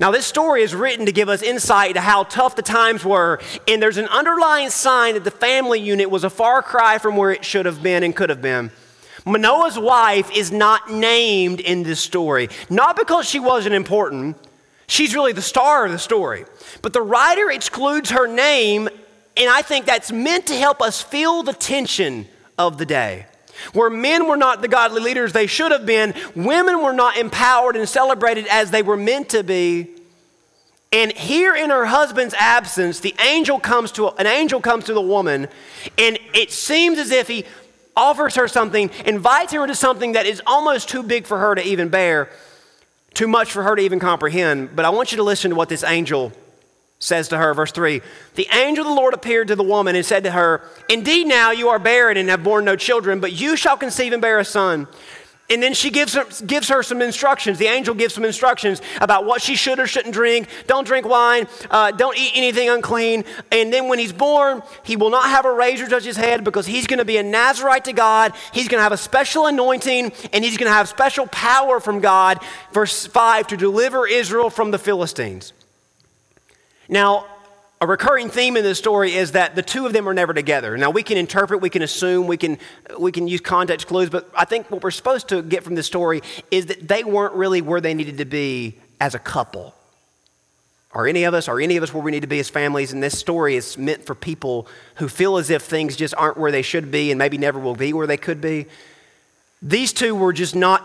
Now, 0.00 0.10
this 0.10 0.26
story 0.26 0.62
is 0.62 0.74
written 0.74 1.06
to 1.06 1.12
give 1.12 1.28
us 1.28 1.42
insight 1.42 1.94
to 1.94 2.00
how 2.00 2.24
tough 2.24 2.56
the 2.56 2.62
times 2.62 3.04
were, 3.04 3.38
and 3.68 3.82
there's 3.82 3.98
an 3.98 4.08
underlying 4.08 4.70
sign 4.70 5.14
that 5.14 5.24
the 5.24 5.30
family 5.30 5.78
unit 5.78 6.10
was 6.10 6.24
a 6.24 6.30
far 6.30 6.62
cry 6.62 6.98
from 6.98 7.16
where 7.16 7.30
it 7.30 7.44
should 7.44 7.66
have 7.66 7.82
been 7.82 8.02
and 8.02 8.16
could 8.16 8.30
have 8.30 8.40
been. 8.40 8.70
Manoah's 9.26 9.78
wife 9.78 10.30
is 10.34 10.50
not 10.50 10.90
named 10.90 11.60
in 11.60 11.82
this 11.82 12.00
story, 12.00 12.48
not 12.70 12.96
because 12.96 13.28
she 13.28 13.38
wasn't 13.38 13.74
important, 13.74 14.36
She's 14.90 15.14
really 15.14 15.32
the 15.32 15.40
star 15.40 15.86
of 15.86 15.92
the 15.92 16.00
story. 16.00 16.46
But 16.82 16.92
the 16.92 17.00
writer 17.00 17.48
excludes 17.48 18.10
her 18.10 18.26
name, 18.26 18.88
and 19.36 19.48
I 19.48 19.62
think 19.62 19.86
that's 19.86 20.10
meant 20.10 20.48
to 20.48 20.56
help 20.56 20.82
us 20.82 21.00
feel 21.00 21.44
the 21.44 21.52
tension 21.52 22.26
of 22.58 22.76
the 22.76 22.84
day. 22.84 23.26
Where 23.72 23.90
men 23.90 24.28
were 24.28 24.36
not 24.36 24.62
the 24.62 24.68
godly 24.68 25.00
leaders 25.00 25.32
they 25.32 25.46
should 25.46 25.72
have 25.72 25.86
been, 25.86 26.14
women 26.34 26.82
were 26.82 26.92
not 26.92 27.16
empowered 27.16 27.76
and 27.76 27.88
celebrated 27.88 28.46
as 28.48 28.70
they 28.70 28.82
were 28.82 28.96
meant 28.96 29.30
to 29.30 29.42
be. 29.42 29.88
And 30.92 31.12
here 31.12 31.54
in 31.54 31.70
her 31.70 31.86
husband's 31.86 32.34
absence, 32.34 32.98
the 33.00 33.14
angel 33.20 33.60
comes 33.60 33.92
to 33.92 34.08
an 34.08 34.26
angel 34.26 34.60
comes 34.60 34.84
to 34.86 34.92
the 34.92 35.00
woman, 35.00 35.46
and 35.96 36.18
it 36.34 36.50
seems 36.50 36.98
as 36.98 37.12
if 37.12 37.28
he 37.28 37.44
offers 37.96 38.34
her 38.34 38.48
something, 38.48 38.90
invites 39.06 39.52
her 39.52 39.62
into 39.62 39.74
something 39.74 40.12
that 40.12 40.26
is 40.26 40.42
almost 40.46 40.88
too 40.88 41.02
big 41.02 41.26
for 41.26 41.38
her 41.38 41.54
to 41.54 41.62
even 41.62 41.88
bear 41.88 42.28
too 43.14 43.28
much 43.28 43.52
for 43.52 43.62
her 43.62 43.76
to 43.76 43.82
even 43.82 43.98
comprehend. 43.98 44.74
But 44.74 44.84
I 44.84 44.90
want 44.90 45.12
you 45.12 45.16
to 45.16 45.22
listen 45.22 45.50
to 45.50 45.56
what 45.56 45.68
this 45.68 45.84
angel 45.84 46.32
says 47.00 47.28
to 47.28 47.38
her, 47.38 47.52
verse 47.54 47.72
3 47.72 48.00
The 48.36 48.46
angel 48.52 48.84
of 48.84 48.90
the 48.90 48.94
Lord 48.94 49.14
appeared 49.14 49.48
to 49.48 49.56
the 49.56 49.64
woman 49.64 49.96
and 49.96 50.06
said 50.06 50.22
to 50.24 50.30
her, 50.30 50.62
Indeed, 50.88 51.26
now 51.26 51.50
you 51.50 51.70
are 51.70 51.80
barren 51.80 52.16
and 52.16 52.28
have 52.28 52.44
borne 52.44 52.64
no 52.64 52.76
children, 52.76 53.18
but 53.18 53.32
you 53.32 53.56
shall 53.56 53.76
conceive 53.76 54.12
and 54.12 54.22
bear 54.22 54.38
a 54.38 54.44
son. 54.44 54.86
And 55.48 55.60
then 55.60 55.74
she 55.74 55.90
gives 55.90 56.14
her, 56.14 56.24
gives 56.46 56.68
her 56.68 56.84
some 56.84 57.02
instructions. 57.02 57.58
The 57.58 57.66
angel 57.66 57.92
gives 57.92 58.14
some 58.14 58.24
instructions 58.24 58.80
about 59.00 59.24
what 59.24 59.42
she 59.42 59.56
should 59.56 59.80
or 59.80 59.88
shouldn't 59.88 60.14
drink. 60.14 60.46
Don't 60.68 60.86
drink 60.86 61.04
wine. 61.04 61.48
Uh, 61.68 61.90
don't 61.90 62.16
eat 62.16 62.30
anything 62.36 62.68
unclean. 62.68 63.24
And 63.50 63.72
then 63.72 63.88
when 63.88 63.98
he's 63.98 64.12
born, 64.12 64.62
he 64.84 64.94
will 64.94 65.10
not 65.10 65.24
have 65.24 65.46
a 65.46 65.52
razor 65.52 65.88
touch 65.88 66.04
his 66.04 66.16
head 66.16 66.44
because 66.44 66.66
he's 66.66 66.86
going 66.86 67.00
to 67.00 67.04
be 67.04 67.16
a 67.16 67.24
Nazarite 67.24 67.86
to 67.86 67.92
God. 67.92 68.32
He's 68.52 68.68
going 68.68 68.78
to 68.78 68.84
have 68.84 68.92
a 68.92 68.96
special 68.96 69.46
anointing 69.46 70.12
and 70.32 70.44
he's 70.44 70.56
going 70.56 70.70
to 70.70 70.72
have 70.74 70.88
special 70.88 71.26
power 71.26 71.80
from 71.80 71.98
God. 71.98 72.38
Verse 72.72 73.06
5 73.08 73.48
to 73.48 73.56
deliver 73.56 74.06
Israel 74.06 74.50
from 74.50 74.70
the 74.70 74.78
Philistines. 74.78 75.52
Now, 76.90 77.26
a 77.80 77.86
recurring 77.86 78.28
theme 78.28 78.56
in 78.56 78.64
this 78.64 78.78
story 78.78 79.14
is 79.14 79.32
that 79.32 79.54
the 79.54 79.62
two 79.62 79.86
of 79.86 79.92
them 79.92 80.08
are 80.08 80.12
never 80.12 80.34
together. 80.34 80.76
Now, 80.76 80.90
we 80.90 81.04
can 81.04 81.16
interpret, 81.16 81.62
we 81.62 81.70
can 81.70 81.82
assume, 81.82 82.26
we 82.26 82.36
can, 82.36 82.58
we 82.98 83.12
can 83.12 83.28
use 83.28 83.40
context 83.40 83.86
clues, 83.86 84.10
but 84.10 84.28
I 84.34 84.44
think 84.44 84.70
what 84.70 84.82
we're 84.82 84.90
supposed 84.90 85.28
to 85.28 85.40
get 85.40 85.62
from 85.62 85.76
this 85.76 85.86
story 85.86 86.20
is 86.50 86.66
that 86.66 86.88
they 86.88 87.04
weren't 87.04 87.34
really 87.34 87.62
where 87.62 87.80
they 87.80 87.94
needed 87.94 88.18
to 88.18 88.24
be 88.24 88.74
as 89.00 89.14
a 89.14 89.20
couple. 89.20 89.72
Are 90.92 91.06
any 91.06 91.22
of 91.22 91.32
us, 91.32 91.46
are 91.46 91.60
any 91.60 91.76
of 91.76 91.84
us 91.84 91.94
where 91.94 92.02
we 92.02 92.10
need 92.10 92.20
to 92.20 92.26
be 92.26 92.40
as 92.40 92.50
families? 92.50 92.92
And 92.92 93.00
this 93.00 93.16
story 93.16 93.54
is 93.54 93.78
meant 93.78 94.04
for 94.04 94.16
people 94.16 94.66
who 94.96 95.08
feel 95.08 95.36
as 95.36 95.48
if 95.48 95.62
things 95.62 95.94
just 95.94 96.14
aren't 96.16 96.36
where 96.36 96.50
they 96.50 96.62
should 96.62 96.90
be 96.90 97.12
and 97.12 97.18
maybe 97.18 97.38
never 97.38 97.60
will 97.60 97.76
be 97.76 97.92
where 97.92 98.08
they 98.08 98.16
could 98.16 98.40
be. 98.40 98.66
These 99.62 99.92
two 99.92 100.16
were 100.16 100.32
just 100.32 100.56
not 100.56 100.82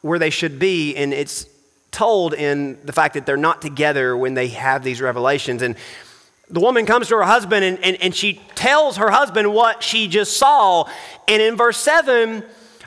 where 0.00 0.18
they 0.18 0.30
should 0.30 0.58
be, 0.58 0.96
and 0.96 1.12
it's 1.12 1.46
told 1.92 2.34
in 2.34 2.78
the 2.84 2.92
fact 2.92 3.14
that 3.14 3.26
they're 3.26 3.36
not 3.36 3.62
together 3.62 4.16
when 4.16 4.34
they 4.34 4.48
have 4.48 4.82
these 4.82 5.00
revelations. 5.00 5.62
And 5.62 5.76
the 6.48 6.60
woman 6.60 6.86
comes 6.86 7.08
to 7.08 7.16
her 7.16 7.22
husband 7.22 7.64
and, 7.64 7.78
and, 7.84 7.96
and 8.02 8.14
she 8.14 8.40
tells 8.54 8.96
her 8.96 9.10
husband 9.10 9.52
what 9.54 9.82
she 9.82 10.08
just 10.08 10.36
saw. 10.36 10.88
And 11.28 11.40
in 11.40 11.56
verse 11.56 11.76
7, 11.78 12.42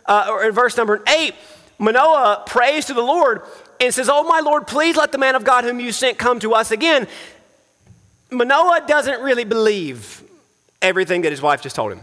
uh, 0.05 0.27
or 0.29 0.43
in 0.43 0.51
verse 0.51 0.75
number 0.75 1.01
8, 1.07 1.33
Manoah 1.77 2.43
prays 2.45 2.85
to 2.85 2.93
the 2.93 3.01
Lord 3.01 3.41
and 3.79 3.93
says, 3.93 4.09
Oh, 4.09 4.23
my 4.23 4.39
Lord, 4.39 4.67
please 4.67 4.95
let 4.95 5.11
the 5.11 5.17
man 5.17 5.35
of 5.35 5.43
God 5.43 5.63
whom 5.63 5.79
you 5.79 5.91
sent 5.91 6.17
come 6.17 6.39
to 6.39 6.53
us 6.53 6.71
again. 6.71 7.07
Manoah 8.31 8.85
doesn't 8.87 9.21
really 9.21 9.45
believe 9.45 10.23
everything 10.81 11.21
that 11.21 11.31
his 11.31 11.41
wife 11.41 11.61
just 11.61 11.75
told 11.75 11.91
him. 11.91 12.01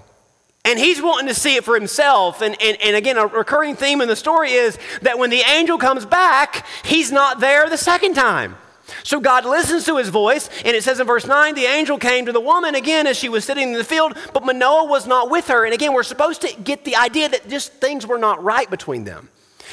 And 0.64 0.78
he's 0.78 1.02
wanting 1.02 1.26
to 1.26 1.34
see 1.34 1.56
it 1.56 1.64
for 1.64 1.74
himself. 1.74 2.40
And, 2.40 2.56
and, 2.62 2.80
and 2.80 2.94
again, 2.94 3.16
a 3.16 3.26
recurring 3.26 3.74
theme 3.74 4.00
in 4.00 4.08
the 4.08 4.16
story 4.16 4.52
is 4.52 4.78
that 5.02 5.18
when 5.18 5.30
the 5.30 5.40
angel 5.40 5.76
comes 5.76 6.06
back, 6.06 6.66
he's 6.84 7.10
not 7.10 7.40
there 7.40 7.68
the 7.68 7.76
second 7.76 8.14
time. 8.14 8.56
So 9.04 9.20
God 9.20 9.44
listens 9.44 9.84
to 9.86 9.96
his 9.96 10.08
voice, 10.08 10.48
and 10.64 10.76
it 10.76 10.84
says 10.84 11.00
in 11.00 11.06
verse 11.06 11.26
9, 11.26 11.54
the 11.54 11.64
angel 11.64 11.98
came 11.98 12.26
to 12.26 12.32
the 12.32 12.40
woman 12.40 12.74
again 12.74 13.06
as 13.06 13.16
she 13.16 13.28
was 13.28 13.44
sitting 13.44 13.68
in 13.68 13.74
the 13.74 13.84
field, 13.84 14.16
but 14.32 14.44
Manoah 14.44 14.84
was 14.84 15.06
not 15.06 15.30
with 15.30 15.48
her. 15.48 15.64
And 15.64 15.72
again, 15.72 15.92
we're 15.92 16.02
supposed 16.02 16.42
to 16.42 16.54
get 16.60 16.84
the 16.84 16.96
idea 16.96 17.28
that 17.28 17.48
just 17.48 17.72
things 17.74 18.06
were 18.06 18.18
not 18.18 18.42
right 18.42 18.68
between 18.68 19.04
them. 19.04 19.28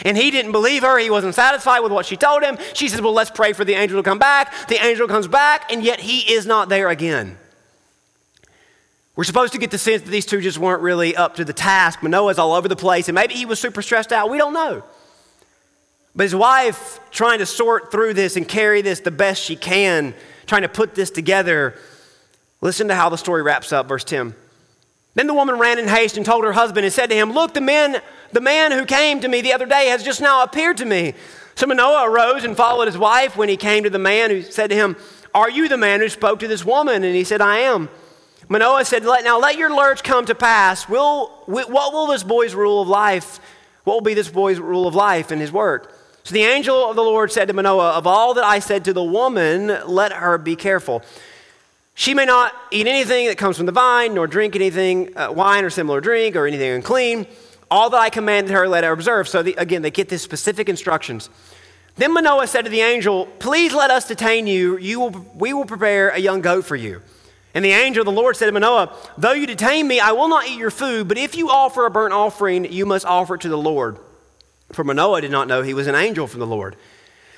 And 0.05 0.17
he 0.17 0.31
didn't 0.31 0.53
believe 0.53 0.83
her. 0.83 0.97
He 0.97 1.09
wasn't 1.09 1.35
satisfied 1.35 1.81
with 1.81 1.91
what 1.91 2.05
she 2.05 2.15
told 2.15 2.43
him. 2.43 2.57
She 2.73 2.87
says, 2.87 3.01
Well, 3.01 3.13
let's 3.13 3.31
pray 3.31 3.51
for 3.51 3.65
the 3.65 3.73
angel 3.73 4.01
to 4.01 4.09
come 4.09 4.19
back. 4.19 4.53
The 4.69 4.83
angel 4.83 5.07
comes 5.07 5.27
back, 5.27 5.71
and 5.71 5.83
yet 5.83 5.99
he 5.99 6.19
is 6.33 6.45
not 6.45 6.69
there 6.69 6.89
again. 6.89 7.37
We're 9.19 9.25
supposed 9.25 9.51
to 9.51 9.59
get 9.59 9.69
the 9.69 9.77
sense 9.77 10.03
that 10.03 10.11
these 10.11 10.25
two 10.25 10.39
just 10.39 10.57
weren't 10.57 10.81
really 10.81 11.13
up 11.13 11.35
to 11.35 11.43
the 11.43 11.51
task. 11.51 12.01
Manoah's 12.01 12.39
all 12.39 12.53
over 12.53 12.69
the 12.69 12.77
place, 12.77 13.09
and 13.09 13.15
maybe 13.15 13.33
he 13.33 13.45
was 13.45 13.59
super 13.59 13.81
stressed 13.81 14.13
out. 14.13 14.29
We 14.29 14.37
don't 14.37 14.53
know. 14.53 14.81
But 16.15 16.23
his 16.23 16.33
wife, 16.33 17.01
trying 17.11 17.39
to 17.39 17.45
sort 17.45 17.91
through 17.91 18.13
this 18.13 18.37
and 18.37 18.47
carry 18.47 18.81
this 18.81 19.01
the 19.01 19.11
best 19.11 19.43
she 19.43 19.57
can, 19.57 20.15
trying 20.45 20.61
to 20.61 20.69
put 20.69 20.95
this 20.95 21.11
together, 21.11 21.75
listen 22.61 22.87
to 22.87 22.95
how 22.95 23.09
the 23.09 23.17
story 23.17 23.41
wraps 23.41 23.73
up, 23.73 23.89
verse 23.89 24.05
10. 24.05 24.33
Then 25.15 25.27
the 25.27 25.33
woman 25.33 25.59
ran 25.59 25.79
in 25.79 25.89
haste 25.89 26.15
and 26.15 26.25
told 26.25 26.45
her 26.45 26.53
husband 26.53 26.85
and 26.85 26.93
said 26.93 27.09
to 27.09 27.15
him, 27.17 27.33
Look, 27.33 27.53
the 27.53 27.59
man, 27.59 28.01
the 28.31 28.39
man 28.39 28.71
who 28.71 28.85
came 28.85 29.19
to 29.19 29.27
me 29.27 29.41
the 29.41 29.51
other 29.51 29.65
day 29.65 29.87
has 29.87 30.01
just 30.01 30.21
now 30.21 30.43
appeared 30.43 30.77
to 30.77 30.85
me. 30.85 31.13
So 31.55 31.67
Manoah 31.67 32.09
arose 32.09 32.45
and 32.45 32.55
followed 32.55 32.85
his 32.85 32.97
wife 32.97 33.35
when 33.35 33.49
he 33.49 33.57
came 33.57 33.83
to 33.83 33.89
the 33.89 33.99
man 33.99 34.29
who 34.29 34.43
said 34.43 34.69
to 34.69 34.77
him, 34.77 34.95
Are 35.35 35.49
you 35.49 35.67
the 35.67 35.75
man 35.75 35.99
who 35.99 36.07
spoke 36.07 36.39
to 36.39 36.47
this 36.47 36.63
woman? 36.63 37.03
And 37.03 37.13
he 37.13 37.25
said, 37.25 37.41
I 37.41 37.57
am. 37.57 37.89
Manoah 38.49 38.83
said, 38.83 39.03
Now 39.03 39.39
let 39.39 39.57
your 39.57 39.73
lurch 39.73 40.03
come 40.03 40.25
to 40.25 40.35
pass. 40.35 40.89
Will, 40.89 41.27
what 41.45 41.93
will 41.93 42.07
this 42.07 42.23
boy's 42.23 42.55
rule 42.55 42.81
of 42.81 42.87
life? 42.87 43.39
What 43.83 43.93
will 43.93 44.01
be 44.01 44.15
this 44.15 44.29
boy's 44.29 44.59
rule 44.59 44.87
of 44.87 44.95
life 44.95 45.31
and 45.31 45.39
his 45.39 45.51
work? 45.51 45.95
So 46.23 46.33
the 46.33 46.43
angel 46.43 46.89
of 46.89 46.95
the 46.95 47.03
Lord 47.03 47.31
said 47.31 47.47
to 47.47 47.53
Manoah, 47.53 47.91
Of 47.91 48.07
all 48.07 48.33
that 48.33 48.43
I 48.43 48.59
said 48.59 48.85
to 48.85 48.93
the 48.93 49.03
woman, 49.03 49.67
let 49.87 50.11
her 50.11 50.37
be 50.39 50.55
careful. 50.55 51.03
She 51.93 52.13
may 52.13 52.25
not 52.25 52.53
eat 52.71 52.87
anything 52.87 53.27
that 53.27 53.37
comes 53.37 53.57
from 53.57 53.65
the 53.65 53.71
vine, 53.71 54.13
nor 54.13 54.25
drink 54.25 54.55
anything, 54.55 55.15
uh, 55.17 55.31
wine 55.31 55.63
or 55.63 55.69
similar 55.69 56.01
drink, 56.01 56.35
or 56.35 56.47
anything 56.47 56.71
unclean. 56.71 57.27
All 57.69 57.89
that 57.91 57.99
I 57.99 58.09
commanded 58.09 58.51
her, 58.51 58.67
let 58.67 58.83
her 58.83 58.91
observe. 58.91 59.27
So 59.27 59.43
the, 59.43 59.53
again, 59.55 59.81
they 59.81 59.91
get 59.91 60.09
these 60.09 60.21
specific 60.21 60.69
instructions. 60.69 61.29
Then 61.97 62.13
Manoah 62.13 62.47
said 62.47 62.63
to 62.63 62.71
the 62.71 62.81
angel, 62.81 63.27
Please 63.39 63.73
let 63.73 63.91
us 63.91 64.07
detain 64.07 64.47
you. 64.47 64.77
you 64.77 64.99
will, 64.99 65.25
we 65.35 65.53
will 65.53 65.65
prepare 65.65 66.09
a 66.09 66.17
young 66.17 66.41
goat 66.41 66.65
for 66.65 66.75
you. 66.75 67.01
And 67.53 67.65
the 67.65 67.71
angel 67.71 68.01
of 68.01 68.05
the 68.05 68.11
Lord 68.11 68.35
said 68.35 68.45
to 68.45 68.51
Manoah, 68.51 68.95
Though 69.17 69.31
you 69.31 69.47
detain 69.47 69.87
me, 69.87 69.99
I 69.99 70.11
will 70.11 70.27
not 70.27 70.47
eat 70.47 70.59
your 70.59 70.71
food, 70.71 71.07
but 71.07 71.17
if 71.17 71.35
you 71.35 71.49
offer 71.49 71.85
a 71.85 71.91
burnt 71.91 72.13
offering, 72.13 72.71
you 72.71 72.85
must 72.85 73.05
offer 73.05 73.35
it 73.35 73.41
to 73.41 73.49
the 73.49 73.57
Lord. 73.57 73.97
For 74.71 74.83
Manoah 74.83 75.21
did 75.21 75.31
not 75.31 75.47
know 75.47 75.63
he 75.63 75.73
was 75.73 75.87
an 75.87 75.95
angel 75.95 76.27
from 76.27 76.39
the 76.41 76.47
Lord. 76.47 76.75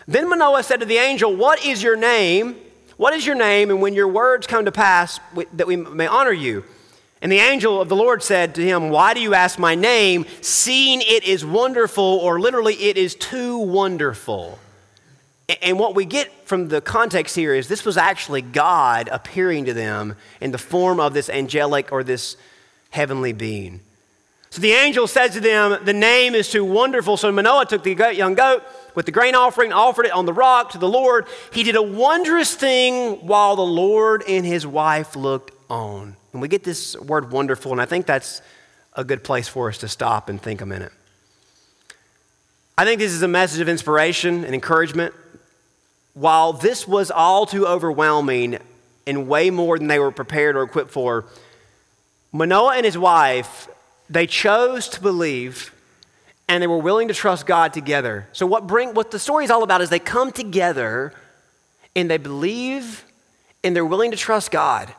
Then 0.07 0.30
Manoah 0.30 0.64
said 0.64 0.82
to 0.82 0.86
the 0.86 0.97
angel, 0.97 1.34
What 1.34 1.66
is 1.66 1.82
your 1.82 1.95
name? 1.95 2.57
What 2.97 3.14
is 3.14 3.26
your 3.26 3.36
name? 3.36 3.70
And 3.70 3.82
when 3.82 3.93
your 3.93 4.07
words 4.07 4.47
come 4.47 4.66
to 4.66 4.72
pass, 4.72 5.20
that 5.53 5.68
we 5.68 5.76
may 5.78 6.07
honor 6.07 6.34
you. 6.34 6.66
And 7.22 7.32
the 7.32 7.39
angel 7.39 7.80
of 7.80 7.88
the 7.88 7.95
Lord 7.95 8.24
said 8.24 8.55
to 8.55 8.64
him, 8.64 8.89
Why 8.89 9.14
do 9.14 9.22
you 9.22 9.34
ask 9.34 9.57
my 9.57 9.76
name, 9.76 10.26
seeing 10.41 11.01
it 11.01 11.24
is 11.24 11.45
wonderful, 11.45 12.03
or 12.03 12.39
literally, 12.39 12.74
it 12.76 12.97
is 12.97 13.16
too 13.16 13.59
wonderful? 13.59 14.59
And 15.62 15.80
what 15.80 15.95
we 15.95 16.06
get 16.06 16.32
from 16.47 16.68
the 16.68 16.82
context 16.82 17.36
here 17.36 17.54
is 17.54 17.68
this 17.68 17.86
was 17.86 17.97
actually 17.97 18.41
God 18.41 19.10
appearing 19.12 19.66
to 19.66 19.74
them 19.74 20.16
in 20.39 20.52
the 20.52 20.58
form 20.58 20.99
of 20.99 21.14
this 21.14 21.30
angelic 21.30 21.91
or 21.91 22.04
this 22.04 22.38
heavenly 22.91 23.34
being. 23.34 23.82
So 24.52 24.62
the 24.62 24.74
angel 24.74 25.08
says 25.08 25.32
to 25.34 25.39
them, 25.39 25.84
The 25.86 25.93
name 25.93 26.36
is 26.36 26.49
too 26.49 26.66
wonderful. 26.66 27.18
So 27.18 27.32
Manoah 27.32 27.66
took 27.66 27.84
the 27.84 28.14
young 28.14 28.34
goat 28.34 28.64
with 28.95 29.06
the 29.06 29.12
grain 29.12 29.34
offering, 29.34 29.72
offered 29.72 30.06
it 30.06 30.12
on 30.12 30.26
the 30.26 30.34
rock 30.34 30.72
to 30.72 30.78
the 30.78 30.89
Lord. 30.89 31.26
He 31.54 31.64
did 31.64 31.76
a 31.76 31.82
wondrous 31.82 32.54
thing 32.54 33.26
while 33.26 33.56
the 33.56 33.62
Lord 33.62 34.24
and 34.28 34.45
his 34.45 34.68
wife 34.68 35.16
looked 35.16 35.52
on. 35.70 36.18
And 36.34 36.41
we 36.41 36.49
get 36.49 36.64
this 36.64 36.97
word 36.97 37.32
wonderful, 37.32 37.72
and 37.72 37.82
I 37.82 37.86
think 37.86 38.06
that's 38.06 38.41
a 38.93 39.04
good 39.04 39.24
place 39.24 39.47
for 39.47 39.70
us 39.70 39.78
to 39.80 39.88
stop 39.88 40.28
and 40.30 40.41
think 40.41 40.62
a 40.62 40.66
minute. 40.66 40.91
I 42.78 42.84
think 42.84 42.99
this 42.99 43.12
is 43.14 43.22
a 43.22 43.28
message 43.28 43.62
of 43.62 43.70
inspiration 43.70 44.43
and 44.43 44.54
encouragement. 44.54 45.14
While 46.14 46.53
this 46.53 46.88
was 46.88 47.09
all 47.09 47.45
too 47.45 47.66
overwhelming 47.66 48.59
and 49.07 49.28
way 49.28 49.49
more 49.49 49.78
than 49.78 49.88
they 49.88 49.99
were 49.99 50.12
prepared 50.12 50.55
or 50.55 50.64
equipped 50.64 50.91
for, 50.91 51.26
Manoah 52.32 52.76
and 52.76 52.86
his 52.86 52.97
wife 52.97 53.68
they 54.12 54.28
chose 54.28 54.89
to 54.89 55.01
believe 55.01 55.74
and 56.49 56.62
they 56.62 56.68
were 56.68 56.78
willing 56.78 57.07
to 57.07 57.14
trust 57.14 57.45
God 57.45 57.72
together. 57.72 58.28
So 58.34 58.45
what 58.45 58.68
bring 58.68 58.93
what 58.93 59.09
the 59.09 59.20
story 59.20 59.45
is 59.45 59.51
all 59.51 59.64
about 59.64 59.80
is 59.80 59.89
they 59.89 59.99
come 59.99 60.34
together 60.34 61.14
and 61.95 62.12
they 62.12 62.18
believe 62.18 63.05
and 63.64 63.74
they're 63.74 63.86
willing 63.86 64.12
to 64.12 64.18
trust 64.18 64.51
God. 64.51 64.93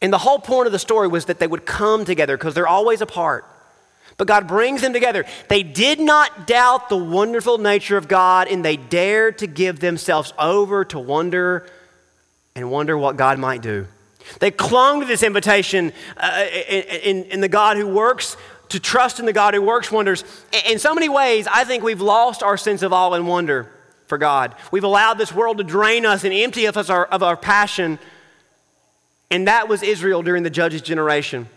And 0.00 0.12
the 0.12 0.18
whole 0.18 0.38
point 0.38 0.66
of 0.66 0.72
the 0.72 0.78
story 0.78 1.08
was 1.08 1.24
that 1.24 1.40
they 1.40 1.46
would 1.46 1.66
come 1.66 2.04
together 2.04 2.36
because 2.36 2.54
they're 2.54 2.68
always 2.68 3.00
apart. 3.00 3.44
But 4.16 4.28
God 4.28 4.46
brings 4.46 4.80
them 4.80 4.92
together. 4.92 5.24
They 5.48 5.62
did 5.62 5.98
not 5.98 6.46
doubt 6.46 6.88
the 6.88 6.96
wonderful 6.96 7.58
nature 7.58 7.96
of 7.96 8.06
God 8.06 8.48
and 8.48 8.64
they 8.64 8.76
dared 8.76 9.38
to 9.38 9.46
give 9.46 9.80
themselves 9.80 10.32
over 10.38 10.84
to 10.86 10.98
wonder 10.98 11.66
and 12.54 12.70
wonder 12.70 12.96
what 12.96 13.16
God 13.16 13.38
might 13.38 13.60
do. 13.60 13.86
They 14.40 14.50
clung 14.50 15.00
to 15.00 15.06
this 15.06 15.22
invitation 15.22 15.92
uh, 16.16 16.46
in, 16.68 17.24
in 17.24 17.40
the 17.40 17.48
God 17.48 17.76
who 17.76 17.86
works, 17.86 18.36
to 18.70 18.80
trust 18.80 19.20
in 19.20 19.26
the 19.26 19.32
God 19.32 19.54
who 19.54 19.62
works 19.62 19.92
wonders. 19.92 20.24
In 20.66 20.78
so 20.78 20.94
many 20.94 21.08
ways, 21.08 21.46
I 21.50 21.64
think 21.64 21.82
we've 21.82 22.00
lost 22.00 22.42
our 22.42 22.56
sense 22.56 22.82
of 22.82 22.92
awe 22.92 23.12
and 23.12 23.28
wonder 23.28 23.70
for 24.06 24.18
God. 24.18 24.54
We've 24.70 24.84
allowed 24.84 25.14
this 25.14 25.32
world 25.32 25.58
to 25.58 25.64
drain 25.64 26.06
us 26.06 26.24
and 26.24 26.32
empty 26.32 26.66
us 26.66 26.76
of 26.76 26.90
our, 26.90 27.06
of 27.06 27.22
our 27.22 27.36
passion. 27.36 27.98
And 29.30 29.48
that 29.48 29.68
was 29.68 29.82
Israel 29.82 30.22
during 30.22 30.42
the 30.42 30.50
judges' 30.50 30.82
generation. 30.82 31.48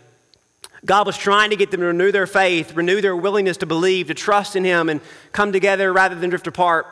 God 0.84 1.06
was 1.06 1.16
trying 1.16 1.50
to 1.50 1.56
get 1.56 1.70
them 1.70 1.80
to 1.80 1.86
renew 1.86 2.12
their 2.12 2.26
faith, 2.26 2.74
renew 2.74 3.00
their 3.00 3.16
willingness 3.16 3.56
to 3.58 3.66
believe, 3.66 4.08
to 4.08 4.14
trust 4.14 4.56
in 4.56 4.64
Him, 4.64 4.88
and 4.88 5.00
come 5.32 5.52
together 5.52 5.92
rather 5.92 6.14
than 6.14 6.30
drift 6.30 6.46
apart. 6.46 6.86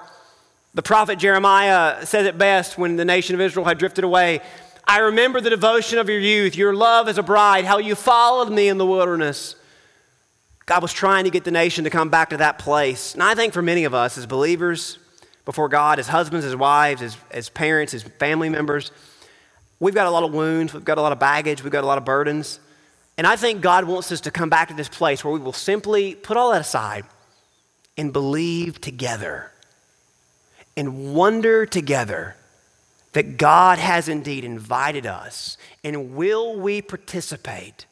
The 0.75 0.83
prophet 0.83 1.19
Jeremiah 1.19 2.05
said 2.05 2.27
it 2.27 2.37
best 2.37 2.77
when 2.77 2.97
the 2.97 3.05
nation 3.05 3.35
of 3.35 3.41
Israel 3.41 3.65
had 3.65 3.79
drifted 3.79 4.05
away. 4.05 4.41
I 4.87 4.99
remember 4.99 5.41
the 5.41 5.51
devotion 5.51 5.99
of 5.99 6.09
your 6.09 6.21
youth, 6.21 6.55
your 6.55 6.75
love 6.75 7.09
as 7.09 7.19
a 7.19 7.23
bride, 7.23 7.65
how 7.65 7.79
you 7.79 7.95
followed 7.95 8.53
me 8.53 8.69
in 8.69 8.79
the 8.79 8.87
wilderness. 8.87 9.57
God 10.67 10.83
was 10.83 10.93
trying 10.93 11.25
to 11.25 11.31
get 11.31 11.45
the 11.45 11.51
nation 11.51 11.85
to 11.85 11.91
come 11.91 12.09
back 12.09 12.31
to 12.31 12.37
that 12.39 12.59
place. 12.59 13.15
And 13.15 13.23
I 13.23 13.35
think 13.35 13.53
for 13.53 13.63
many 13.63 13.85
of 13.85 13.95
us 13.95 14.19
as 14.19 14.27
believers 14.27 14.99
before 15.45 15.69
God, 15.69 15.99
as 15.99 16.09
husbands, 16.09 16.45
as 16.45 16.55
wives, 16.55 17.03
as, 17.03 17.17
as 17.31 17.49
parents, 17.49 17.95
as 17.95 18.03
family 18.03 18.49
members, 18.49 18.91
we've 19.79 19.95
got 19.95 20.07
a 20.07 20.11
lot 20.11 20.25
of 20.25 20.35
wounds, 20.35 20.75
we've 20.75 20.85
got 20.85 20.99
a 20.99 21.01
lot 21.01 21.13
of 21.13 21.19
baggage, 21.19 21.63
we've 21.63 21.73
got 21.73 21.85
a 21.85 21.87
lot 21.87 21.99
of 21.99 22.05
burdens. 22.05 22.61
And 23.19 23.27
I 23.27 23.37
think 23.37 23.63
God 23.63 23.85
wants 23.85 24.13
us 24.13 24.21
to 24.23 24.31
come 24.31 24.51
back 24.51 24.69
to 24.69 24.75
this 24.75 24.89
place 24.89 25.25
where 25.25 25.33
we 25.33 25.41
will 25.41 25.53
simply 25.53 26.15
put 26.15 26.37
all 26.37 26.53
that 26.53 26.61
aside 26.61 27.05
and 27.97 28.13
believe 28.13 28.81
together 28.81 29.53
and 30.77 31.15
wonder 31.15 31.65
together 31.65 32.37
that 33.13 33.39
God 33.39 33.79
has 33.79 34.11
indeed 34.11 34.45
invited 34.45 35.07
us, 35.07 35.57
and 35.83 36.15
will 36.15 36.61
we 36.61 36.83
participate 36.83 37.87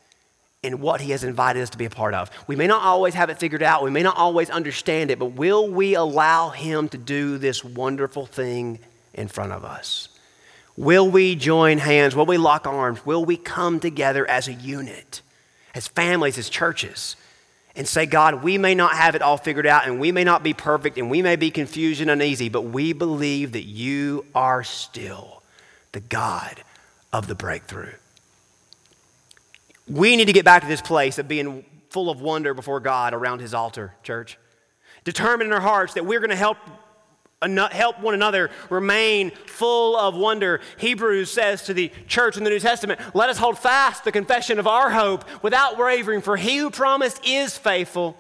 in 0.63 0.81
what 0.81 1.01
He 1.01 1.13
has 1.13 1.25
invited 1.25 1.63
us 1.63 1.71
to 1.71 1.79
be 1.79 1.87
a 1.87 1.91
part 1.91 2.13
of? 2.13 2.31
We 2.47 2.57
may 2.57 2.67
not 2.67 2.83
always 2.83 3.15
have 3.15 3.31
it 3.31 3.39
figured 3.39 3.63
out, 3.63 3.83
we 3.83 3.91
may 3.91 4.03
not 4.03 4.19
always 4.19 4.51
understand 4.51 5.11
it, 5.11 5.19
but 5.19 5.33
will 5.33 5.67
we 5.67 5.95
allow 5.95 6.51
Him 6.51 6.91
to 6.91 6.99
do 6.99 7.39
this 7.39 7.65
wonderful 7.65 8.27
thing 8.27 8.81
in 9.15 9.29
front 9.29 9.53
of 9.53 9.65
us? 9.65 10.11
Will 10.77 11.09
we 11.09 11.37
join 11.37 11.79
hands? 11.79 12.17
Will 12.17 12.27
we 12.27 12.37
lock 12.37 12.67
arms? 12.67 13.07
Will 13.07 13.25
we 13.25 13.37
come 13.37 13.79
together 13.79 14.29
as 14.29 14.49
a 14.49 14.53
unit, 14.53 15.23
as 15.75 15.87
families, 15.87 16.37
as 16.37 16.49
churches, 16.49 17.17
and 17.77 17.87
say, 17.87 18.07
God, 18.07 18.43
we 18.43 18.59
may 18.59 18.75
not 18.75 18.95
have 18.95 19.15
it 19.15 19.23
all 19.23 19.37
figured 19.37 19.67
out 19.67 19.87
and 19.87 20.01
we 20.01 20.13
may 20.13 20.25
not 20.25 20.43
be 20.43 20.53
perfect 20.53 20.99
and 20.99 21.11
we 21.11 21.23
may 21.23 21.37
be 21.37 21.51
confused 21.51 22.01
and 22.01 22.11
uneasy, 22.11 22.49
but 22.49 22.63
we 22.63 22.93
believe 22.93 23.53
that 23.53 23.65
you 23.65 24.27
are 24.35 24.63
still 24.63 25.43
the 25.93 26.01
God 26.01 26.63
of 27.13 27.27
the 27.27 27.35
breakthrough. 27.35 27.93
We 29.89 30.17
need 30.17 30.27
to 30.27 30.33
get 30.33 30.45
back 30.45 30.63
to 30.63 30.69
this 30.69 30.81
place 30.81 31.19
of 31.19 31.29
being 31.29 31.65
full 31.91 32.11
of 32.11 32.21
wonder 32.21 32.55
before 32.55 32.81
God 32.81 33.15
around 33.15 33.41
his 33.41 33.55
altar, 33.55 33.95
church. 34.03 34.39
Determine 35.05 35.49
in 35.49 35.53
our 35.53 35.61
hearts 35.61 35.95
that 35.95 36.07
we're 36.07 36.21
going 36.21 36.31
to 36.31 36.37
help 36.37 36.57
help 37.73 38.01
one 38.01 38.15
another 38.15 38.51
remain 38.71 39.31
full 39.47 39.97
of 39.97 40.15
wonder. 40.15 40.61
Hebrews 40.79 41.31
says 41.31 41.63
to 41.65 41.75
the 41.75 41.91
church 42.07 42.37
in 42.37 42.45
the 42.45 42.51
New 42.51 42.61
Testament, 42.61 43.01
Let 43.15 43.29
us 43.29 43.39
hold 43.39 43.59
fast 43.59 44.05
the 44.05 44.13
confession 44.13 44.59
of 44.59 44.67
our 44.67 44.91
hope 44.91 45.25
without 45.43 45.79
wavering, 45.79 46.21
for 46.21 46.37
he 46.37 46.59
who 46.59 46.71
promised 46.71 47.25
is 47.27 47.57
faithful. 47.57 48.17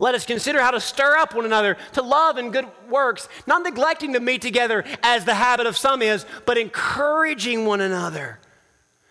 Let 0.00 0.14
us 0.14 0.24
consider 0.24 0.60
how 0.60 0.70
to 0.70 0.80
stir 0.80 1.16
up 1.16 1.34
one 1.34 1.44
another 1.44 1.76
to 1.94 2.02
love 2.02 2.36
and 2.36 2.52
good 2.52 2.66
works, 2.88 3.28
not 3.46 3.62
neglecting 3.62 4.12
to 4.12 4.20
meet 4.20 4.42
together 4.42 4.84
as 5.02 5.24
the 5.24 5.34
habit 5.34 5.66
of 5.66 5.76
some 5.76 6.02
is, 6.02 6.24
but 6.46 6.56
encouraging 6.56 7.66
one 7.66 7.80
another. 7.80 8.38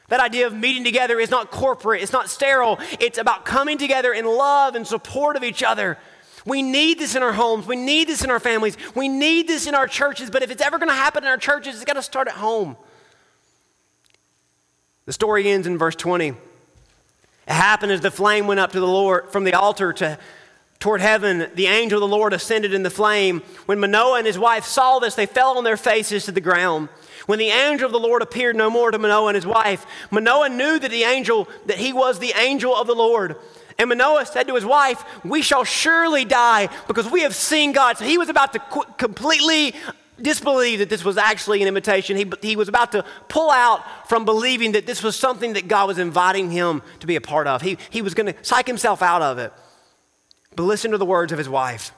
That 0.07 0.21
idea 0.21 0.47
of 0.47 0.55
meeting 0.55 0.85
together 0.85 1.19
is 1.19 1.29
not 1.29 1.51
corporate, 1.51 2.01
it's 2.01 2.13
not 2.13 2.29
sterile. 2.29 2.79
It's 2.99 3.17
about 3.17 3.43
coming 3.43 3.77
together 3.77 4.13
in 4.13 4.25
love 4.25 4.75
and 4.75 4.87
support 4.87 5.35
of 5.35 5.43
each 5.43 5.63
other. 5.63 5.97
We 6.45 6.61
need 6.61 6.99
this 6.99 7.15
in 7.15 7.23
our 7.23 7.33
homes. 7.33 7.65
We 7.65 7.75
need 7.75 8.07
this 8.07 8.23
in 8.23 8.31
our 8.31 8.39
families. 8.39 8.77
We 8.95 9.07
need 9.07 9.47
this 9.47 9.67
in 9.67 9.75
our 9.75 9.87
churches. 9.87 10.29
But 10.29 10.43
if 10.43 10.51
it's 10.51 10.61
ever 10.61 10.77
going 10.77 10.89
to 10.89 10.95
happen 10.95 11.23
in 11.23 11.29
our 11.29 11.37
churches, 11.37 11.75
it's 11.75 11.85
got 11.85 11.93
to 11.93 12.01
start 12.01 12.27
at 12.27 12.35
home. 12.35 12.77
The 15.05 15.13
story 15.13 15.49
ends 15.49 15.67
in 15.67 15.77
verse 15.77 15.95
20. 15.95 16.29
It 16.29 16.35
happened 17.47 17.91
as 17.91 18.01
the 18.01 18.11
flame 18.11 18.47
went 18.47 18.59
up 18.59 18.73
to 18.73 18.79
the 18.79 18.87
Lord 18.87 19.29
from 19.31 19.45
the 19.45 19.53
altar 19.53 19.93
to 19.93 20.19
toward 20.79 21.01
heaven. 21.01 21.49
The 21.55 21.67
angel 21.67 22.03
of 22.03 22.09
the 22.09 22.15
Lord 22.15 22.33
ascended 22.33 22.73
in 22.73 22.83
the 22.83 22.89
flame. 22.89 23.41
When 23.65 23.79
Manoah 23.79 24.17
and 24.17 24.27
his 24.27 24.37
wife 24.37 24.65
saw 24.65 24.99
this, 24.99 25.15
they 25.15 25.25
fell 25.25 25.57
on 25.57 25.63
their 25.63 25.77
faces 25.77 26.25
to 26.25 26.31
the 26.31 26.41
ground. 26.41 26.89
When 27.25 27.39
the 27.39 27.49
angel 27.49 27.87
of 27.87 27.91
the 27.91 27.99
Lord 27.99 28.21
appeared 28.21 28.55
no 28.55 28.69
more 28.69 28.91
to 28.91 28.99
Manoah 28.99 29.27
and 29.27 29.35
his 29.35 29.45
wife, 29.45 29.85
Manoah 30.11 30.49
knew 30.49 30.79
that 30.79 30.91
the 30.91 31.03
angel 31.03 31.47
that 31.65 31.77
he 31.77 31.93
was 31.93 32.19
the 32.19 32.33
angel 32.37 32.75
of 32.75 32.87
the 32.87 32.95
Lord. 32.95 33.37
And 33.79 33.89
Manoah 33.89 34.25
said 34.25 34.47
to 34.47 34.55
his 34.55 34.65
wife, 34.65 35.03
We 35.23 35.41
shall 35.41 35.63
surely 35.63 36.25
die 36.25 36.69
because 36.87 37.09
we 37.09 37.21
have 37.21 37.35
seen 37.35 37.71
God. 37.71 37.97
So 37.97 38.05
he 38.05 38.17
was 38.17 38.29
about 38.29 38.53
to 38.53 38.59
qu- 38.59 38.85
completely 38.97 39.75
disbelieve 40.19 40.79
that 40.79 40.89
this 40.89 41.03
was 41.03 41.17
actually 41.17 41.61
an 41.61 41.67
invitation. 41.67 42.17
He, 42.17 42.31
he 42.41 42.55
was 42.55 42.67
about 42.67 42.91
to 42.93 43.05
pull 43.27 43.51
out 43.51 44.09
from 44.09 44.25
believing 44.25 44.71
that 44.71 44.87
this 44.87 45.03
was 45.03 45.15
something 45.15 45.53
that 45.53 45.67
God 45.67 45.87
was 45.87 45.99
inviting 45.99 46.49
him 46.49 46.81
to 47.01 47.07
be 47.07 47.15
a 47.15 47.21
part 47.21 47.45
of. 47.45 47.61
He, 47.61 47.77
he 47.89 48.01
was 48.01 48.13
going 48.13 48.33
to 48.33 48.43
psych 48.43 48.65
himself 48.65 49.01
out 49.01 49.21
of 49.21 49.37
it. 49.37 49.53
But 50.55 50.63
listen 50.63 50.91
to 50.91 50.97
the 50.97 51.05
words 51.05 51.31
of 51.31 51.37
his 51.37 51.47
wife. 51.47 51.91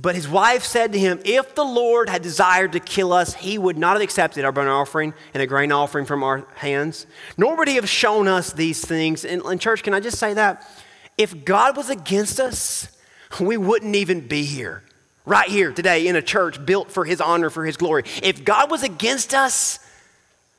But 0.00 0.16
his 0.16 0.28
wife 0.28 0.64
said 0.64 0.92
to 0.92 0.98
him, 0.98 1.20
If 1.24 1.54
the 1.54 1.64
Lord 1.64 2.08
had 2.08 2.22
desired 2.22 2.72
to 2.72 2.80
kill 2.80 3.12
us, 3.12 3.34
he 3.34 3.58
would 3.58 3.78
not 3.78 3.92
have 3.92 4.02
accepted 4.02 4.44
our 4.44 4.50
burnt 4.50 4.68
offering 4.68 5.14
and 5.32 5.42
a 5.42 5.46
grain 5.46 5.70
offering 5.70 6.04
from 6.04 6.24
our 6.24 6.46
hands, 6.56 7.06
nor 7.36 7.56
would 7.56 7.68
he 7.68 7.76
have 7.76 7.88
shown 7.88 8.26
us 8.26 8.52
these 8.52 8.84
things. 8.84 9.24
And, 9.24 9.42
and 9.42 9.60
church, 9.60 9.82
can 9.82 9.94
I 9.94 10.00
just 10.00 10.18
say 10.18 10.34
that? 10.34 10.68
If 11.16 11.44
God 11.44 11.76
was 11.76 11.90
against 11.90 12.40
us, 12.40 12.88
we 13.40 13.56
wouldn't 13.56 13.94
even 13.94 14.26
be 14.26 14.44
here, 14.44 14.82
right 15.24 15.48
here 15.48 15.72
today 15.72 16.08
in 16.08 16.16
a 16.16 16.22
church 16.22 16.64
built 16.64 16.90
for 16.90 17.04
his 17.04 17.20
honor, 17.20 17.48
for 17.48 17.64
his 17.64 17.76
glory. 17.76 18.02
If 18.22 18.44
God 18.44 18.70
was 18.72 18.82
against 18.82 19.32
us, 19.32 19.78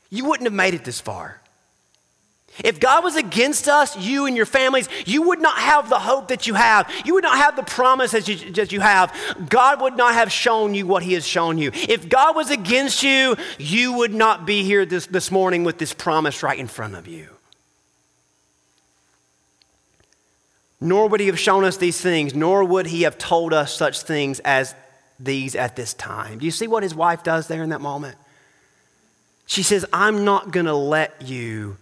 you 0.10 0.24
wouldn't 0.26 0.48
have 0.48 0.54
made 0.54 0.74
it 0.74 0.86
this 0.86 1.02
far. 1.02 1.42
If 2.64 2.80
God 2.80 3.04
was 3.04 3.16
against 3.16 3.68
us, 3.68 3.98
you 3.98 4.26
and 4.28 4.38
your 4.38 4.46
families, 4.46 4.88
you 5.06 5.24
would 5.24 5.42
not 5.42 5.58
have 5.58 5.90
the 5.90 6.00
hope 6.00 6.30
that 6.30 6.48
you 6.48 6.54
have. 6.54 6.90
You 7.04 7.16
would 7.16 7.24
not 7.24 7.38
have 7.38 7.56
the 7.56 7.64
promise 7.64 8.12
that 8.12 8.28
you, 8.28 8.52
that 8.52 8.72
you 8.72 8.80
have. 8.80 9.14
God 9.50 9.82
would 9.82 9.98
not 9.98 10.14
have 10.14 10.32
shown 10.32 10.74
you 10.74 10.88
what 10.88 11.04
He 11.04 11.14
has 11.14 11.28
shown 11.28 11.58
you. 11.58 11.72
If 11.74 12.08
God 12.08 12.36
was 12.36 12.50
against 12.50 13.04
you, 13.04 13.36
you 13.58 13.94
would 13.94 14.14
not 14.14 14.46
be 14.46 14.64
here 14.64 14.86
this, 14.86 15.06
this 15.08 15.32
morning 15.32 15.66
with 15.66 15.78
this 15.80 15.94
promise 15.94 16.44
right 16.44 16.58
in 16.58 16.68
front 16.68 16.96
of 16.96 17.08
you. 17.08 17.28
Nor 20.80 21.10
would 21.10 21.20
He 21.20 21.28
have 21.28 21.40
shown 21.40 21.66
us 21.66 21.76
these 21.76 22.00
things, 22.00 22.34
nor 22.34 22.64
would 22.64 22.88
He 22.88 23.02
have 23.02 23.18
told 23.18 23.54
us 23.54 23.74
such 23.74 24.02
things 24.02 24.40
as 24.40 24.76
these 25.20 25.56
at 25.56 25.76
this 25.76 25.94
time. 25.94 26.40
Do 26.40 26.46
you 26.46 26.52
see 26.52 26.68
what 26.68 26.84
His 26.84 26.96
wife 26.96 27.22
does 27.22 27.48
there 27.48 27.64
in 27.64 27.70
that 27.72 27.82
moment? 27.82 28.18
She 29.46 29.62
says, 29.62 29.86
I'm 29.92 30.24
not 30.24 30.52
going 30.52 30.66
to 30.66 30.76
let 30.76 31.22
you 31.22 31.78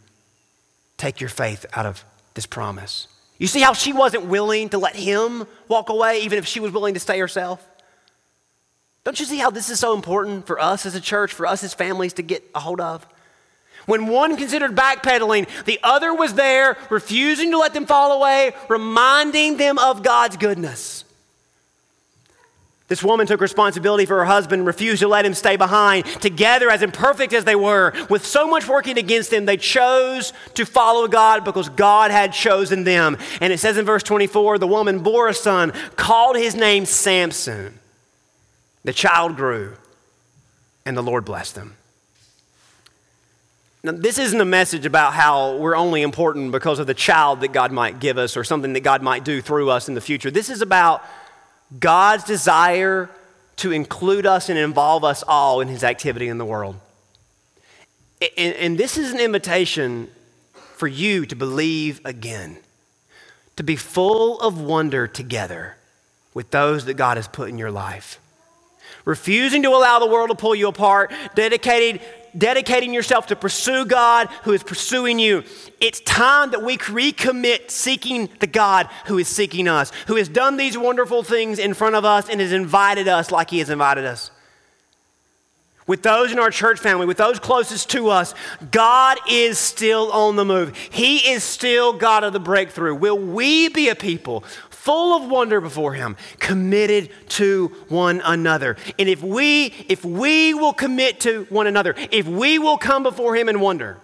take 0.97 1.19
your 1.19 1.29
faith 1.29 1.65
out 1.73 1.85
of 1.85 2.03
this 2.33 2.45
promise. 2.45 3.07
You 3.37 3.47
see 3.47 3.61
how 3.61 3.73
she 3.73 3.93
wasn't 3.93 4.25
willing 4.25 4.69
to 4.69 4.77
let 4.77 4.95
him 4.95 5.45
walk 5.67 5.89
away, 5.89 6.21
even 6.21 6.37
if 6.37 6.45
she 6.45 6.59
was 6.59 6.71
willing 6.71 6.93
to 6.93 6.99
stay 6.99 7.19
herself? 7.19 7.67
Don't 9.03 9.19
you 9.19 9.25
see 9.25 9.37
how 9.37 9.49
this 9.49 9.69
is 9.69 9.79
so 9.79 9.93
important 9.93 10.47
for 10.47 10.59
us 10.59 10.85
as 10.85 10.95
a 10.95 11.01
church, 11.01 11.33
for 11.33 11.45
us 11.45 11.63
as 11.63 11.73
families 11.73 12.13
to 12.13 12.21
get 12.21 12.43
a 12.55 12.59
hold 12.59 12.79
of? 12.79 13.05
When 13.85 14.07
one 14.07 14.37
considered 14.37 14.75
backpedaling, 14.75 15.47
the 15.65 15.79
other 15.83 16.13
was 16.13 16.35
there, 16.35 16.77
refusing 16.89 17.51
to 17.51 17.57
let 17.57 17.73
them 17.73 17.85
fall 17.85 18.13
away, 18.13 18.53
reminding 18.69 19.57
them 19.57 19.77
of 19.77 20.03
God's 20.03 20.37
goodness. 20.37 21.02
This 22.93 23.03
woman 23.03 23.25
took 23.25 23.41
responsibility 23.41 24.05
for 24.05 24.17
her 24.17 24.25
husband 24.25 24.59
and 24.59 24.67
refused 24.67 25.01
to 25.01 25.07
let 25.07 25.25
him 25.25 25.33
stay 25.33 25.55
behind. 25.55 26.05
Together, 26.05 26.69
as 26.69 26.83
imperfect 26.83 27.33
as 27.33 27.43
they 27.43 27.55
were, 27.55 27.91
with 28.07 28.23
so 28.23 28.47
much 28.47 28.67
working 28.67 28.99
against 28.99 29.31
them, 29.31 29.45
they 29.45 29.57
chose 29.57 30.31
to 30.53 30.63
follow 30.63 31.07
God 31.07 31.43
because 31.43 31.69
God 31.69 32.11
had 32.11 32.33
chosen 32.33 32.83
them. 32.83 33.17
And 33.41 33.51
it 33.51 33.59
says 33.59 33.77
in 33.77 33.85
verse 33.85 34.03
24 34.03 34.59
the 34.59 34.67
woman 34.67 34.99
bore 34.99 35.27
a 35.27 35.33
son, 35.33 35.73
called 35.95 36.35
his 36.35 36.53
name 36.53 36.85
Samson. 36.85 37.79
The 38.83 38.93
child 38.93 39.37
grew, 39.37 39.73
and 40.85 40.95
the 40.95 41.01
Lord 41.01 41.25
blessed 41.25 41.55
them. 41.55 41.75
Now, 43.81 43.93
this 43.93 44.19
isn't 44.19 44.39
a 44.39 44.45
message 44.45 44.85
about 44.85 45.13
how 45.13 45.57
we're 45.57 45.75
only 45.75 46.03
important 46.03 46.51
because 46.51 46.77
of 46.77 46.85
the 46.85 46.93
child 46.93 47.41
that 47.41 47.53
God 47.53 47.71
might 47.71 47.99
give 47.99 48.19
us 48.19 48.37
or 48.37 48.43
something 48.43 48.73
that 48.73 48.81
God 48.81 49.01
might 49.01 49.25
do 49.25 49.41
through 49.41 49.71
us 49.71 49.87
in 49.87 49.95
the 49.95 49.99
future. 49.99 50.29
This 50.29 50.51
is 50.51 50.61
about 50.61 51.03
God's 51.79 52.23
desire 52.23 53.09
to 53.57 53.71
include 53.71 54.25
us 54.25 54.49
and 54.49 54.57
involve 54.57 55.03
us 55.03 55.23
all 55.27 55.61
in 55.61 55.67
his 55.67 55.83
activity 55.83 56.27
in 56.27 56.37
the 56.37 56.45
world. 56.45 56.75
And, 58.37 58.55
and, 58.55 58.77
this 58.77 58.97
is 58.97 59.11
an 59.11 59.19
invitation 59.19 60.09
for 60.75 60.87
you 60.87 61.25
to 61.25 61.35
believe 61.35 61.99
again, 62.05 62.57
to 63.57 63.63
be 63.63 63.75
full 63.75 64.39
of 64.39 64.61
wonder 64.61 65.07
together 65.07 65.75
with 66.33 66.49
those 66.51 66.85
that 66.85 66.93
God 66.93 67.17
has 67.17 67.27
put 67.27 67.49
in 67.49 67.57
your 67.57 67.71
life. 67.71 68.19
Refusing 69.03 69.63
to 69.63 69.69
allow 69.69 69.99
the 69.99 70.07
world 70.07 70.29
to 70.29 70.35
pull 70.35 70.55
you 70.55 70.69
apart, 70.69 71.11
dedicated 71.35 72.01
dedicating 72.37 72.93
yourself 72.93 73.27
to 73.27 73.35
pursue 73.35 73.85
God 73.85 74.27
who 74.43 74.53
is 74.53 74.63
pursuing 74.63 75.19
you. 75.19 75.43
It's 75.79 75.99
time 76.01 76.51
that 76.51 76.63
we 76.63 76.77
recommit 76.77 77.71
seeking 77.71 78.29
the 78.39 78.47
God 78.47 78.89
who 79.05 79.17
is 79.17 79.27
seeking 79.27 79.67
us, 79.67 79.91
who 80.07 80.15
has 80.15 80.27
done 80.27 80.57
these 80.57 80.77
wonderful 80.77 81.23
things 81.23 81.59
in 81.59 81.73
front 81.73 81.95
of 81.95 82.05
us 82.05 82.29
and 82.29 82.39
has 82.41 82.51
invited 82.51 83.07
us 83.07 83.31
like 83.31 83.49
he 83.49 83.59
has 83.59 83.69
invited 83.69 84.05
us. 84.05 84.31
With 85.85 86.01
those 86.01 86.31
in 86.31 86.39
our 86.39 86.49
church 86.49 86.79
family, 86.79 87.05
with 87.05 87.17
those 87.17 87.39
closest 87.39 87.89
to 87.89 88.09
us, 88.09 88.33
God 88.71 89.17
is 89.29 89.59
still 89.59 90.11
on 90.13 90.37
the 90.37 90.45
move. 90.45 90.77
He 90.77 91.17
is 91.17 91.43
still 91.43 91.91
God 91.91 92.23
of 92.23 92.31
the 92.31 92.39
breakthrough. 92.39 92.95
Will 92.95 93.19
we 93.19 93.67
be 93.67 93.89
a 93.89 93.95
people 93.95 94.45
full 94.83 95.15
of 95.15 95.29
wonder 95.29 95.61
before 95.61 95.93
him, 95.93 96.17
committed 96.39 97.09
to 97.29 97.67
one 97.87 98.21
another. 98.25 98.75
And 98.99 99.07
if 99.07 99.23
we 99.23 99.67
if 99.87 100.03
we 100.03 100.53
will 100.53 100.73
commit 100.73 101.21
to 101.21 101.47
one 101.49 101.67
another, 101.67 101.95
if 102.11 102.27
we 102.27 102.59
will 102.59 102.77
come 102.77 103.01
before 103.01 103.33
him 103.33 103.47
and 103.47 103.61
wonder, 103.61 103.97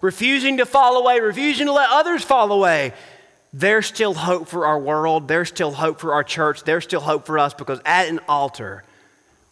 refusing 0.00 0.56
to 0.56 0.66
fall 0.66 0.96
away, 0.96 1.20
refusing 1.20 1.66
to 1.66 1.72
let 1.72 1.88
others 1.88 2.24
fall 2.24 2.50
away, 2.50 2.94
there's 3.52 3.86
still 3.86 4.12
hope 4.12 4.48
for 4.48 4.66
our 4.66 4.78
world, 4.78 5.28
there's 5.28 5.48
still 5.48 5.70
hope 5.70 6.00
for 6.00 6.14
our 6.14 6.24
church, 6.24 6.64
there's 6.64 6.82
still 6.82 7.00
hope 7.00 7.24
for 7.24 7.38
us 7.38 7.54
because 7.54 7.80
at 7.84 8.08
an 8.08 8.18
altar 8.28 8.82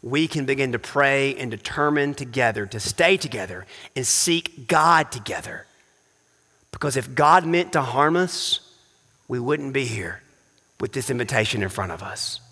we 0.02 0.26
can 0.26 0.46
begin 0.46 0.72
to 0.72 0.80
pray 0.80 1.36
and 1.36 1.48
determine 1.52 2.12
together 2.12 2.66
to 2.66 2.80
stay 2.80 3.16
together 3.16 3.66
and 3.94 4.04
seek 4.04 4.66
God 4.66 5.12
together. 5.12 5.64
Because 6.72 6.96
if 6.96 7.14
God 7.14 7.46
meant 7.46 7.72
to 7.74 7.82
harm 7.82 8.16
us, 8.16 8.58
we 9.28 9.38
wouldn't 9.38 9.72
be 9.72 9.84
here 9.84 10.20
with 10.84 10.92
this 10.92 11.08
invitation 11.08 11.62
in 11.62 11.70
front 11.70 11.90
of 11.92 12.02
us. 12.02 12.42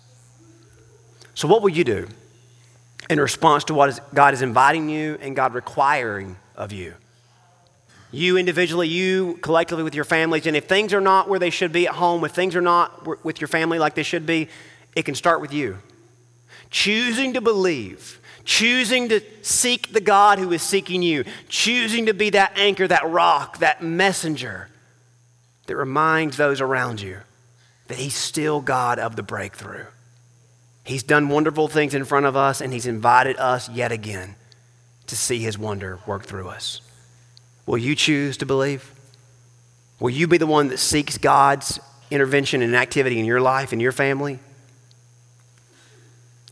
So, 1.35 1.47
what 1.47 1.61
will 1.61 1.69
you 1.69 1.83
do 1.83 2.07
in 3.07 3.19
response 3.19 3.65
to 3.65 3.75
what 3.75 4.11
God 4.11 4.33
is 4.33 4.41
inviting 4.41 4.89
you 4.89 5.19
and 5.21 5.35
God 5.35 5.53
requiring 5.53 6.35
of 6.55 6.71
you? 6.71 6.95
You 8.09 8.37
individually, 8.37 8.87
you 8.87 9.37
collectively 9.43 9.83
with 9.83 9.93
your 9.93 10.03
families, 10.03 10.47
and 10.47 10.55
if 10.55 10.65
things 10.65 10.95
are 10.95 10.99
not 10.99 11.29
where 11.29 11.37
they 11.37 11.51
should 11.51 11.71
be 11.71 11.87
at 11.87 11.93
home, 11.93 12.25
if 12.25 12.31
things 12.31 12.55
are 12.55 12.61
not 12.61 13.23
with 13.23 13.39
your 13.39 13.47
family 13.47 13.77
like 13.77 13.93
they 13.93 14.01
should 14.01 14.25
be, 14.25 14.49
it 14.95 15.03
can 15.03 15.13
start 15.13 15.39
with 15.39 15.53
you. 15.53 15.77
Choosing 16.71 17.33
to 17.33 17.41
believe, 17.41 18.19
choosing 18.45 19.09
to 19.09 19.21
seek 19.43 19.93
the 19.93 20.01
God 20.01 20.39
who 20.39 20.51
is 20.53 20.63
seeking 20.63 21.03
you, 21.03 21.23
choosing 21.49 22.07
to 22.07 22.15
be 22.15 22.31
that 22.31 22.57
anchor, 22.57 22.87
that 22.87 23.07
rock, 23.07 23.59
that 23.59 23.83
messenger 23.83 24.69
that 25.67 25.75
reminds 25.75 26.35
those 26.35 26.61
around 26.61 26.99
you 26.99 27.19
that 27.93 27.99
He's 27.99 28.15
still 28.15 28.59
God 28.59 28.97
of 28.97 29.15
the 29.15 29.21
breakthrough. 29.21 29.85
He's 30.83 31.03
done 31.03 31.29
wonderful 31.29 31.67
things 31.67 31.93
in 31.93 32.05
front 32.05 32.25
of 32.25 32.35
us, 32.35 32.59
and 32.59 32.73
He's 32.73 32.87
invited 32.87 33.37
us 33.37 33.69
yet 33.69 33.91
again 33.91 34.33
to 35.05 35.15
see 35.15 35.37
His 35.37 35.59
wonder 35.59 35.99
work 36.07 36.25
through 36.25 36.47
us. 36.47 36.81
Will 37.67 37.77
you 37.77 37.93
choose 37.93 38.35
to 38.37 38.47
believe? 38.47 38.91
Will 39.99 40.09
you 40.09 40.25
be 40.25 40.39
the 40.39 40.47
one 40.47 40.69
that 40.69 40.79
seeks 40.79 41.19
God's 41.19 41.79
intervention 42.09 42.63
and 42.63 42.75
activity 42.75 43.19
in 43.19 43.25
your 43.25 43.41
life 43.41 43.71
and 43.71 43.79
your 43.79 43.91
family? 43.91 44.39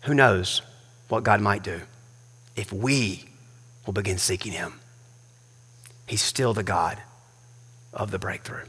Who 0.04 0.14
knows 0.14 0.62
what 1.08 1.24
God 1.24 1.42
might 1.42 1.64
do 1.64 1.82
if 2.56 2.72
we 2.72 3.26
will 3.88 3.94
begin 3.94 4.20
seeking 4.20 4.52
Him? 4.52 4.80
He's 6.06 6.22
still 6.22 6.54
the 6.54 6.62
God 6.62 7.02
of 7.92 8.12
the 8.12 8.20
breakthrough. 8.20 8.66